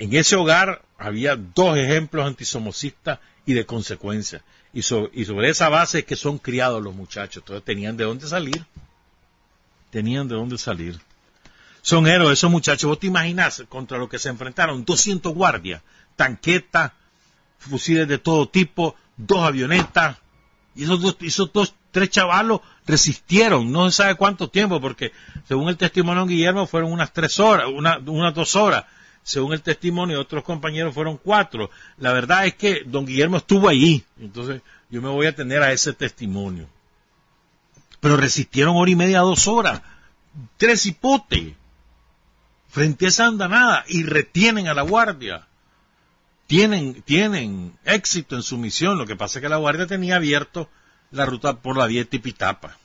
en 0.00 0.14
ese 0.14 0.34
hogar 0.34 0.82
había 0.98 1.36
dos 1.36 1.76
ejemplos 1.76 2.26
antisomocistas 2.26 3.20
y 3.44 3.52
de 3.52 3.66
consecuencia. 3.66 4.42
Y, 4.72 4.82
sobre 4.82 5.48
esa 5.48 5.68
base 5.68 6.00
es 6.00 6.04
que 6.06 6.16
son 6.16 6.38
criados 6.38 6.82
los 6.82 6.94
muchachos. 6.94 7.42
Entonces 7.42 7.64
tenían 7.64 7.98
de 7.98 8.04
dónde 8.04 8.26
salir. 8.26 8.64
Tenían 9.90 10.26
de 10.26 10.36
dónde 10.36 10.56
salir. 10.56 10.98
Son 11.82 12.06
héroes 12.06 12.38
esos 12.38 12.50
muchachos. 12.50 12.88
Vos 12.88 12.98
te 12.98 13.08
imaginas 13.08 13.62
contra 13.68 13.98
lo 13.98 14.08
que 14.08 14.18
se 14.18 14.30
enfrentaron. 14.30 14.86
200 14.86 15.34
guardias, 15.34 15.82
tanquetas, 16.16 16.92
fusiles 17.58 18.08
de 18.08 18.16
todo 18.16 18.48
tipo, 18.48 18.96
dos 19.26 19.42
avionetas. 19.42 20.18
Y 20.74 20.84
esos 20.84 21.00
dos, 21.00 21.16
esos 21.20 21.52
dos, 21.52 21.74
tres 21.90 22.10
chavalos 22.10 22.60
resistieron. 22.86 23.70
No 23.72 23.90
se 23.90 23.96
sabe 23.96 24.14
cuánto 24.14 24.48
tiempo 24.48 24.80
porque 24.80 25.12
según 25.46 25.68
el 25.68 25.76
testimonio 25.76 26.24
de 26.24 26.34
Guillermo 26.34 26.66
fueron 26.66 26.92
unas 26.92 27.12
tres 27.12 27.38
horas, 27.40 27.66
unas 27.68 28.34
dos 28.34 28.56
horas 28.56 28.84
según 29.22 29.52
el 29.52 29.62
testimonio 29.62 30.16
de 30.16 30.22
otros 30.22 30.44
compañeros 30.44 30.94
fueron 30.94 31.16
cuatro. 31.16 31.70
La 31.98 32.12
verdad 32.12 32.46
es 32.46 32.54
que 32.54 32.82
don 32.84 33.06
Guillermo 33.06 33.36
estuvo 33.36 33.68
allí, 33.68 34.04
entonces 34.18 34.62
yo 34.88 35.02
me 35.02 35.08
voy 35.08 35.26
a 35.26 35.34
tener 35.34 35.62
a 35.62 35.72
ese 35.72 35.92
testimonio. 35.92 36.66
Pero 38.00 38.16
resistieron 38.16 38.76
hora 38.76 38.90
y 38.90 38.96
media, 38.96 39.20
dos 39.20 39.46
horas, 39.46 39.82
tres 40.56 40.86
hipotes, 40.86 41.54
frente 42.68 43.06
a 43.06 43.08
esa 43.08 43.26
andanada 43.26 43.84
y 43.88 44.04
retienen 44.04 44.68
a 44.68 44.74
la 44.74 44.82
guardia. 44.82 45.46
Tienen, 46.50 47.00
tienen 47.02 47.78
éxito 47.84 48.34
en 48.34 48.42
su 48.42 48.58
misión, 48.58 48.98
lo 48.98 49.06
que 49.06 49.14
pasa 49.14 49.38
es 49.38 49.42
que 49.44 49.48
la 49.48 49.58
guardia 49.58 49.86
tenía 49.86 50.16
abierto 50.16 50.68
la 51.12 51.24
ruta 51.24 51.60
por 51.60 51.76
la 51.76 51.86
vía 51.86 52.04
Tipitapa. 52.04 52.76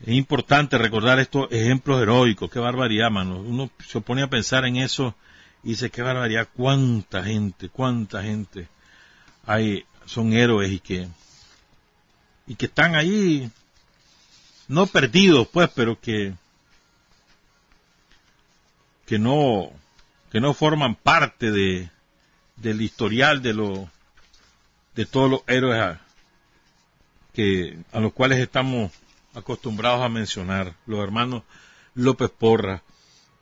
Es 0.00 0.14
importante 0.14 0.76
recordar 0.78 1.20
estos 1.20 1.46
ejemplos 1.52 2.02
heroicos, 2.02 2.50
qué 2.50 2.58
barbaridad, 2.58 3.08
mano. 3.08 3.38
Uno 3.38 3.70
se 3.86 4.00
pone 4.00 4.24
a 4.24 4.28
pensar 4.28 4.64
en 4.64 4.78
eso 4.78 5.14
y 5.62 5.68
dice, 5.68 5.90
qué 5.90 6.02
barbaridad, 6.02 6.48
cuánta 6.56 7.22
gente, 7.22 7.68
cuánta 7.68 8.24
gente 8.24 8.66
hay, 9.46 9.86
son 10.06 10.32
héroes 10.32 10.72
y 10.72 10.80
que, 10.80 11.08
y 12.48 12.56
que 12.56 12.66
están 12.66 12.96
ahí, 12.96 13.48
no 14.66 14.86
perdidos, 14.86 15.46
pues, 15.46 15.70
pero 15.72 16.00
que, 16.00 16.34
que 19.06 19.20
no, 19.20 19.70
que 20.34 20.40
no 20.40 20.52
forman 20.52 20.96
parte 20.96 21.52
de, 21.52 21.90
del 22.56 22.82
historial 22.82 23.40
de 23.40 23.54
los, 23.54 23.86
de 24.96 25.06
todos 25.06 25.30
los 25.30 25.42
héroes 25.46 25.80
a, 25.80 26.00
que, 27.32 27.78
a 27.92 28.00
los 28.00 28.12
cuales 28.12 28.40
estamos 28.40 28.90
acostumbrados 29.32 30.02
a 30.02 30.08
mencionar, 30.08 30.74
los 30.86 30.98
hermanos 30.98 31.44
López 31.94 32.30
Porra, 32.36 32.82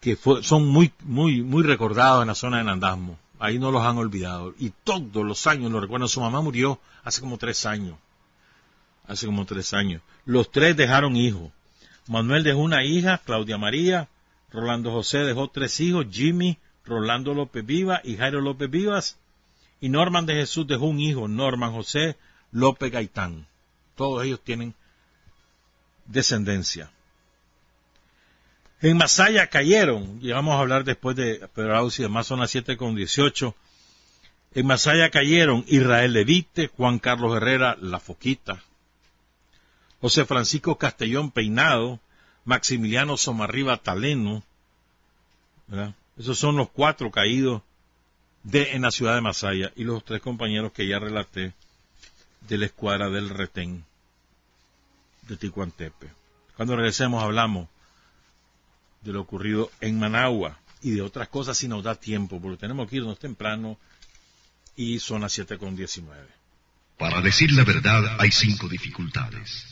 que 0.02 0.18
son 0.42 0.68
muy, 0.68 0.92
muy, 1.04 1.40
muy 1.40 1.62
recordados 1.62 2.20
en 2.20 2.28
la 2.28 2.34
zona 2.34 2.58
de 2.58 2.64
Nandasmo. 2.64 3.18
Ahí 3.38 3.58
no 3.58 3.70
los 3.70 3.82
han 3.82 3.96
olvidado. 3.96 4.54
Y 4.58 4.74
todos 4.84 5.24
los 5.24 5.46
años 5.46 5.72
lo 5.72 5.80
recuerdan. 5.80 6.10
Su 6.10 6.20
mamá 6.20 6.42
murió 6.42 6.78
hace 7.04 7.22
como 7.22 7.38
tres 7.38 7.64
años. 7.64 7.96
Hace 9.06 9.24
como 9.24 9.46
tres 9.46 9.72
años. 9.72 10.02
Los 10.26 10.50
tres 10.52 10.76
dejaron 10.76 11.16
hijos. 11.16 11.52
Manuel 12.06 12.42
dejó 12.42 12.58
una 12.58 12.84
hija, 12.84 13.16
Claudia 13.24 13.56
María. 13.56 14.10
Rolando 14.50 14.92
José 14.92 15.20
dejó 15.20 15.48
tres 15.48 15.80
hijos, 15.80 16.04
Jimmy, 16.10 16.58
Rolando 16.84 17.34
López 17.34 17.64
Vivas 17.64 18.00
y 18.04 18.16
Jairo 18.16 18.40
López 18.40 18.70
Vivas. 18.70 19.18
Y 19.80 19.88
Norman 19.88 20.26
de 20.26 20.34
Jesús 20.34 20.66
dejó 20.66 20.86
un 20.86 21.00
hijo, 21.00 21.28
Norman 21.28 21.72
José 21.72 22.16
López 22.50 22.92
Gaitán. 22.92 23.46
Todos 23.96 24.24
ellos 24.24 24.40
tienen 24.42 24.74
descendencia. 26.06 26.90
En 28.80 28.96
Masaya 28.96 29.46
cayeron, 29.46 30.18
y 30.20 30.32
vamos 30.32 30.54
a 30.54 30.60
hablar 30.60 30.84
después 30.84 31.14
de 31.14 31.48
Pedro 31.54 31.88
y 31.96 32.02
demás 32.02 32.26
son 32.26 32.40
las 32.40 32.50
7 32.50 32.76
con 32.76 32.96
18. 32.96 33.54
En 34.54 34.66
Masaya 34.66 35.10
cayeron 35.10 35.64
Israel 35.68 36.12
Levite, 36.12 36.66
Juan 36.66 36.98
Carlos 36.98 37.36
Herrera, 37.36 37.76
La 37.80 38.00
Foquita, 38.00 38.62
José 40.00 40.24
Francisco 40.24 40.78
Castellón 40.78 41.30
Peinado, 41.30 42.00
Maximiliano 42.44 43.16
Somarriba 43.16 43.76
Taleno, 43.76 44.42
esos 46.18 46.38
son 46.38 46.56
los 46.56 46.70
cuatro 46.70 47.10
caídos 47.10 47.62
de, 48.42 48.72
en 48.72 48.82
la 48.82 48.90
ciudad 48.90 49.14
de 49.14 49.20
Masaya 49.20 49.72
y 49.76 49.84
los 49.84 50.04
tres 50.04 50.20
compañeros 50.20 50.72
que 50.72 50.86
ya 50.86 50.98
relaté 50.98 51.54
de 52.48 52.58
la 52.58 52.66
escuadra 52.66 53.08
del 53.08 53.28
retén 53.28 53.84
de 55.22 55.36
Ticuantepe. 55.36 56.10
Cuando 56.56 56.76
regresemos 56.76 57.22
hablamos 57.22 57.68
de 59.02 59.12
lo 59.12 59.20
ocurrido 59.20 59.70
en 59.80 59.98
Managua 59.98 60.58
y 60.82 60.90
de 60.90 61.02
otras 61.02 61.28
cosas 61.28 61.56
si 61.56 61.68
nos 61.68 61.82
da 61.82 61.94
tiempo, 61.94 62.40
porque 62.40 62.58
tenemos 62.58 62.88
que 62.88 62.96
irnos 62.96 63.18
temprano 63.18 63.78
y 64.76 64.98
son 64.98 65.22
las 65.22 65.32
7 65.32 65.58
con 65.58 65.76
19. 65.76 66.26
Para 66.98 67.20
decir 67.20 67.52
la 67.52 67.64
verdad 67.64 68.20
hay 68.20 68.30
cinco 68.30 68.68
dificultades. 68.68 69.66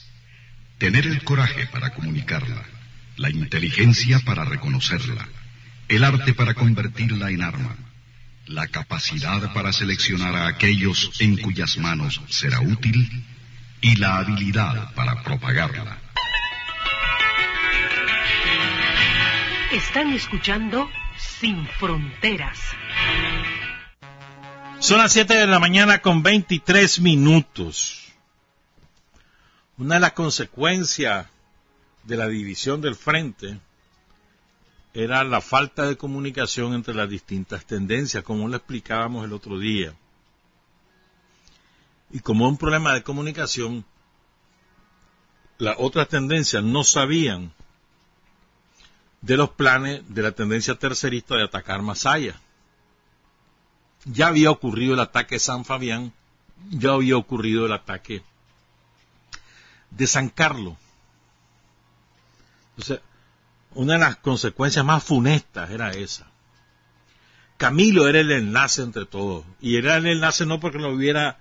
Tener 0.79 1.07
el 1.07 1.23
coraje 1.23 1.67
para 1.67 1.93
comunicarla, 1.93 2.65
la 3.17 3.31
inteligencia 3.31 4.19
para 4.21 4.45
reconocerla, 4.45 5.29
el 5.91 6.05
arte 6.05 6.35
para 6.35 6.55
convertirla 6.55 7.31
en 7.31 7.43
arma, 7.43 7.77
la 8.47 8.69
capacidad 8.69 9.53
para 9.53 9.73
seleccionar 9.73 10.37
a 10.37 10.47
aquellos 10.47 11.21
en 11.21 11.37
cuyas 11.37 11.79
manos 11.79 12.21
será 12.29 12.61
útil 12.61 13.25
y 13.81 13.97
la 13.97 14.19
habilidad 14.19 14.95
para 14.95 15.21
propagarla. 15.25 15.99
Están 19.73 20.13
escuchando 20.13 20.89
Sin 21.19 21.67
Fronteras. 21.67 22.59
Son 24.79 24.99
las 24.99 25.13
7 25.13 25.39
de 25.39 25.47
la 25.49 25.59
mañana 25.59 25.99
con 25.99 26.23
23 26.23 27.01
minutos. 27.01 28.13
Una 29.77 29.97
de 29.97 30.01
las 30.03 30.13
consecuencias 30.13 31.27
de 32.05 32.17
la 32.17 32.29
división 32.29 32.81
del 32.81 32.95
frente 32.95 33.59
era 34.93 35.23
la 35.25 35.41
falta 35.41 35.87
de 35.87 35.97
comunicación 35.97 36.75
entre 36.75 36.95
las 36.95 37.09
distintas 37.09 37.65
tendencias, 37.65 38.25
como 38.25 38.49
lo 38.49 38.57
explicábamos 38.57 39.25
el 39.25 39.33
otro 39.33 39.59
día. 39.59 39.95
Y 42.11 42.21
como 42.21 42.49
un 42.49 42.57
problema 42.57 42.93
de 42.93 43.03
comunicación, 43.03 43.85
las 45.59 45.77
otras 45.79 46.09
tendencias 46.09 46.65
no 46.65 46.83
sabían 46.83 47.53
de 49.21 49.37
los 49.37 49.51
planes 49.51 50.03
de 50.09 50.23
la 50.23 50.33
tendencia 50.33 50.75
tercerista 50.75 51.37
de 51.37 51.45
atacar 51.45 51.83
Masaya. 51.83 52.41
Ya 54.07 54.29
había 54.29 54.51
ocurrido 54.51 54.95
el 54.95 55.01
ataque 55.01 55.37
de 55.37 55.41
San 55.41 55.65
Fabián, 55.65 56.13
ya 56.71 56.93
había 56.93 57.17
ocurrido 57.17 57.67
el 57.67 57.73
ataque 57.73 58.23
de 59.91 60.07
San 60.07 60.31
Carlos. 60.31 60.75
Entonces, 62.71 63.01
una 63.75 63.95
de 63.95 63.99
las 64.01 64.17
consecuencias 64.17 64.85
más 64.85 65.03
funestas 65.03 65.71
era 65.71 65.91
esa. 65.91 66.27
Camilo 67.57 68.09
era 68.09 68.21
el 68.21 68.33
enlace 68.33 68.83
entre 68.83 69.05
todos. 69.05 69.45
Y 69.61 69.77
era 69.77 69.97
el 69.97 70.07
enlace 70.07 70.47
no 70.47 70.61
porque 70.61 70.79
lo 70.79 70.95
hubiera 70.95 71.39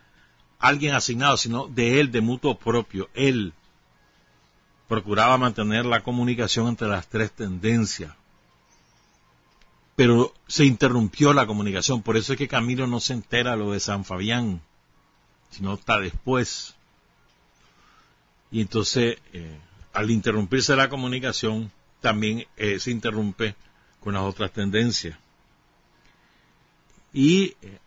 alguien 0.60 0.94
asignado, 0.94 1.38
sino 1.38 1.68
de 1.68 2.00
él, 2.02 2.12
de 2.12 2.22
mutuo 2.22 2.60
propio. 2.60 3.10
Él 3.14 3.54
procuraba 4.90 5.38
mantener 5.38 5.86
la 5.86 6.04
comunicación 6.04 6.68
entre 6.68 6.90
las 6.90 7.08
tres 7.08 7.32
tendencias. 7.32 8.14
Pero 9.96 10.34
se 10.48 10.66
interrumpió 10.66 11.34
la 11.34 11.46
comunicación, 11.46 12.02
por 12.02 12.18
eso 12.18 12.34
es 12.34 12.38
que 12.38 12.48
Camilo 12.48 12.88
no 12.88 13.00
se 13.00 13.14
entera 13.14 13.56
lo 13.56 13.72
de 13.72 13.80
San 13.80 14.06
Fabián, 14.06 14.62
sino 15.52 15.76
está 15.76 16.00
después. 16.00 16.76
Y 18.52 18.62
entonces, 18.62 19.18
eh, 19.34 19.60
al 19.94 20.10
interrumpirse 20.10 20.76
la 20.76 20.90
comunicación, 20.90 21.72
también 22.02 22.46
eh, 22.58 22.80
se 22.80 22.92
interrumpe 22.92 23.56
con 24.00 24.14
las 24.14 24.24
otras 24.24 24.52
tendencias. 24.52 25.18
Y 27.14 27.56
eh, 27.62 27.80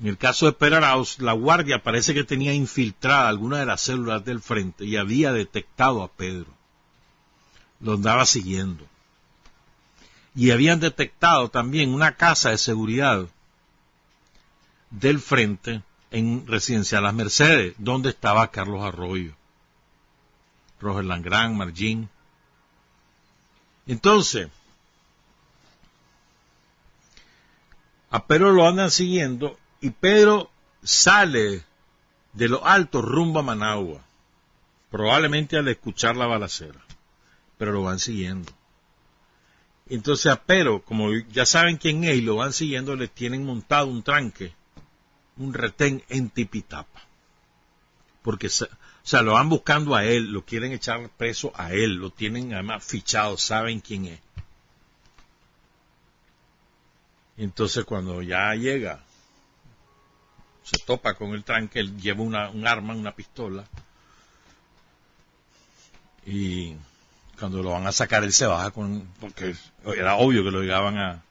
en 0.00 0.08
el 0.08 0.18
caso 0.18 0.46
de 0.46 0.52
Peraraus, 0.52 1.20
la 1.20 1.32
guardia 1.32 1.82
parece 1.82 2.12
que 2.12 2.24
tenía 2.24 2.52
infiltrada 2.52 3.28
alguna 3.28 3.58
de 3.58 3.66
las 3.66 3.82
células 3.82 4.24
del 4.24 4.40
frente 4.40 4.84
y 4.84 4.96
había 4.96 5.32
detectado 5.32 6.02
a 6.02 6.10
Pedro. 6.10 6.52
Lo 7.80 7.94
andaba 7.94 8.26
siguiendo. 8.26 8.86
Y 10.34 10.50
habían 10.50 10.80
detectado 10.80 11.50
también 11.50 11.94
una 11.94 12.16
casa 12.16 12.50
de 12.50 12.58
seguridad 12.58 13.28
del 14.90 15.20
frente 15.20 15.82
en 16.10 16.46
Residencial 16.46 17.04
Las 17.04 17.14
Mercedes, 17.14 17.74
donde 17.78 18.10
estaba 18.10 18.50
Carlos 18.50 18.82
Arroyo, 18.82 19.34
Roger 20.80 21.04
Langrán, 21.04 21.56
Margín. 21.56 22.08
Entonces, 23.86 24.48
a 28.10 28.26
Pedro 28.26 28.52
lo 28.52 28.66
andan 28.68 28.90
siguiendo 28.90 29.58
y 29.80 29.90
Pedro 29.90 30.50
sale 30.82 31.64
de 32.32 32.48
lo 32.48 32.64
alto 32.64 33.02
rumbo 33.02 33.40
a 33.40 33.42
Managua, 33.42 34.00
probablemente 34.90 35.56
al 35.56 35.68
escuchar 35.68 36.16
la 36.16 36.26
balacera, 36.26 36.80
pero 37.58 37.72
lo 37.72 37.82
van 37.82 37.98
siguiendo. 37.98 38.52
Entonces 39.88 40.32
a 40.32 40.42
Pedro, 40.42 40.82
como 40.82 41.10
ya 41.32 41.44
saben 41.44 41.76
quién 41.76 42.04
es 42.04 42.16
y 42.16 42.20
lo 42.20 42.36
van 42.36 42.52
siguiendo, 42.52 42.96
le 42.96 43.08
tienen 43.08 43.44
montado 43.44 43.86
un 43.86 44.02
tranque, 44.02 44.54
un 45.36 45.52
retén 45.52 46.02
en 46.08 46.30
Tipitapa. 46.30 47.00
Porque, 48.22 48.46
o 48.46 48.68
sea, 49.02 49.22
lo 49.22 49.32
van 49.32 49.48
buscando 49.48 49.94
a 49.94 50.04
él, 50.04 50.30
lo 50.32 50.44
quieren 50.44 50.72
echar 50.72 51.08
preso 51.10 51.52
a 51.56 51.72
él, 51.72 51.94
lo 51.94 52.10
tienen 52.10 52.54
además 52.54 52.84
fichado, 52.84 53.36
saben 53.36 53.80
quién 53.80 54.06
es. 54.06 54.20
Entonces 57.36 57.84
cuando 57.84 58.22
ya 58.22 58.54
llega 58.54 59.00
se 60.62 60.78
topa 60.84 61.14
con 61.14 61.32
el 61.32 61.44
tranque, 61.44 61.80
él 61.80 62.00
lleva 62.00 62.22
una, 62.22 62.50
un 62.50 62.66
arma, 62.66 62.94
una 62.94 63.14
pistola, 63.14 63.64
y 66.24 66.76
cuando 67.38 67.62
lo 67.62 67.72
van 67.72 67.86
a 67.86 67.92
sacar 67.92 68.22
él 68.22 68.32
se 68.32 68.46
baja 68.46 68.70
con, 68.70 69.08
porque 69.20 69.56
era 69.84 70.16
obvio 70.16 70.44
que 70.44 70.50
lo 70.50 70.62
llegaban 70.62 70.98
a, 70.98 71.22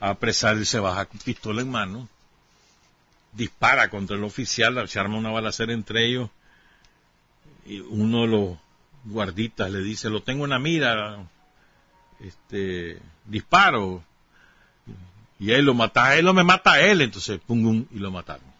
a 0.00 0.10
apresar, 0.10 0.56
él 0.56 0.66
se 0.66 0.80
baja 0.80 1.06
con 1.06 1.18
pistola 1.20 1.62
en 1.62 1.70
mano, 1.70 2.08
dispara 3.32 3.88
contra 3.88 4.16
el 4.16 4.24
oficial, 4.24 4.88
se 4.88 5.00
arma 5.00 5.16
una 5.16 5.30
balacera 5.30 5.72
entre 5.72 6.06
ellos, 6.06 6.30
y 7.66 7.80
uno 7.80 8.22
de 8.22 8.26
los 8.28 8.58
guarditas 9.04 9.70
le 9.70 9.80
dice, 9.80 10.10
lo 10.10 10.22
tengo 10.22 10.44
en 10.44 10.50
la 10.50 10.58
mira, 10.58 11.26
este, 12.20 13.00
disparo, 13.24 14.04
y 15.38 15.50
él 15.50 15.64
lo 15.64 15.74
mata 15.74 16.16
él 16.16 16.28
o 16.28 16.34
me 16.34 16.44
mata 16.44 16.72
a 16.72 16.80
él, 16.80 17.00
entonces 17.00 17.40
pum, 17.44 17.86
y 17.90 17.98
lo 17.98 18.10
mataron. 18.10 18.52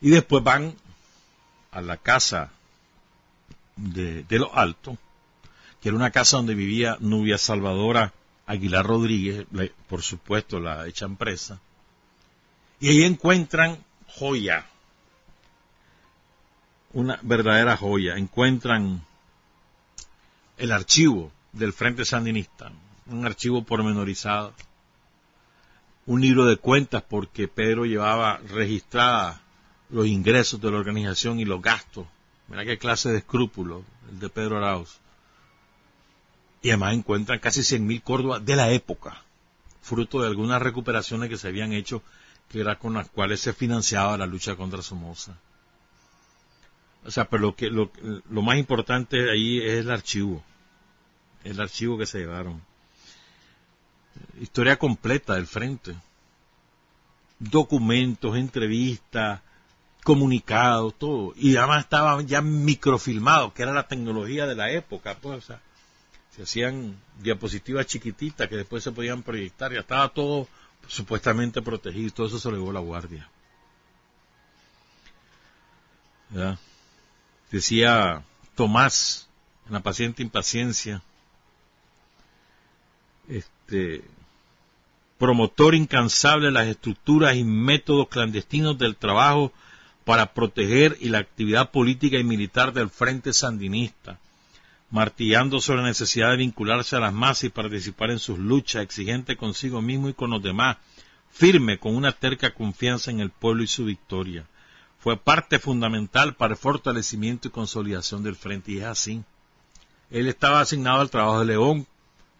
Y 0.00 0.10
después 0.10 0.42
van 0.44 0.74
a 1.70 1.80
la 1.80 1.96
casa 1.96 2.50
de, 3.76 4.22
de 4.24 4.38
los 4.38 4.50
Altos, 4.52 4.98
que 5.80 5.88
era 5.88 5.96
una 5.96 6.10
casa 6.10 6.36
donde 6.36 6.54
vivía 6.54 6.96
Nubia 7.00 7.38
Salvadora 7.38 8.12
Aguilar 8.46 8.86
Rodríguez, 8.86 9.46
por 9.88 10.02
supuesto 10.02 10.60
la 10.60 10.86
hecha 10.86 11.06
empresa, 11.06 11.60
y 12.82 12.88
ahí 12.88 13.04
encuentran 13.04 13.78
joya, 14.08 14.66
una 16.92 17.16
verdadera 17.22 17.76
joya, 17.76 18.16
encuentran 18.16 19.06
el 20.58 20.72
archivo 20.72 21.30
del 21.52 21.72
Frente 21.72 22.04
Sandinista, 22.04 22.72
un 23.06 23.24
archivo 23.24 23.62
pormenorizado, 23.62 24.52
un 26.06 26.20
libro 26.20 26.44
de 26.44 26.56
cuentas 26.56 27.04
porque 27.08 27.46
Pedro 27.46 27.84
llevaba 27.84 28.38
registrada 28.38 29.40
los 29.88 30.08
ingresos 30.08 30.60
de 30.60 30.72
la 30.72 30.78
organización 30.78 31.38
y 31.38 31.44
los 31.44 31.62
gastos. 31.62 32.08
Mira 32.48 32.64
qué 32.64 32.78
clase 32.78 33.12
de 33.12 33.18
escrúpulo 33.18 33.84
el 34.10 34.18
de 34.18 34.28
Pedro 34.28 34.56
Arauz. 34.58 34.98
Y 36.62 36.70
además 36.70 36.94
encuentran 36.94 37.38
casi 37.38 37.60
100.000 37.60 38.02
Córdobas 38.02 38.44
de 38.44 38.56
la 38.56 38.72
época, 38.72 39.22
fruto 39.82 40.20
de 40.20 40.26
algunas 40.26 40.60
recuperaciones 40.60 41.28
que 41.28 41.36
se 41.36 41.46
habían 41.46 41.72
hecho, 41.72 42.02
que 42.52 42.60
era 42.60 42.78
con 42.78 42.94
las 42.94 43.08
cuales 43.08 43.40
se 43.40 43.52
financiaba 43.52 44.18
la 44.18 44.26
lucha 44.26 44.54
contra 44.54 44.82
Somoza. 44.82 45.36
O 47.04 47.10
sea, 47.10 47.28
pero 47.28 47.42
lo, 47.42 47.56
que, 47.56 47.68
lo, 47.68 47.90
lo 48.30 48.42
más 48.42 48.58
importante 48.58 49.30
ahí 49.30 49.58
es 49.58 49.80
el 49.80 49.90
archivo, 49.90 50.44
el 51.42 51.60
archivo 51.60 51.98
que 51.98 52.06
se 52.06 52.18
llevaron 52.18 52.62
historia 54.40 54.78
completa 54.78 55.34
del 55.34 55.46
frente. 55.46 55.94
Documentos, 57.38 58.36
entrevistas, 58.36 59.40
comunicados, 60.04 60.94
todo. 60.98 61.32
Y 61.36 61.56
además 61.56 61.84
estaba 61.84 62.20
ya 62.22 62.40
microfilmado, 62.40 63.52
que 63.52 63.62
era 63.62 63.72
la 63.72 63.88
tecnología 63.88 64.46
de 64.46 64.54
la 64.54 64.70
época. 64.70 65.16
Pues, 65.20 65.46
se 66.36 66.42
hacían 66.42 66.96
diapositivas 67.20 67.86
chiquititas 67.86 68.48
que 68.48 68.56
después 68.56 68.82
se 68.82 68.92
podían 68.92 69.22
proyectar. 69.22 69.72
Ya 69.72 69.80
estaba 69.80 70.08
todo 70.08 70.48
supuestamente 70.86 71.62
protegido. 71.62 72.12
Todo 72.12 72.26
eso 72.26 72.38
se 72.38 72.50
lo 72.50 72.56
llevó 72.56 72.72
la 72.72 72.80
guardia. 72.80 73.28
Decía 77.50 78.22
Tomás 78.54 79.28
en 79.66 79.74
la 79.74 79.80
paciente 79.80 80.22
impaciencia. 80.22 81.02
Este, 83.28 84.02
promotor 85.18 85.74
incansable 85.74 86.46
de 86.46 86.52
las 86.52 86.66
estructuras 86.66 87.36
y 87.36 87.44
métodos 87.44 88.08
clandestinos 88.08 88.76
del 88.76 88.96
trabajo 88.96 89.52
para 90.04 90.34
proteger 90.34 90.96
y 91.00 91.10
la 91.10 91.18
actividad 91.18 91.70
política 91.70 92.18
y 92.18 92.24
militar 92.24 92.72
del 92.72 92.90
Frente 92.90 93.32
Sandinista, 93.32 94.18
martillando 94.92 95.58
sobre 95.58 95.80
la 95.80 95.88
necesidad 95.88 96.30
de 96.30 96.36
vincularse 96.36 96.96
a 96.96 97.00
las 97.00 97.14
masas 97.14 97.44
y 97.44 97.48
participar 97.48 98.10
en 98.10 98.18
sus 98.18 98.38
luchas, 98.38 98.82
exigente 98.82 99.38
consigo 99.38 99.80
mismo 99.80 100.10
y 100.10 100.12
con 100.12 100.30
los 100.30 100.42
demás, 100.42 100.76
firme 101.30 101.78
con 101.78 101.96
una 101.96 102.12
terca 102.12 102.52
confianza 102.52 103.10
en 103.10 103.20
el 103.20 103.30
pueblo 103.30 103.62
y 103.62 103.66
su 103.66 103.86
victoria. 103.86 104.46
Fue 104.98 105.16
parte 105.16 105.58
fundamental 105.58 106.34
para 106.34 106.52
el 106.52 106.58
fortalecimiento 106.58 107.48
y 107.48 107.50
consolidación 107.50 108.22
del 108.22 108.36
frente 108.36 108.72
y 108.72 108.78
es 108.78 108.84
así. 108.84 109.24
Él 110.10 110.28
estaba 110.28 110.60
asignado 110.60 111.00
al 111.00 111.10
trabajo 111.10 111.40
de 111.40 111.46
León, 111.46 111.86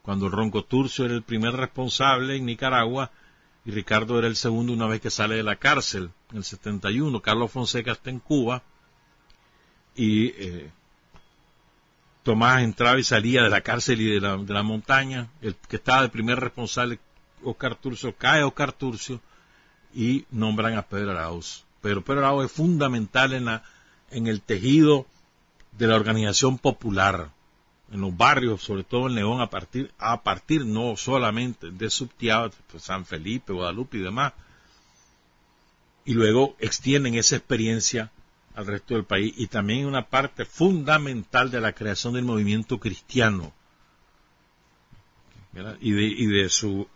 cuando 0.02 0.28
Ronco 0.28 0.62
Turcio 0.62 1.06
era 1.06 1.14
el 1.14 1.22
primer 1.22 1.54
responsable 1.54 2.36
en 2.36 2.44
Nicaragua 2.44 3.10
y 3.64 3.70
Ricardo 3.70 4.18
era 4.18 4.28
el 4.28 4.36
segundo 4.36 4.74
una 4.74 4.86
vez 4.86 5.00
que 5.00 5.10
sale 5.10 5.36
de 5.36 5.42
la 5.42 5.56
cárcel 5.56 6.10
en 6.30 6.36
el 6.36 6.44
71. 6.44 7.22
Carlos 7.22 7.50
Fonseca 7.50 7.92
está 7.92 8.10
en 8.10 8.18
Cuba 8.18 8.62
y 9.96 10.26
eh, 10.26 10.70
Tomás 12.22 12.62
entraba 12.62 12.98
y 12.98 13.04
salía 13.04 13.42
de 13.42 13.50
la 13.50 13.62
cárcel 13.62 14.00
y 14.00 14.06
de 14.14 14.20
la, 14.20 14.36
de 14.36 14.52
la 14.52 14.62
montaña. 14.62 15.28
El 15.40 15.56
que 15.56 15.76
estaba 15.76 16.02
de 16.02 16.08
primer 16.08 16.38
responsable, 16.38 17.00
Oscar 17.42 17.74
Turcio, 17.74 18.14
cae 18.16 18.44
Oscar 18.44 18.72
Turcio 18.72 19.20
y 19.94 20.24
nombran 20.30 20.74
a 20.76 20.82
Pedro 20.82 21.12
Arauz. 21.12 21.64
Pero 21.80 22.02
Pedro 22.02 22.20
Arauz 22.20 22.46
es 22.46 22.52
fundamental 22.52 23.32
en, 23.32 23.46
la, 23.46 23.62
en 24.10 24.28
el 24.28 24.40
tejido 24.40 25.06
de 25.72 25.86
la 25.86 25.96
organización 25.96 26.58
popular 26.58 27.30
en 27.92 28.00
los 28.00 28.16
barrios, 28.16 28.62
sobre 28.62 28.84
todo 28.84 29.06
en 29.06 29.14
León, 29.14 29.40
a 29.40 29.50
partir, 29.50 29.92
a 29.98 30.22
partir 30.22 30.64
no 30.64 30.96
solamente 30.96 31.70
de 31.70 31.90
Subtiao, 31.90 32.50
pues, 32.70 32.84
San 32.84 33.04
Felipe, 33.04 33.52
Guadalupe 33.52 33.98
y 33.98 34.00
demás, 34.00 34.32
y 36.04 36.14
luego 36.14 36.56
extienden 36.58 37.14
esa 37.14 37.36
experiencia 37.36 38.10
al 38.54 38.66
resto 38.66 38.94
del 38.94 39.04
país 39.04 39.32
y 39.36 39.46
también 39.46 39.86
una 39.86 40.06
parte 40.06 40.44
fundamental 40.44 41.50
de 41.50 41.60
la 41.60 41.72
creación 41.72 42.14
del 42.14 42.24
movimiento 42.24 42.78
cristiano 42.78 43.52
y 45.80 45.92
de, 45.92 46.02
y 46.02 46.26
de 46.26 46.48
su 46.48 46.88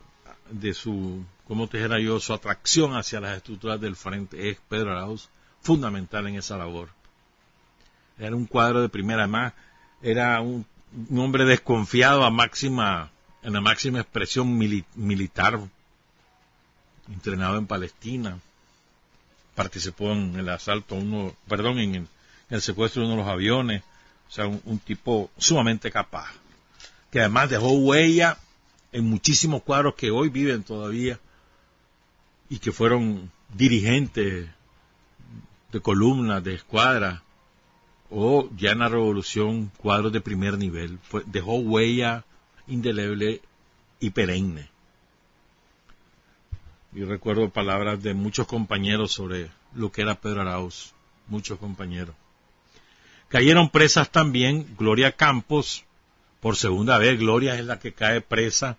de 0.51 0.75
su 0.75 1.25
como 1.47 1.69
te 1.69 1.79
dijera 1.79 2.01
yo 2.01 2.21
su 2.21 2.33
atracción 2.33 2.97
hacia 2.97 3.21
las 3.21 3.37
estructuras 3.37 3.81
del 3.81 3.97
frente 3.97 4.51
es 4.51 4.59
Pedro 4.69 4.93
Arauz 4.93 5.29
fundamental 5.61 6.27
en 6.27 6.37
esa 6.37 6.57
labor. 6.57 6.91
Era 8.19 8.35
un 8.37 8.47
cuadro 8.47 8.81
de 8.81 8.89
primera 8.89 9.27
más 9.27 9.53
era 10.03 10.41
un 10.41 10.67
un 11.11 11.19
hombre 11.19 11.45
desconfiado 11.45 12.25
a 12.25 12.31
máxima, 12.31 13.11
en 13.43 13.53
la 13.53 13.61
máxima 13.61 14.01
expresión 14.01 14.57
militar, 14.95 15.61
entrenado 17.09 17.59
en 17.59 17.67
Palestina, 17.67 18.39
participó 19.57 20.13
en 20.13 20.37
el 20.37 20.49
asalto, 20.49 20.95
uno, 20.95 21.35
perdón, 21.49 21.79
en 21.81 22.09
el, 22.51 22.63
secuestro 22.63 23.03
de 23.03 23.09
uno 23.09 23.17
de 23.17 23.23
los 23.23 23.33
aviones, 23.33 23.83
o 24.29 24.31
sea, 24.31 24.47
un, 24.47 24.79
tipo 24.79 25.31
sumamente 25.39 25.91
capaz, 25.91 26.33
que 27.11 27.21
además 27.21 27.51
dejó 27.51 27.73
huella 27.73 28.39
en 28.93 29.05
muchísimos 29.05 29.63
cuadros 29.63 29.95
que 29.95 30.11
hoy 30.11 30.29
viven 30.29 30.63
todavía 30.63 31.19
y 32.49 32.59
que 32.59 32.71
fueron 32.71 33.33
dirigentes 33.55 34.49
de 35.73 35.81
columnas, 35.81 36.45
de 36.45 36.55
escuadras, 36.55 37.23
o 38.11 38.49
ya 38.57 38.73
en 38.73 38.81
la 38.81 38.89
revolución 38.89 39.73
cuadros 39.79 40.13
de 40.13 40.21
primer 40.21 40.59
nivel. 40.59 40.99
dejó 41.27 41.57
huella 41.57 42.25
indeleble 42.69 43.41
y 43.99 44.11
perenne. 44.11 44.69
Y 46.97 47.05
recuerdo 47.05 47.51
palabras 47.51 48.03
de 48.03 48.15
muchos 48.15 48.47
compañeros 48.47 49.13
sobre 49.13 49.51
lo 49.75 49.93
que 49.93 50.01
era 50.01 50.15
Pedro 50.15 50.41
Arauz, 50.41 50.95
muchos 51.27 51.59
compañeros. 51.59 52.15
Cayeron 53.29 53.69
presas 53.69 54.11
también 54.11 54.67
Gloria 54.79 55.13
Campos, 55.13 55.85
por 56.41 56.57
segunda 56.57 56.97
vez 56.97 57.19
Gloria 57.19 57.55
es 57.57 57.67
la 57.67 57.79
que 57.79 57.93
cae 57.93 58.23
presa 58.23 58.79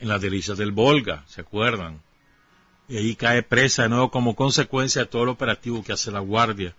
en 0.00 0.08
las 0.08 0.20
delicias 0.20 0.58
del 0.58 0.72
Volga, 0.72 1.22
¿se 1.28 1.42
acuerdan? 1.42 2.00
Y 2.88 2.96
ahí 2.96 3.14
cae 3.14 3.44
presa 3.44 3.84
de 3.84 3.90
nuevo 3.90 4.10
como 4.10 4.34
consecuencia 4.34 5.02
de 5.02 5.06
todo 5.06 5.22
el 5.22 5.28
operativo 5.28 5.84
que 5.84 5.92
hace 5.92 6.10
la 6.10 6.18
Guardia 6.18 6.74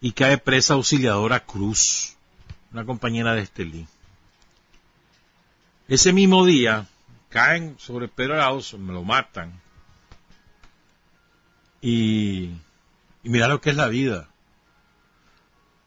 y 0.00 0.10
cae 0.10 0.38
presa 0.38 0.74
auxiliadora 0.74 1.38
Cruz, 1.38 2.16
una 2.72 2.84
compañera 2.84 3.32
de 3.36 3.42
Estelí. 3.42 3.86
Ese 5.86 6.12
mismo 6.12 6.44
día 6.44 6.88
caen 7.28 7.76
sobre 7.78 8.08
Pedro 8.08 8.34
Arauz, 8.34 8.74
me 8.74 8.92
lo 8.92 9.04
matan. 9.04 9.64
Y, 11.80 12.50
mira 13.22 13.48
lo 13.48 13.60
que 13.60 13.70
es 13.70 13.76
la 13.76 13.88
vida. 13.88 14.28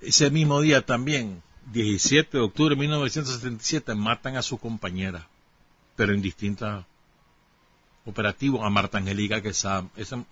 Ese 0.02 0.30
mismo 0.30 0.62
día 0.62 0.86
también, 0.86 1.42
17 1.72 2.38
de 2.38 2.44
octubre 2.44 2.76
de 2.76 2.80
1977, 2.80 3.96
matan 3.96 4.38
a 4.38 4.42
su 4.42 4.58
compañera, 4.58 5.28
pero 5.96 6.14
en 6.14 6.22
distintos 6.22 6.86
operativos, 8.06 8.64
a 8.64 8.70
Marta 8.70 8.98
Angélica 8.98 9.42
Quesada. 9.42 9.88
Esa, 9.96 10.24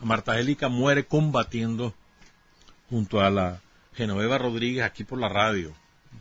Marta 0.00 0.32
Angélica 0.32 0.68
muere 0.68 1.06
combatiendo 1.06 1.94
junto 2.90 3.20
a 3.20 3.30
la 3.30 3.60
Genoveva 3.94 4.38
Rodríguez 4.38 4.84
aquí 4.84 5.04
por 5.04 5.18
la 5.18 5.28
radio, 5.28 5.72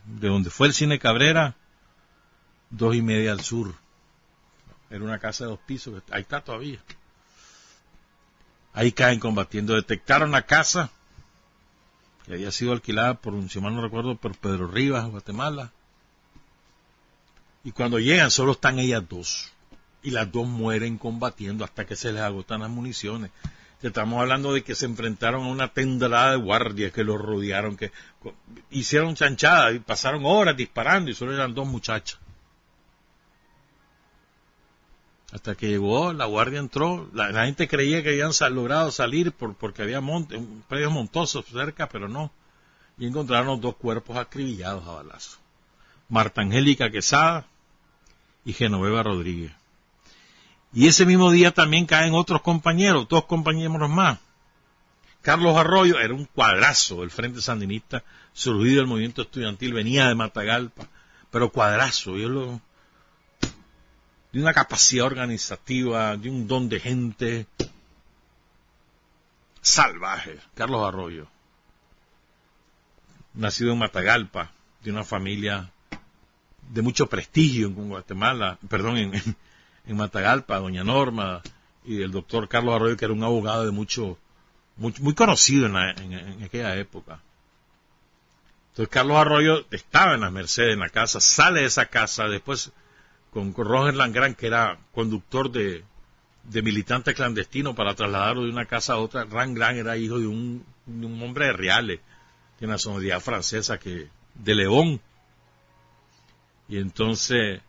de 0.06 0.28
donde 0.28 0.50
fue 0.50 0.68
el 0.68 0.74
cine 0.74 1.00
Cabrera, 1.00 1.56
dos 2.70 2.96
y 2.96 3.02
media 3.02 3.32
al 3.32 3.42
sur. 3.42 3.76
Era 4.90 5.04
una 5.04 5.20
casa 5.20 5.46
de 5.46 5.50
dos 5.52 5.60
pisos, 5.60 6.04
ahí 6.12 6.22
está 6.22 6.42
todavía. 6.42 6.80
Ahí 8.74 8.91
caen 8.91 9.19
combatiendo. 9.19 9.76
Detectaron 9.76 10.32
la 10.32 10.43
casa, 10.43 10.89
que 12.26 12.34
había 12.34 12.51
sido 12.51 12.71
alquilada 12.71 13.15
por 13.15 13.34
un, 13.34 13.49
si 13.49 13.59
mal 13.59 13.76
no 13.76 13.82
recuerdo, 13.82 14.15
por 14.15 14.36
Pedro 14.38 14.67
Rivas, 14.67 15.05
Guatemala. 15.07 15.71
Y 17.63 17.71
cuando 17.71 17.99
llegan 17.99 18.32
solo 18.32 18.53
están 18.53 18.80
ellas 18.80 19.03
dos. 19.07 19.51
Y 20.01 20.11
las 20.11 20.32
dos 20.32 20.47
mueren 20.47 20.97
combatiendo 20.97 21.63
hasta 21.63 21.86
que 21.86 21.95
se 21.95 22.11
les 22.11 22.21
agotan 22.21 22.61
las 22.61 22.69
municiones. 22.69 23.32
Estamos 23.82 24.21
hablando 24.21 24.53
de 24.53 24.63
que 24.63 24.76
se 24.76 24.86
enfrentaron 24.86 25.43
a 25.43 25.49
una 25.49 25.67
tendelada 25.67 26.32
de 26.32 26.38
guardias 26.38 26.93
que 26.93 27.03
los 27.03 27.21
rodearon, 27.21 27.76
que 27.76 27.91
hicieron 28.71 29.13
chanchadas 29.13 29.76
y 29.76 29.80
pasaron 29.80 30.24
horas 30.26 30.55
disparando 30.55 31.11
y 31.11 31.13
solo 31.13 31.34
eran 31.34 31.53
dos 31.53 31.67
muchachas. 31.67 32.17
Hasta 35.34 35.56
que 35.56 35.68
llegó, 35.68 36.14
la 36.14 36.26
guardia 36.26 36.60
entró, 36.60 37.10
la, 37.12 37.46
gente 37.46 37.68
creía 37.68 38.04
que 38.04 38.10
habían 38.10 38.32
logrado 38.54 38.92
salir 38.92 39.32
por, 39.32 39.56
porque 39.56 39.82
había 39.82 40.00
monte, 40.00 40.40
predios 40.70 40.92
montosos 40.92 41.44
cerca, 41.48 41.90
pero 41.90 42.08
no. 42.08 42.32
Y 43.00 43.08
encontraron 43.08 43.60
dos 43.60 43.76
cuerpos 43.76 44.16
acribillados 44.16 44.88
a 44.88 44.92
balazo. 44.92 45.40
Marta 46.08 46.42
Angélica 46.42 46.92
Quesada 46.92 47.48
y 48.46 48.54
Genoveva 48.54 49.02
Rodríguez. 49.02 49.52
Y 50.72 50.86
ese 50.86 51.04
mismo 51.04 51.32
día 51.32 51.50
también 51.50 51.88
caen 51.88 52.14
otros 52.14 52.44
compañeros, 52.44 53.08
dos 53.10 53.26
compañeros 53.26 53.90
más. 53.90 54.20
Carlos 55.24 55.58
Arroyo 55.58 56.00
era 56.00 56.14
un 56.14 56.26
cuadrazo 56.26 57.02
del 57.02 57.10
Frente 57.10 57.42
Sandinista, 57.42 58.04
surgido 58.34 58.78
del 58.78 58.88
movimiento 58.88 59.24
estudiantil, 59.24 59.74
venía 59.74 60.08
de 60.08 60.16
Matagalpa, 60.16 60.88
pero 61.32 61.52
cuadrazo, 61.52 62.18
yo 62.18 62.30
lo, 62.30 62.62
de 64.34 64.42
una 64.42 64.54
capacidad 64.54 65.06
organizativa, 65.06 66.18
de 66.18 66.30
un 66.30 66.48
don 66.48 66.68
de 66.68 66.80
gente. 66.80 67.46
Salvaje, 69.62 70.40
Carlos 70.56 70.86
Arroyo, 70.86 71.28
nacido 73.34 73.72
en 73.72 73.78
Matagalpa, 73.78 74.52
de 74.84 74.92
una 74.92 75.06
familia 75.06 75.72
de 76.70 76.82
mucho 76.82 77.08
prestigio 77.08 77.68
en 77.68 77.88
Guatemala, 77.88 78.58
perdón, 78.68 78.98
en, 78.98 79.14
en 79.86 79.96
Matagalpa, 79.96 80.60
doña 80.60 80.84
Norma 80.84 81.42
y 81.86 82.02
el 82.02 82.12
doctor 82.12 82.50
Carlos 82.50 82.76
Arroyo, 82.76 82.98
que 82.98 83.06
era 83.06 83.14
un 83.14 83.24
abogado 83.24 83.66
de 83.66 83.72
mucho, 83.72 84.18
muy, 84.76 84.94
muy 85.00 85.14
conocido 85.14 85.68
en, 85.68 85.76
en, 85.78 86.44
aquella 86.44 86.76
época. 86.76 87.22
Entonces 88.72 88.92
Carlos 88.92 89.16
Arroyo 89.16 89.66
estaba 89.72 90.16
en 90.16 90.22
las 90.22 90.32
Mercedes, 90.32 90.74
en 90.74 90.80
la 90.80 90.90
casa, 90.90 91.22
sale 91.22 91.62
de 91.62 91.68
esa 91.68 91.86
casa, 91.86 92.28
después 92.28 92.74
con, 93.34 93.54
Roger 93.54 93.96
Langrán, 93.96 94.36
que 94.36 94.48
era 94.48 94.78
conductor 94.94 95.52
de, 95.52 95.84
de 96.44 96.62
militante 96.62 97.14
clandestino 97.14 97.76
para 97.76 97.96
trasladarlo 97.96 98.44
de 98.44 98.50
una 98.50 98.66
casa 98.66 98.94
a 98.94 98.98
otra. 98.98 99.26
Langrán 99.26 99.78
era 99.78 99.98
hijo 99.98 100.20
de 100.20 100.28
un, 100.28 100.66
hombre 101.22 101.48
de 101.48 101.54
Reales, 101.54 102.00
de 102.60 102.68
nacionalidad 102.68 103.20
francesa, 103.20 103.80
que 103.80 104.10
de 104.36 104.56
León. 104.56 105.02
Y 106.70 106.78
entonces 106.78 107.62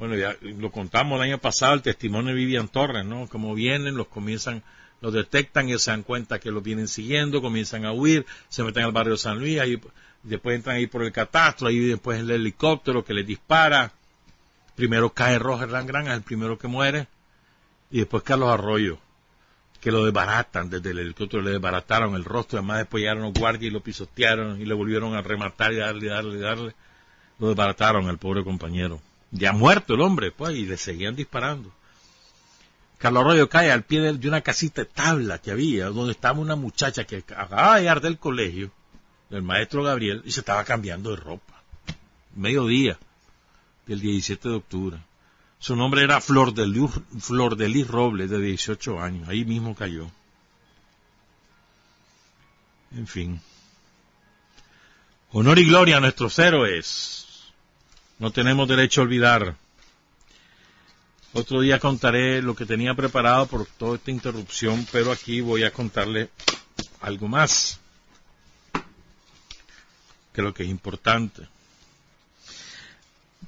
bueno, 0.00 0.16
ya 0.16 0.34
lo 0.40 0.72
contamos 0.72 1.16
el 1.16 1.28
año 1.28 1.38
pasado, 1.38 1.74
el 1.74 1.82
testimonio 1.82 2.30
de 2.30 2.34
Vivian 2.34 2.68
Torres, 2.68 3.04
¿no? 3.04 3.28
Como 3.28 3.54
vienen, 3.54 3.96
los 3.96 4.06
comienzan, 4.06 4.62
los 5.02 5.12
detectan 5.12 5.68
y 5.68 5.78
se 5.78 5.90
dan 5.90 6.04
cuenta 6.04 6.38
que 6.38 6.50
los 6.50 6.62
vienen 6.62 6.88
siguiendo, 6.88 7.42
comienzan 7.42 7.84
a 7.84 7.92
huir, 7.92 8.24
se 8.48 8.64
meten 8.64 8.84
al 8.84 8.92
barrio 8.92 9.18
San 9.18 9.38
Luis, 9.38 9.60
ahí, 9.60 9.78
después 10.22 10.56
entran 10.56 10.76
ahí 10.76 10.86
por 10.86 11.02
el 11.02 11.12
catastro, 11.12 11.68
ahí 11.68 11.80
después 11.80 12.18
el 12.18 12.30
helicóptero 12.30 13.04
que 13.04 13.12
les 13.12 13.26
dispara. 13.26 13.92
Primero 14.74 15.10
cae 15.10 15.38
Roger 15.38 15.70
Langrán, 15.70 16.06
es 16.06 16.14
el 16.14 16.22
primero 16.22 16.58
que 16.58 16.68
muere, 16.68 17.08
y 17.90 17.98
después 17.98 18.22
Carlos 18.22 18.50
Arroyo, 18.50 18.98
que 19.80 19.90
lo 19.90 20.04
desbaratan 20.04 20.70
desde 20.70 20.90
el 20.90 21.00
helicóptero, 21.00 21.42
le 21.42 21.52
desbarataron 21.52 22.14
el 22.14 22.24
rostro, 22.24 22.58
además 22.58 22.78
después 22.78 23.00
llegaron 23.00 23.24
los 23.24 23.32
guardias 23.32 23.70
y 23.70 23.70
lo 23.70 23.80
pisotearon 23.80 24.60
y 24.60 24.64
le 24.64 24.74
volvieron 24.74 25.14
a 25.14 25.22
rematar 25.22 25.72
y 25.72 25.76
darle, 25.76 26.08
darle, 26.08 26.38
darle. 26.38 26.74
Lo 27.38 27.48
desbarataron 27.48 28.08
al 28.08 28.18
pobre 28.18 28.44
compañero. 28.44 29.00
Ya 29.30 29.52
muerto 29.52 29.94
el 29.94 30.02
hombre, 30.02 30.30
pues, 30.32 30.54
y 30.56 30.66
le 30.66 30.76
seguían 30.76 31.16
disparando. 31.16 31.72
Carlos 32.98 33.22
Arroyo 33.22 33.48
cae 33.48 33.72
al 33.72 33.84
pie 33.84 34.00
de, 34.00 34.28
una 34.28 34.42
casita 34.42 34.82
de 34.82 34.90
tabla 34.90 35.38
que 35.38 35.50
había, 35.50 35.86
donde 35.86 36.12
estaba 36.12 36.38
una 36.38 36.56
muchacha 36.56 37.04
que 37.04 37.16
acababa 37.16 37.76
de 37.76 37.82
llegar 37.82 38.02
del 38.02 38.18
colegio, 38.18 38.70
del 39.30 39.42
maestro 39.42 39.82
Gabriel, 39.82 40.22
y 40.26 40.32
se 40.32 40.40
estaba 40.40 40.64
cambiando 40.64 41.10
de 41.10 41.16
ropa. 41.16 41.62
Mediodía 42.34 42.98
del 43.90 44.00
17 44.00 44.48
de 44.48 44.54
octubre. 44.54 44.98
Su 45.58 45.74
nombre 45.74 46.04
era 46.04 46.20
Flor 46.20 46.54
de, 46.54 46.88
Flor 47.18 47.56
de 47.56 47.68
Lis 47.68 47.88
Robles, 47.88 48.30
de 48.30 48.40
18 48.40 49.00
años. 49.00 49.28
Ahí 49.28 49.44
mismo 49.44 49.74
cayó. 49.74 50.08
En 52.94 53.08
fin. 53.08 53.40
Honor 55.32 55.58
y 55.58 55.64
gloria 55.64 55.96
a 55.96 56.00
nuestros 56.00 56.38
héroes. 56.38 57.26
No 58.20 58.30
tenemos 58.30 58.68
derecho 58.68 59.00
a 59.00 59.04
olvidar. 59.04 59.56
Otro 61.32 61.60
día 61.60 61.80
contaré 61.80 62.42
lo 62.42 62.54
que 62.54 62.66
tenía 62.66 62.94
preparado 62.94 63.46
por 63.46 63.66
toda 63.66 63.96
esta 63.96 64.12
interrupción, 64.12 64.86
pero 64.92 65.10
aquí 65.10 65.40
voy 65.40 65.64
a 65.64 65.72
contarle 65.72 66.30
algo 67.00 67.26
más, 67.26 67.80
lo 70.34 70.54
que 70.54 70.62
es 70.62 70.68
importante. 70.68 71.48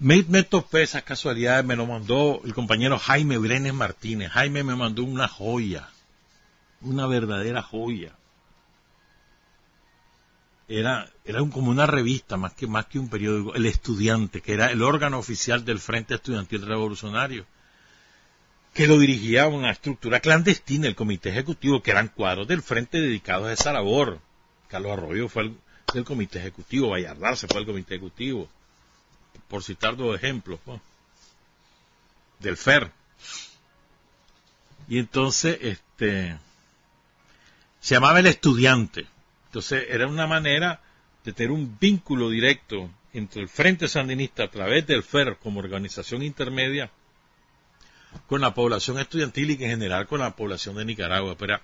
Me, 0.01 0.25
me 0.29 0.43
topé 0.43 0.83
esa 0.83 1.03
casualidad, 1.03 1.63
me 1.65 1.77
lo 1.77 1.87
mandó 1.87 2.41
el 2.45 2.55
compañero 2.55 2.99
Jaime 2.99 3.39
Brenes 3.39 3.75
Martínez. 3.75 4.31
Jaime 4.31 4.65
me 4.65 4.75
mandó 4.75 5.05
una 5.05 5.29
joya, 5.29 5.89
una 6.81 7.07
verdadera 7.07 7.63
joya 7.63 8.13
era, 10.79 11.11
era 11.25 11.39
como 11.51 11.71
una 11.71 11.87
revista 11.87 12.37
más 12.37 12.55
que, 12.55 12.67
más 12.67 12.87
que 12.87 12.99
un 12.99 13.09
periódico, 13.09 13.55
El 13.55 13.67
Estudiante, 13.67 14.41
que 14.41 14.55
era 14.55 14.71
el 14.71 14.83
órgano 14.83 15.19
oficial 15.19 15.65
del 15.65 15.79
Frente 15.79 16.15
Estudiantil 16.15 16.67
Revolucionario, 16.67 17.47
que 18.73 18.87
lo 18.87 18.99
dirigía 18.99 19.49
una 19.49 19.71
estructura 19.71 20.21
clandestina, 20.21 20.87
el 20.87 20.95
Comité 20.95 21.29
Ejecutivo, 21.29 21.83
que 21.83 21.91
eran 21.91 22.09
cuadros 22.09 22.49
del 22.49 22.63
Frente 22.63 23.01
dedicados 23.01 23.49
a 23.49 23.53
esa 23.53 23.73
labor. 23.73 24.21
Carlos 24.69 24.93
Arroyo 24.93 25.29
fue 25.29 25.53
el, 25.95 26.05
Comité 26.05 26.39
Ejecutivo, 26.39 26.91
Vallardar 26.91 27.37
se 27.37 27.47
fue 27.49 27.59
al 27.59 27.67
Comité 27.67 27.97
Ejecutivo, 27.97 28.49
por 29.53 29.63
citar 29.63 29.97
dos 29.97 30.17
ejemplos, 30.17 30.59
pues. 30.65 30.81
del 32.41 32.57
FER. 32.57 32.91
Y 34.89 34.99
entonces, 34.99 35.59
este, 35.61 36.39
se 37.81 37.95
llamaba 37.95 38.21
El 38.21 38.29
Estudiante 38.29 39.07
entonces 39.53 39.85
era 39.91 40.07
una 40.07 40.27
manera 40.27 40.81
de 41.25 41.35
tener 41.35 41.51
un 41.51 41.77
vínculo 41.79 42.31
directo 42.31 42.91
entre 43.13 43.43
el 43.43 43.51
Frente 43.51 43.87
Sandinista 43.87 44.45
a 44.45 44.51
través 44.51 44.87
del 44.87 45.03
FER 45.03 45.37
como 45.37 45.61
organización 45.61 46.23
intermedia 46.23 46.91
con 48.29 48.41
la 48.41 48.55
población 48.55 48.99
estudiantil 48.99 49.51
y 49.51 49.53
en 49.63 49.71
general 49.73 50.07
con 50.07 50.21
la 50.21 50.35
población 50.35 50.77
de 50.77 50.87
Nicaragua. 50.87 51.37
Pero 51.37 51.61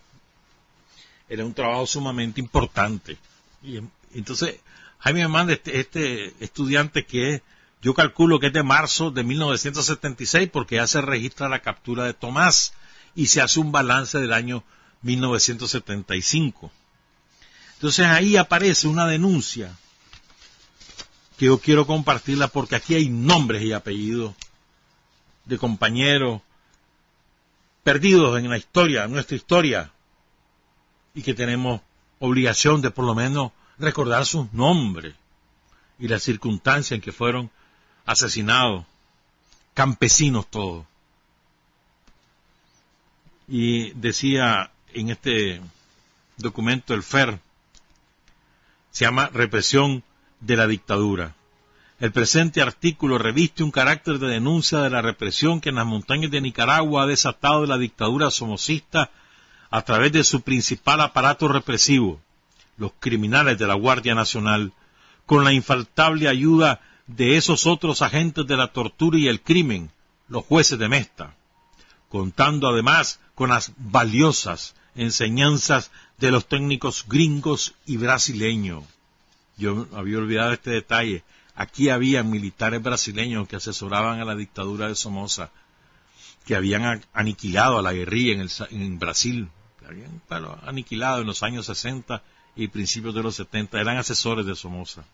era, 1.31 1.47
un 1.47 1.55
trabajo 1.55 1.87
sumamente 1.87 2.43
importante. 2.43 3.17
Y 3.63 3.81
entonces 4.13 4.61
Jaime 4.99 5.21
me 5.21 5.29
manda 5.29 5.55
este, 5.55 5.81
este, 5.81 6.35
estudiante 6.41 7.07
que 7.07 7.41
yo 7.81 7.95
calculo 7.95 8.41
que 8.41 8.49
es 8.49 8.53
de 8.53 8.63
marzo 8.63 9.11
de 9.11 9.23
1976 9.25 10.51
porque 10.53 10.77
ya 10.77 10.87
se 10.87 11.01
registra 11.01 11.49
la 11.49 11.63
captura 11.63 12.05
de 12.05 12.15
Tomás 12.15 12.73
y 13.15 13.27
se 13.27 13.41
hace 13.41 13.61
un 13.61 13.73
balance 13.73 14.19
del 14.19 14.33
año 14.33 14.65
1975. 15.03 16.73
Entonces 17.75 18.07
ahí 18.07 18.37
aparece 18.37 18.89
una 18.89 19.07
denuncia 19.07 19.77
que 21.37 21.47
yo 21.47 21.59
quiero 21.59 21.87
compartirla 21.87 22.49
porque 22.49 22.75
aquí 22.75 22.95
hay 22.97 23.09
nombres 23.09 23.63
y 23.63 23.73
apellidos 23.73 24.35
de 25.45 25.57
compañeros 25.57 26.43
perdidos 27.85 28.39
en 28.39 28.51
la 28.51 28.59
historia, 28.59 29.05
en 29.05 29.13
nuestra 29.13 29.37
historia, 29.37 29.93
y 31.15 31.23
que 31.23 31.35
tenemos 31.35 31.81
obligación 32.19 32.83
de 32.83 32.91
por 32.91 33.05
lo 33.05 33.15
menos 33.15 33.53
recordar 33.79 34.27
sus 34.27 34.53
nombres 34.53 35.15
y 35.99 36.09
las 36.09 36.23
circunstancias 36.23 36.97
en 36.97 37.01
que 37.01 37.13
fueron 37.13 37.51
asesinados, 38.09 38.87
campesinos 39.75 40.47
todos. 40.51 40.87
Y 43.47 43.91
decía 43.91 44.71
en 44.95 45.11
este 45.11 45.61
documento 46.39 46.95
el 46.95 47.03
FER, 47.03 47.39
se 48.91 49.05
llama 49.05 49.29
Represión 49.33 50.03
de 50.41 50.57
la 50.57 50.67
Dictadura. 50.67 51.35
El 52.01 52.11
presente 52.11 52.63
artículo 52.63 53.19
reviste 53.19 53.63
un 53.63 53.71
carácter 53.71 54.19
de 54.19 54.29
denuncia 54.29 54.79
de 54.79 54.89
la 54.89 55.03
represión 55.03 55.61
que 55.61 55.69
en 55.69 55.75
las 55.75 55.87
montañas 55.87 56.31
de 56.31 56.41
Nicaragua 56.41 57.03
ha 57.03 57.07
desatado 57.07 57.67
la 57.67 57.77
dictadura 57.77 58.31
somocista 58.31 59.11
a 59.71 59.83
través 59.83 60.13
de 60.13 60.25
su 60.25 60.41
principal 60.41 61.03
aparato 61.03 61.47
represivo, 61.47 62.21
los 62.79 62.93
criminales 63.01 63.59
de 63.59 63.67
la 63.67 63.75
Guardia 63.75 64.15
Nacional, 64.15 64.73
con 65.27 65.45
la 65.45 65.53
infaltable 65.53 66.27
ayuda 66.27 66.81
de 67.09 67.37
esos 67.37 67.67
otros 67.67 68.03
agentes 68.03 68.47
de 68.47 68.57
la 68.57 68.73
tortura 68.73 69.19
y 69.19 69.27
el 69.27 69.41
crimen, 69.41 69.91
los 70.29 70.45
jueces 70.45 70.79
de 70.79 70.89
Mesta, 70.89 71.35
contando 72.09 72.69
además 72.69 73.19
con 73.35 73.51
las 73.51 73.73
valiosas 73.79 74.75
enseñanzas 74.95 75.91
de 76.19 76.31
los 76.31 76.47
técnicos 76.47 77.07
gringos 77.09 77.75
y 77.87 77.97
brasileños. 77.97 78.85
Yo 79.57 79.87
había 79.95 80.19
olvidado 80.19 80.53
este 80.53 80.71
detalle. 80.71 81.25
Aquí 81.55 81.89
había 81.89 82.23
militares 82.23 82.83
brasileños 82.83 83.49
que 83.49 83.57
asesoraban 83.57 84.21
a 84.21 84.25
la 84.25 84.37
dictadura 84.37 84.89
de 84.89 84.95
Somoza, 84.95 85.51
que 86.45 86.57
habían 86.57 87.05
aniquilado 87.13 87.79
a 87.79 87.83
la 87.83 87.93
guerrilla 87.93 88.45
en, 88.71 88.99
Brasil, 88.99 89.49
que 89.81 89.87
habían 89.87 90.23
aniquilado 90.63 91.21
en 91.21 91.27
los 91.27 91.43
años 91.43 91.67
60 91.67 92.23
y 92.55 92.69
principios 92.69 93.15
de 93.15 93.23
los 93.23 93.37
70, 93.37 93.81
eran 93.81 93.97
asesores 93.97 94.47
de 94.47 94.55
Somoza. 94.55 95.05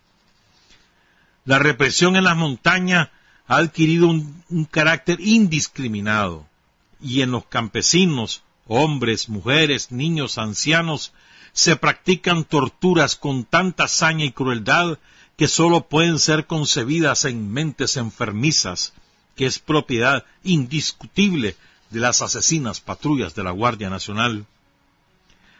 La 1.45 1.59
represión 1.59 2.15
en 2.15 2.23
las 2.23 2.35
montañas 2.35 3.09
ha 3.47 3.57
adquirido 3.57 4.07
un 4.07 4.67
carácter 4.69 5.19
indiscriminado 5.21 6.47
y 6.99 7.21
en 7.21 7.31
los 7.31 7.45
campesinos 7.45 8.43
hombres, 8.67 9.29
mujeres, 9.29 9.91
niños, 9.91 10.37
ancianos, 10.37 11.13
se 11.53 11.75
practican 11.75 12.43
torturas 12.43 13.15
con 13.15 13.45
tanta 13.45 13.85
hazaña 13.85 14.25
y 14.25 14.31
crueldad 14.31 14.97
que 15.37 15.47
sólo 15.47 15.87
pueden 15.87 16.19
ser 16.19 16.47
concebidas 16.47 17.25
en 17.25 17.51
mentes 17.51 17.97
enfermizas, 17.97 18.93
que 19.35 19.45
es 19.45 19.59
propiedad 19.59 20.25
indiscutible 20.43 21.55
de 21.91 21.99
las 21.99 22.21
asesinas 22.21 22.79
patrullas 22.79 23.35
de 23.35 23.43
la 23.43 23.51
Guardia 23.51 23.89
Nacional. 23.89 24.45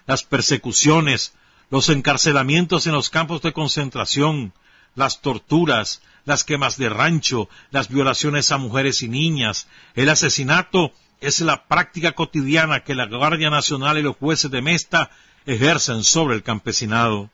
Las 0.07 0.23
persecuciones, 0.23 1.33
los 1.69 1.89
encarcelamientos 1.89 2.87
en 2.87 2.93
los 2.93 3.09
campos 3.09 3.41
de 3.41 3.53
concentración, 3.53 4.53
las 4.95 5.21
torturas, 5.21 6.01
las 6.25 6.43
quemas 6.43 6.77
de 6.77 6.89
rancho, 6.89 7.49
las 7.71 7.89
violaciones 7.89 8.51
a 8.51 8.57
mujeres 8.57 9.01
y 9.01 9.09
niñas, 9.09 9.67
el 9.93 10.09
asesinato 10.09 10.91
es 11.21 11.39
la 11.41 11.65
práctica 11.65 12.13
cotidiana 12.13 12.83
que 12.83 12.95
la 12.95 13.05
Guardia 13.05 13.49
Nacional 13.49 13.97
y 13.97 14.01
los 14.01 14.17
jueces 14.17 14.51
de 14.51 14.61
Mesta 14.61 15.11
ejercen 15.45 16.03
sobre 16.03 16.35
el 16.35 16.43
campesinado. 16.43 17.29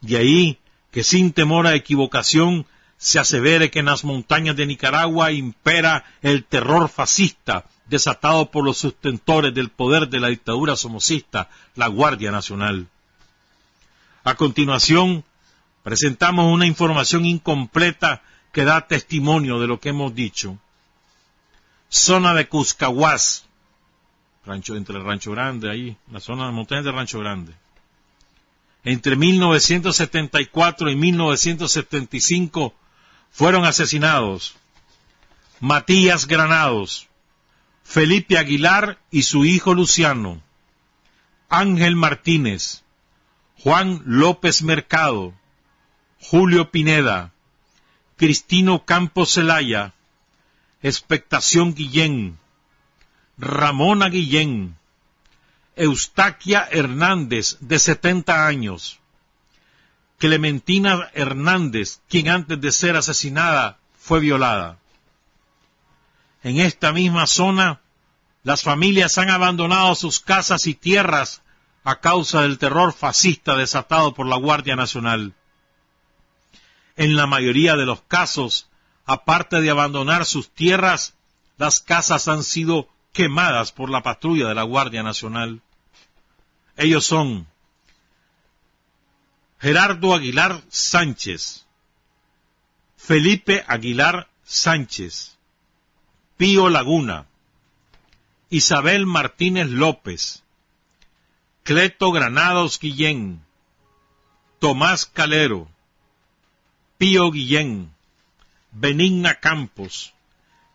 De 0.00 0.16
ahí 0.16 0.58
que 0.90 1.04
sin 1.04 1.32
temor 1.32 1.66
a 1.66 1.74
equivocación 1.74 2.66
se 2.98 3.18
asevere 3.18 3.70
que 3.70 3.80
en 3.80 3.86
las 3.86 4.04
montañas 4.04 4.56
de 4.56 4.66
Nicaragua 4.66 5.32
impera 5.32 6.04
el 6.22 6.44
terror 6.44 6.88
fascista 6.88 7.64
desatado 7.86 8.50
por 8.50 8.64
los 8.64 8.78
sustentores 8.78 9.52
del 9.54 9.70
poder 9.70 10.08
de 10.08 10.20
la 10.20 10.28
dictadura 10.28 10.76
somocista, 10.76 11.50
la 11.74 11.88
Guardia 11.88 12.30
Nacional. 12.30 12.88
A 14.24 14.34
continuación, 14.36 15.24
presentamos 15.82 16.52
una 16.52 16.66
información 16.66 17.26
incompleta 17.26 18.22
que 18.52 18.64
da 18.64 18.86
testimonio 18.86 19.58
de 19.60 19.66
lo 19.66 19.80
que 19.80 19.90
hemos 19.90 20.14
dicho 20.14 20.58
zona 21.92 22.32
de 22.32 22.48
Cuscahuas, 22.48 23.44
entre 24.46 24.96
el 24.96 25.04
Rancho 25.04 25.30
Grande, 25.32 25.70
ahí, 25.70 25.96
la 26.10 26.20
zona 26.20 26.46
de 26.46 26.52
montañas 26.52 26.84
de 26.84 26.90
Rancho 26.90 27.20
Grande. 27.20 27.52
Entre 28.82 29.14
1974 29.14 30.90
y 30.90 30.96
1975 30.96 32.74
fueron 33.30 33.66
asesinados 33.66 34.56
Matías 35.60 36.26
Granados, 36.26 37.08
Felipe 37.84 38.38
Aguilar 38.38 38.98
y 39.10 39.22
su 39.22 39.44
hijo 39.44 39.74
Luciano, 39.74 40.40
Ángel 41.50 41.94
Martínez, 41.94 42.82
Juan 43.58 44.02
López 44.06 44.62
Mercado, 44.62 45.34
Julio 46.22 46.70
Pineda, 46.70 47.32
Cristino 48.16 48.84
Campos 48.84 49.34
Zelaya, 49.34 49.92
Expectación 50.82 51.74
Guillén, 51.74 52.38
Ramona 53.36 54.08
Guillén, 54.08 54.76
Eustaquia 55.76 56.66
Hernández, 56.70 57.58
de 57.60 57.78
70 57.78 58.46
años, 58.46 58.98
Clementina 60.18 61.10
Hernández, 61.12 62.00
quien 62.08 62.28
antes 62.28 62.60
de 62.60 62.72
ser 62.72 62.96
asesinada 62.96 63.78
fue 63.98 64.20
violada. 64.20 64.78
En 66.42 66.58
esta 66.58 66.92
misma 66.92 67.26
zona 67.26 67.82
Las 68.44 68.62
familias 68.62 69.18
han 69.18 69.30
abandonado 69.30 69.94
sus 69.94 70.18
casas 70.18 70.66
y 70.66 70.74
tierras 70.74 71.42
a 71.84 72.00
causa 72.00 72.42
del 72.42 72.58
terror 72.58 72.92
fascista 72.92 73.54
desatado 73.56 74.14
por 74.14 74.26
la 74.26 74.36
Guardia 74.36 74.74
Nacional. 74.74 75.32
En 77.02 77.16
la 77.16 77.26
mayoría 77.26 77.74
de 77.74 77.84
los 77.84 78.00
casos, 78.02 78.68
aparte 79.06 79.60
de 79.60 79.70
abandonar 79.70 80.24
sus 80.24 80.50
tierras, 80.50 81.14
las 81.58 81.80
casas 81.80 82.28
han 82.28 82.44
sido 82.44 82.88
quemadas 83.12 83.72
por 83.72 83.90
la 83.90 84.04
patrulla 84.04 84.46
de 84.46 84.54
la 84.54 84.62
Guardia 84.62 85.02
Nacional. 85.02 85.62
Ellos 86.76 87.04
son 87.04 87.48
Gerardo 89.58 90.14
Aguilar 90.14 90.62
Sánchez, 90.68 91.66
Felipe 92.96 93.64
Aguilar 93.66 94.28
Sánchez, 94.44 95.36
Pío 96.36 96.68
Laguna, 96.68 97.26
Isabel 98.48 99.06
Martínez 99.06 99.66
López, 99.66 100.44
Cleto 101.64 102.12
Granados 102.12 102.78
Guillén, 102.78 103.44
Tomás 104.60 105.04
Calero, 105.04 105.71
Pío 107.02 107.32
Guillén, 107.32 107.92
Benigna 108.70 109.40
Campos, 109.40 110.14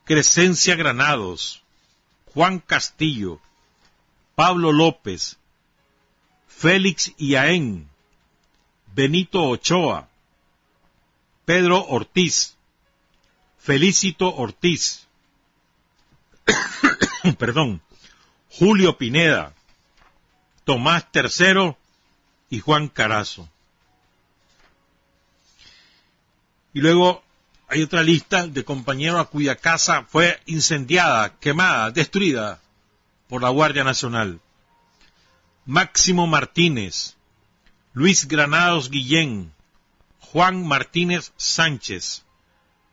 Crescencia 0.04 0.76
Granados, 0.76 1.64
Juan 2.34 2.60
Castillo, 2.60 3.40
Pablo 4.36 4.74
López, 4.74 5.38
Félix 6.50 7.14
Iaén, 7.18 7.88
Benito 8.88 9.42
Ochoa, 9.48 10.10
Pedro 11.46 11.86
Ortiz, 11.88 12.58
Felicito 13.58 14.36
Ortiz, 14.36 15.08
perdón, 17.40 17.82
Julio 18.50 18.98
Pineda, 18.98 19.54
Tomás 20.66 21.06
III 21.14 21.78
y 22.50 22.60
Juan 22.60 22.90
Carazo. 22.90 23.48
Y 26.78 26.80
luego 26.80 27.24
hay 27.68 27.82
otra 27.82 28.04
lista 28.04 28.46
de 28.46 28.64
compañeros 28.64 29.20
a 29.20 29.26
cuya 29.26 29.56
casa 29.56 30.04
fue 30.04 30.40
incendiada, 30.46 31.36
quemada, 31.40 31.90
destruida 31.90 32.62
por 33.28 33.42
la 33.42 33.50
Guardia 33.50 33.84
Nacional. 33.84 34.42
Máximo 35.66 36.28
Martínez, 36.28 37.16
Luis 37.94 38.28
Granados 38.28 38.92
Guillén, 38.92 39.52
Juan 40.20 40.68
Martínez 40.68 41.34
Sánchez, 41.36 42.26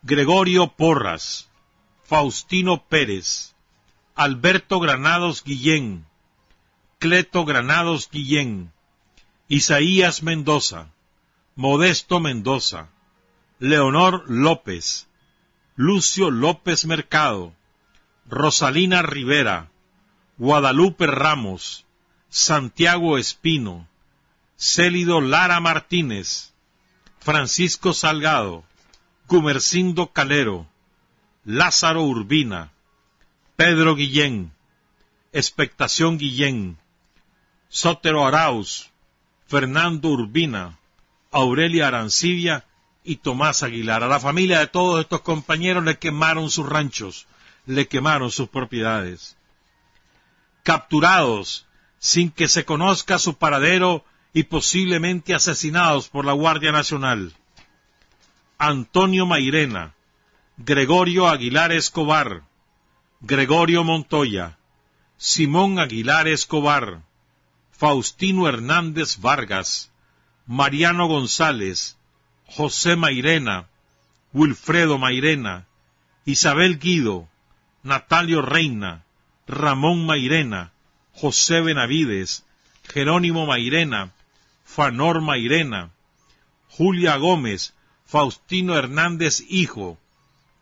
Gregorio 0.03 0.69
Porras, 0.69 1.51
Faustino 2.05 2.85
Pérez, 2.85 3.55
Alberto 4.15 4.81
Granados 4.81 5.45
Guillén, 5.45 6.07
Cleto 6.99 7.45
Granados 7.45 8.09
Guillén, 8.11 8.73
Isaías 9.47 10.23
Mendoza, 10.23 10.89
Modesto 11.55 12.19
Mendoza, 12.19 12.89
Leonor 13.65 14.25
López, 14.29 15.09
Lucio 15.75 16.31
López 16.31 16.85
Mercado, 16.85 17.55
Rosalina 18.29 19.01
Rivera, 19.01 19.71
Guadalupe 20.37 21.07
Ramos, 21.07 21.87
Santiago 22.29 23.17
Espino, 23.17 23.89
Célido 24.57 25.23
Lara 25.23 25.61
Martínez, 25.61 26.53
Francisco 27.21 27.95
Salgado, 27.95 28.65
Gumercindo 29.29 30.09
Calero, 30.09 30.67
Lázaro 31.47 32.03
Urbina, 32.03 32.71
Pedro 33.57 33.95
Guillén, 33.95 34.53
Expectación 35.33 36.19
Guillén, 36.19 36.77
Sotero 37.71 38.27
Arauz, 38.27 38.91
Fernando 39.47 40.11
Urbina, 40.11 40.79
Aurelia 41.31 41.87
Arancibia 41.87 42.67
y 43.05 43.17
Tomás 43.17 43.63
Aguilar. 43.63 44.03
A 44.03 44.09
la 44.09 44.19
familia 44.19 44.59
de 44.59 44.67
todos 44.67 45.01
estos 45.01 45.21
compañeros 45.21 45.85
le 45.85 45.99
quemaron 45.99 46.51
sus 46.51 46.67
ranchos, 46.67 47.27
le 47.67 47.87
quemaron 47.87 48.31
sus 48.31 48.49
propiedades. 48.49 49.37
Capturados 50.63 51.67
sin 51.99 52.31
que 52.31 52.49
se 52.49 52.65
conozca 52.65 53.19
su 53.19 53.37
paradero 53.37 54.05
y 54.33 54.43
posiblemente 54.45 55.35
asesinados 55.35 56.09
por 56.09 56.25
la 56.25 56.33
Guardia 56.33 56.73
Nacional. 56.73 57.33
Antonio 58.59 59.27
Mairena, 59.27 59.95
Gregorio 60.57 61.29
Aguilar 61.29 61.73
Escobar, 61.73 62.43
Gregorio 63.21 63.85
Montoya, 63.85 64.59
Simón 65.17 65.79
Aguilar 65.79 66.29
Escobar, 66.29 67.03
Faustino 67.73 68.49
Hernández 68.49 69.19
Vargas, 69.19 69.91
Mariano 70.47 71.07
González, 71.07 71.94
José 72.47 72.97
Mairena, 72.97 73.67
Wilfredo 74.33 74.99
Mairena, 74.99 75.67
Isabel 76.25 76.79
Guido, 76.79 77.29
Natalio 77.83 78.43
Reina, 78.43 79.05
Ramón 79.47 80.07
Mairena, 80.07 80.73
José 81.13 81.61
Benavides, 81.61 82.45
Jerónimo 82.85 83.47
Mairena, 83.47 84.13
Fanor 84.65 85.21
Mairena, 85.21 85.91
Julia 86.69 87.17
Gómez, 87.17 87.75
Faustino 88.07 88.77
Hernández 88.77 89.45
Hijo, 89.49 89.99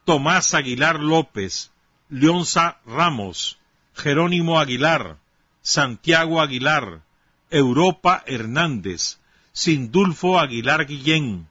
Tomás 0.05 0.55
Aguilar 0.55 1.01
López, 1.01 1.70
Leonza 2.09 2.78
Ramos, 2.85 3.59
Jerónimo 3.95 4.59
Aguilar, 4.59 5.16
Santiago 5.62 6.41
Aguilar, 6.41 7.03
Europa 7.51 8.22
Hernández, 8.26 9.18
Sindulfo 9.53 10.39
Aguilar 10.39 10.87
Guillén, 10.87 11.49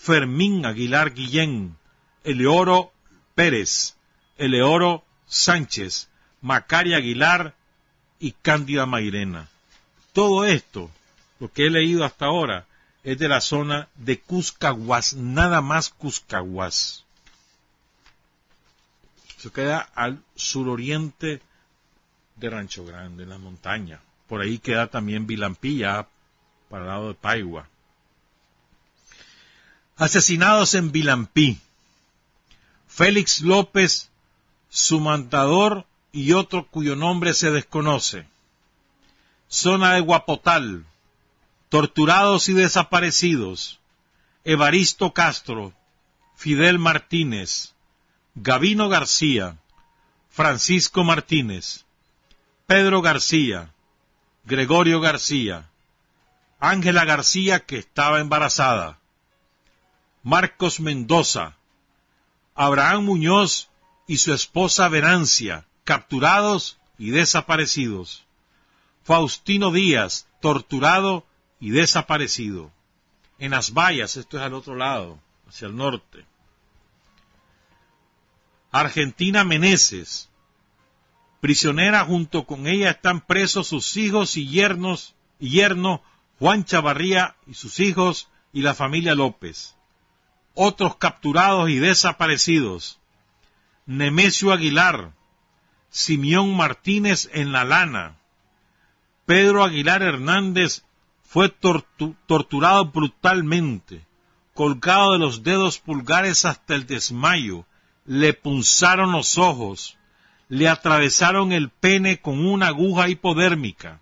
Fermín 0.00 0.64
Aguilar 0.64 1.12
Guillén, 1.12 1.76
Eleoro 2.24 2.92
Pérez, 3.34 3.96
Eleoro 4.38 5.04
Sánchez, 5.26 6.08
Macaria 6.40 6.96
Aguilar 6.96 7.54
y 8.18 8.32
Cándida 8.32 8.86
Mairena. 8.86 9.48
Todo 10.12 10.44
esto, 10.44 10.90
lo 11.40 11.52
que 11.52 11.66
he 11.66 11.70
leído 11.70 12.04
hasta 12.04 12.26
ahora, 12.26 12.66
es 13.02 13.18
de 13.18 13.28
la 13.28 13.40
zona 13.40 13.88
de 13.96 14.20
Cuscahuas, 14.20 15.14
nada 15.14 15.60
más 15.60 15.90
Cuscahuas. 15.90 17.04
Se 19.36 19.50
queda 19.50 19.80
al 19.94 20.22
suroriente 20.36 21.42
de 22.36 22.50
Rancho 22.50 22.84
Grande, 22.84 23.24
en 23.24 23.30
la 23.30 23.38
montaña. 23.38 24.00
Por 24.28 24.40
ahí 24.40 24.58
queda 24.58 24.86
también 24.86 25.26
Vilampilla, 25.26 26.08
para 26.68 26.84
el 26.84 26.88
lado 26.88 27.08
de 27.08 27.14
Paigua. 27.14 27.68
Asesinados 29.98 30.74
en 30.74 30.92
Vilampí. 30.92 31.58
Félix 32.86 33.40
López, 33.40 34.10
su 34.70 35.00
mandador 35.00 35.86
y 36.12 36.34
otro 36.34 36.68
cuyo 36.68 36.94
nombre 36.94 37.34
se 37.34 37.50
desconoce. 37.50 38.24
Zona 39.48 39.94
de 39.94 40.00
Guapotal. 40.00 40.86
Torturados 41.68 42.48
y 42.48 42.52
desaparecidos. 42.52 43.80
Evaristo 44.44 45.12
Castro, 45.12 45.74
Fidel 46.36 46.78
Martínez, 46.78 47.74
Gavino 48.36 48.88
García, 48.88 49.58
Francisco 50.30 51.02
Martínez, 51.02 51.84
Pedro 52.66 53.02
García, 53.02 53.72
Gregorio 54.44 55.00
García, 55.00 55.68
Ángela 56.60 57.04
García 57.04 57.60
que 57.66 57.78
estaba 57.78 58.20
embarazada, 58.20 58.97
Marcos 60.28 60.78
Mendoza, 60.78 61.56
Abraham 62.54 63.06
Muñoz 63.06 63.70
y 64.06 64.18
su 64.18 64.34
esposa 64.34 64.86
Venancia, 64.90 65.66
capturados 65.84 66.76
y 66.98 67.12
desaparecidos. 67.12 68.26
Faustino 69.04 69.72
Díaz, 69.72 70.28
torturado 70.42 71.24
y 71.60 71.70
desaparecido. 71.70 72.70
En 73.38 73.52
las 73.52 73.72
vallas, 73.72 74.18
esto 74.18 74.36
es 74.36 74.42
al 74.42 74.52
otro 74.52 74.74
lado, 74.74 75.18
hacia 75.48 75.66
el 75.66 75.76
norte. 75.76 76.26
Argentina 78.70 79.44
Meneses, 79.44 80.28
prisionera 81.40 82.04
junto 82.04 82.44
con 82.44 82.66
ella 82.66 82.90
están 82.90 83.22
presos 83.22 83.68
sus 83.68 83.96
hijos 83.96 84.36
y 84.36 84.46
yernos 84.46 85.14
y 85.40 85.48
yerno 85.48 86.02
Juan 86.38 86.66
Chavarría 86.66 87.34
y 87.46 87.54
sus 87.54 87.80
hijos 87.80 88.28
y 88.52 88.60
la 88.60 88.74
familia 88.74 89.14
López 89.14 89.77
otros 90.60 90.96
capturados 90.96 91.70
y 91.70 91.76
desaparecidos. 91.76 92.98
Nemesio 93.86 94.52
Aguilar, 94.52 95.12
Simeón 95.88 96.56
Martínez 96.56 97.30
en 97.32 97.52
La 97.52 97.64
Lana, 97.64 98.16
Pedro 99.24 99.62
Aguilar 99.62 100.02
Hernández 100.02 100.82
fue 101.22 101.48
torturado 101.48 102.86
brutalmente, 102.86 104.04
colgado 104.52 105.12
de 105.12 105.18
los 105.18 105.44
dedos 105.44 105.78
pulgares 105.78 106.44
hasta 106.44 106.74
el 106.74 106.86
desmayo, 106.86 107.64
le 108.04 108.34
punzaron 108.34 109.12
los 109.12 109.38
ojos, 109.38 109.96
le 110.48 110.68
atravesaron 110.68 111.52
el 111.52 111.70
pene 111.70 112.20
con 112.20 112.44
una 112.44 112.68
aguja 112.68 113.08
hipodérmica. 113.08 114.00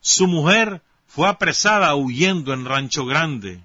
Su 0.00 0.28
mujer 0.28 0.80
fue 1.06 1.28
apresada 1.28 1.94
huyendo 1.94 2.54
en 2.54 2.64
Rancho 2.64 3.04
Grande. 3.04 3.60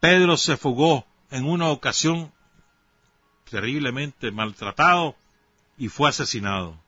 Pedro 0.00 0.36
se 0.36 0.58
fugó 0.58 1.06
en 1.30 1.44
una 1.46 1.68
ocasión 1.68 2.32
terriblemente 3.50 4.30
maltratado 4.30 5.16
y 5.78 5.88
fue 5.88 6.08
asesinado. 6.08 6.78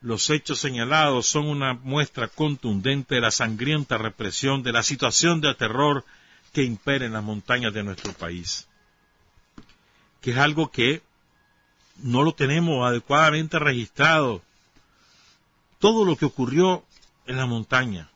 Los 0.00 0.28
hechos 0.28 0.58
señalados 0.58 1.26
son 1.26 1.46
una 1.46 1.74
muestra 1.74 2.28
contundente 2.28 3.14
de 3.14 3.20
la 3.22 3.30
sangrienta 3.30 3.96
represión 3.96 4.62
de 4.62 4.72
la 4.72 4.82
situación 4.82 5.40
de 5.40 5.54
terror 5.54 6.04
que 6.52 6.62
impera 6.62 7.06
en 7.06 7.14
las 7.14 7.24
montañas 7.24 7.72
de 7.72 7.82
nuestro 7.82 8.12
país, 8.12 8.68
que 10.20 10.32
es 10.32 10.38
algo 10.38 10.70
que 10.70 11.02
no 11.96 12.22
lo 12.22 12.34
tenemos 12.34 12.86
adecuadamente 12.86 13.58
registrado. 13.58 14.42
Todo 15.78 16.04
lo 16.04 16.16
que 16.16 16.24
ocurrió 16.24 16.84
en 17.26 17.36
la 17.36 17.46
montaña. 17.46 18.10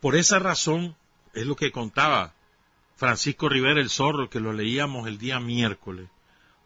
Por 0.00 0.16
esa 0.16 0.38
razón 0.38 0.96
es 1.32 1.46
lo 1.46 1.56
que 1.56 1.72
contaba 1.72 2.34
Francisco 2.96 3.48
Rivera 3.48 3.80
el 3.80 3.90
Zorro, 3.90 4.30
que 4.30 4.40
lo 4.40 4.52
leíamos 4.52 5.08
el 5.08 5.18
día 5.18 5.40
miércoles. 5.40 6.08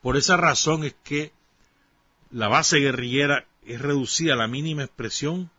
Por 0.03 0.17
esa 0.17 0.37
razón 0.37 0.85
es 0.85 0.95
que 1.03 1.33
la 2.31 2.49
base 2.49 2.79
guerrillera 2.79 3.47
es 3.65 3.81
reducida 3.81 4.35
a 4.35 4.37
la 4.37 4.47
mínima 4.47 4.85
expresión 4.85 5.51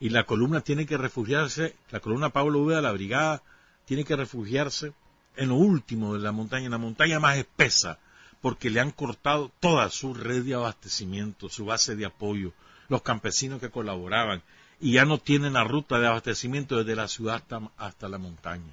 y 0.00 0.10
la 0.10 0.24
columna 0.24 0.60
tiene 0.60 0.86
que 0.86 0.96
refugiarse, 0.96 1.76
la 1.90 2.00
columna 2.00 2.30
Pablo 2.30 2.60
V 2.60 2.74
de 2.74 2.82
la 2.82 2.92
brigada 2.92 3.42
tiene 3.84 4.04
que 4.04 4.16
refugiarse 4.16 4.92
en 5.36 5.50
lo 5.50 5.56
último 5.56 6.14
de 6.14 6.20
la 6.20 6.32
montaña, 6.32 6.66
en 6.66 6.72
la 6.72 6.78
montaña 6.78 7.20
más 7.20 7.36
espesa, 7.36 7.98
porque 8.40 8.70
le 8.70 8.80
han 8.80 8.90
cortado 8.90 9.50
toda 9.60 9.88
su 9.90 10.14
red 10.14 10.44
de 10.44 10.54
abastecimiento, 10.54 11.48
su 11.48 11.64
base 11.64 11.96
de 11.96 12.06
apoyo, 12.06 12.52
los 12.88 13.02
campesinos 13.02 13.60
que 13.60 13.70
colaboraban, 13.70 14.42
y 14.80 14.92
ya 14.92 15.04
no 15.04 15.18
tienen 15.18 15.54
la 15.54 15.64
ruta 15.64 15.98
de 15.98 16.06
abastecimiento 16.06 16.76
desde 16.76 16.96
la 16.96 17.08
ciudad 17.08 17.42
hasta, 17.78 18.08
la 18.08 18.18
montaña. 18.18 18.72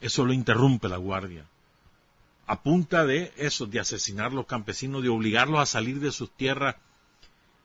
Eso 0.00 0.24
lo 0.24 0.32
interrumpe 0.32 0.88
la 0.88 0.96
guardia. 0.96 1.44
A 2.46 2.62
punta 2.62 3.04
de 3.04 3.32
eso, 3.36 3.66
de 3.66 3.80
asesinar 3.80 4.26
a 4.26 4.34
los 4.34 4.46
campesinos, 4.46 5.02
de 5.02 5.08
obligarlos 5.08 5.60
a 5.60 5.66
salir 5.66 6.00
de 6.00 6.10
sus 6.10 6.30
tierras 6.30 6.76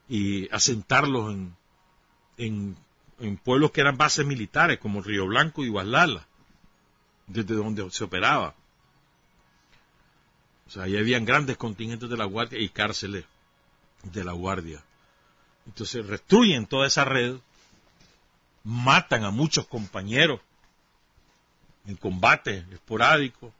y 0.08 0.48
asentarlos 0.54 1.34
en, 2.36 2.76
en, 3.18 3.36
pueblos 3.38 3.72
que 3.72 3.80
eran 3.80 3.96
bases 3.96 4.24
militares, 4.24 4.78
como 4.78 5.02
Río 5.02 5.26
Blanco 5.26 5.64
y 5.64 5.68
Guadalala 5.68 6.26
desde 7.26 7.54
donde 7.54 7.90
se 7.90 8.04
operaba. 8.04 8.54
O 10.66 10.70
sea, 10.70 10.84
ahí 10.84 10.96
habían 10.96 11.24
grandes 11.24 11.56
contingentes 11.56 12.08
de 12.08 12.16
la 12.16 12.24
Guardia 12.24 12.58
y 12.58 12.68
cárceles 12.68 13.24
de 14.04 14.24
la 14.24 14.32
Guardia. 14.32 14.82
Entonces 15.66 16.06
destruyen 16.06 16.66
toda 16.66 16.86
esa 16.86 17.04
red, 17.04 17.36
matan 18.64 19.24
a 19.24 19.30
muchos 19.30 19.66
compañeros 19.66 20.40
en 21.86 21.96
combate 21.96 22.64
esporádico 22.70 23.52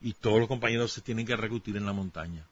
y 0.00 0.12
todos 0.12 0.38
los 0.38 0.48
compañeros 0.48 0.92
se 0.92 1.00
tienen 1.00 1.26
que 1.26 1.36
reclutar 1.36 1.76
en 1.76 1.86
la 1.86 1.92
montaña. 1.92 2.44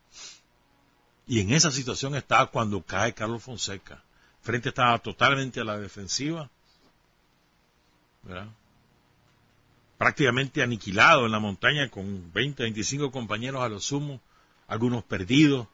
Y 1.27 1.41
en 1.41 1.53
esa 1.53 1.71
situación 1.71 2.15
estaba 2.15 2.51
cuando 2.51 2.83
cae 2.83 3.15
Carlos 3.15 3.43
Fonseca. 3.43 4.03
Frente 4.43 4.69
estaba 4.69 4.99
totalmente 4.99 5.61
a 5.61 5.65
la 5.65 5.79
defensiva. 5.79 6.49
prácticamente 9.99 10.63
aniquilado 10.63 11.27
en 11.27 11.33
la 11.33 11.39
montaña 11.39 11.89
con 11.89 12.31
20, 12.33 12.65
25 12.65 13.11
compañeros 13.11 13.63
a 13.63 13.69
lo 13.69 13.81
sumo, 13.81 14.21
algunos 14.69 15.05
perdidos, 15.05 15.69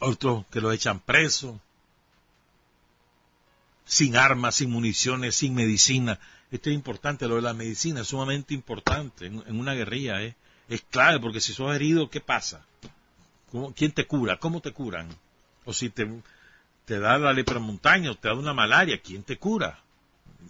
otros 0.00 0.44
que 0.50 0.60
lo 0.60 0.72
echan 0.72 0.98
preso, 1.00 1.60
sin 3.86 4.16
armas, 4.16 4.56
sin 4.56 4.70
municiones, 4.70 5.36
sin 5.36 5.54
medicina. 5.54 6.18
Esto 6.50 6.68
es 6.68 6.74
importante, 6.74 7.26
lo 7.26 7.36
de 7.36 7.42
la 7.42 7.54
medicina 7.54 8.02
es 8.02 8.08
sumamente 8.08 8.52
importante 8.52 9.26
en, 9.26 9.58
una 9.58 9.74
guerrilla, 9.74 10.22
¿eh? 10.22 10.36
es 10.68 10.82
clave, 10.82 11.20
porque 11.20 11.40
si 11.40 11.54
sos 11.54 11.74
herido, 11.74 12.10
¿qué 12.10 12.20
pasa? 12.20 12.66
¿Quién 13.74 13.92
te 13.92 14.06
cura? 14.06 14.38
¿Cómo 14.38 14.60
te 14.60 14.72
curan? 14.72 15.08
O 15.64 15.72
si 15.72 15.88
te, 15.88 16.06
da 16.86 17.18
la 17.18 17.32
lepra 17.32 17.58
montaña 17.58 18.10
o 18.10 18.16
te 18.16 18.28
da 18.28 18.34
una 18.34 18.52
malaria, 18.52 19.00
¿quién 19.00 19.22
te 19.22 19.38
cura? 19.38 19.82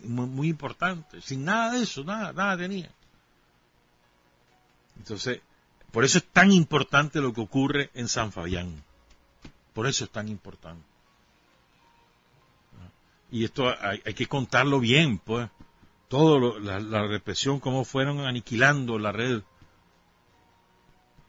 muy, 0.03 0.49
importante. 0.49 1.23
Sin 1.23 1.45
nada 1.45 1.73
de 1.73 1.83
eso, 1.83 2.05
nada, 2.05 2.33
nada 2.33 2.57
tenía. 2.57 2.91
Entonces, 4.97 5.41
por 5.93 6.05
eso 6.05 6.19
es 6.19 6.25
tan 6.25 6.53
importante 6.53 7.21
lo 7.21 7.33
que 7.33 7.41
ocurre 7.41 7.91
en 7.95 8.09
San 8.09 8.33
Fabián. 8.33 8.83
Por 9.73 9.87
eso 9.87 10.05
es 10.05 10.11
tan 10.11 10.29
importante. 10.29 10.96
Y 13.37 13.45
esto 13.45 13.69
hay, 13.79 14.15
que 14.15 14.27
contarlo 14.27 14.81
bien, 14.81 15.19
pues. 15.19 15.51
Todo 16.09 16.59
la, 16.59 17.07
represión, 17.07 17.61
cómo 17.61 17.85
fueron 17.85 18.21
aniquilando 18.21 18.99
la 18.99 19.13
red. 19.13 19.43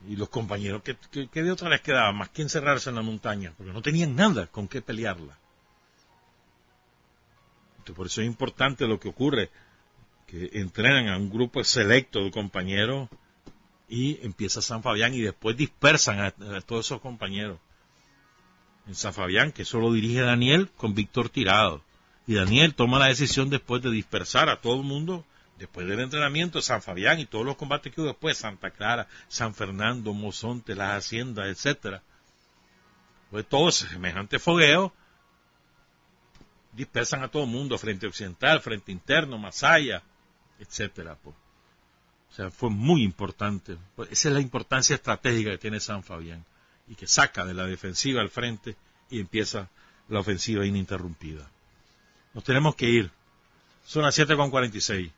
Y 0.07 0.15
los 0.15 0.29
compañeros, 0.29 0.83
que 0.83 1.43
de 1.43 1.51
otra 1.51 1.69
les 1.69 1.81
quedaba? 1.81 2.13
Más 2.13 2.29
que 2.29 2.43
encerrarse 2.43 2.87
en 2.89 2.95
la 2.95 3.01
montaña, 3.01 3.53
porque 3.57 3.73
no 3.73 3.81
tenían 3.81 4.15
nada 4.15 4.47
con 4.47 4.69
qué 4.69 4.81
pelearla. 4.81 5.37
Por 7.93 8.07
eso 8.07 8.21
es 8.21 8.27
importante 8.27 8.87
lo 8.87 9.01
que 9.01 9.09
ocurre, 9.09 9.49
que 10.27 10.51
entrenan 10.53 11.09
a 11.09 11.17
un 11.17 11.29
grupo 11.29 11.61
selecto 11.65 12.23
de 12.23 12.31
compañeros 12.31 13.09
y 13.89 14.25
empieza 14.25 14.61
San 14.61 14.81
Fabián 14.81 15.13
y 15.13 15.19
después 15.19 15.57
dispersan 15.57 16.21
a, 16.21 16.61
todos 16.61 16.85
esos 16.85 17.01
compañeros. 17.01 17.59
En 18.87 18.95
San 18.95 19.13
Fabián, 19.13 19.51
que 19.51 19.63
eso 19.63 19.81
lo 19.81 19.91
dirige 19.91 20.21
Daniel 20.21 20.69
con 20.77 20.95
Víctor 20.95 21.27
Tirado. 21.27 21.83
Y 22.27 22.35
Daniel 22.35 22.75
toma 22.75 22.99
la 22.99 23.07
decisión 23.07 23.49
después 23.49 23.81
de 23.81 23.89
dispersar 23.89 24.49
a 24.49 24.59
todo 24.59 24.75
el 24.75 24.83
mundo, 24.83 25.25
después 25.57 25.87
del 25.87 26.01
entrenamiento 26.01 26.61
San 26.61 26.81
Fabián 26.81 27.19
y 27.21 27.25
todos 27.25 27.45
los 27.45 27.55
combates 27.55 27.93
que 27.93 28.01
hubo 28.01 28.09
después, 28.09 28.37
Santa 28.37 28.69
Clara, 28.69 29.07
San 29.29 29.55
Fernando, 29.55 30.13
Mozonte, 30.13 30.75
las 30.75 31.05
haciendas, 31.05 31.47
etcétera. 31.47 32.03
Pues 33.31 33.47
todo 33.47 33.71
semejante 33.71 34.39
fogueo 34.39 34.93
dispersan 36.73 37.23
a 37.23 37.29
todo 37.29 37.43
el 37.43 37.49
mundo, 37.49 37.77
frente 37.77 38.07
occidental, 38.07 38.59
frente 38.59 38.91
interno, 38.91 39.37
Masaya, 39.37 40.03
etcétera. 40.59 41.15
Pues. 41.15 41.35
O 42.29 42.33
sea, 42.33 42.51
fue 42.51 42.69
muy 42.69 43.03
importante. 43.03 43.77
Pues, 43.95 44.11
esa 44.11 44.27
es 44.27 44.33
la 44.33 44.41
importancia 44.41 44.95
estratégica 44.95 45.51
que 45.51 45.57
tiene 45.57 45.79
San 45.79 46.03
Fabián 46.03 46.45
y 46.89 46.95
que 46.95 47.07
saca 47.07 47.45
de 47.45 47.53
la 47.53 47.65
defensiva 47.65 48.19
al 48.19 48.29
frente 48.29 48.75
y 49.09 49.21
empieza 49.21 49.69
la 50.09 50.19
ofensiva 50.19 50.65
ininterrumpida. 50.65 51.49
Nos 52.37 52.43
tenemos 52.43 52.75
que 52.75 52.87
ir. 52.87 53.09
Son 53.83 54.03
las 54.03 54.15
7.46. 54.19 55.11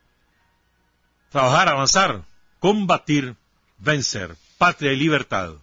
Trabajar, 1.30 1.68
avanzar, 1.68 2.24
combatir, 2.60 3.36
vencer, 3.78 4.38
patria 4.58 4.94
y 4.94 4.96
libertad. 4.96 5.56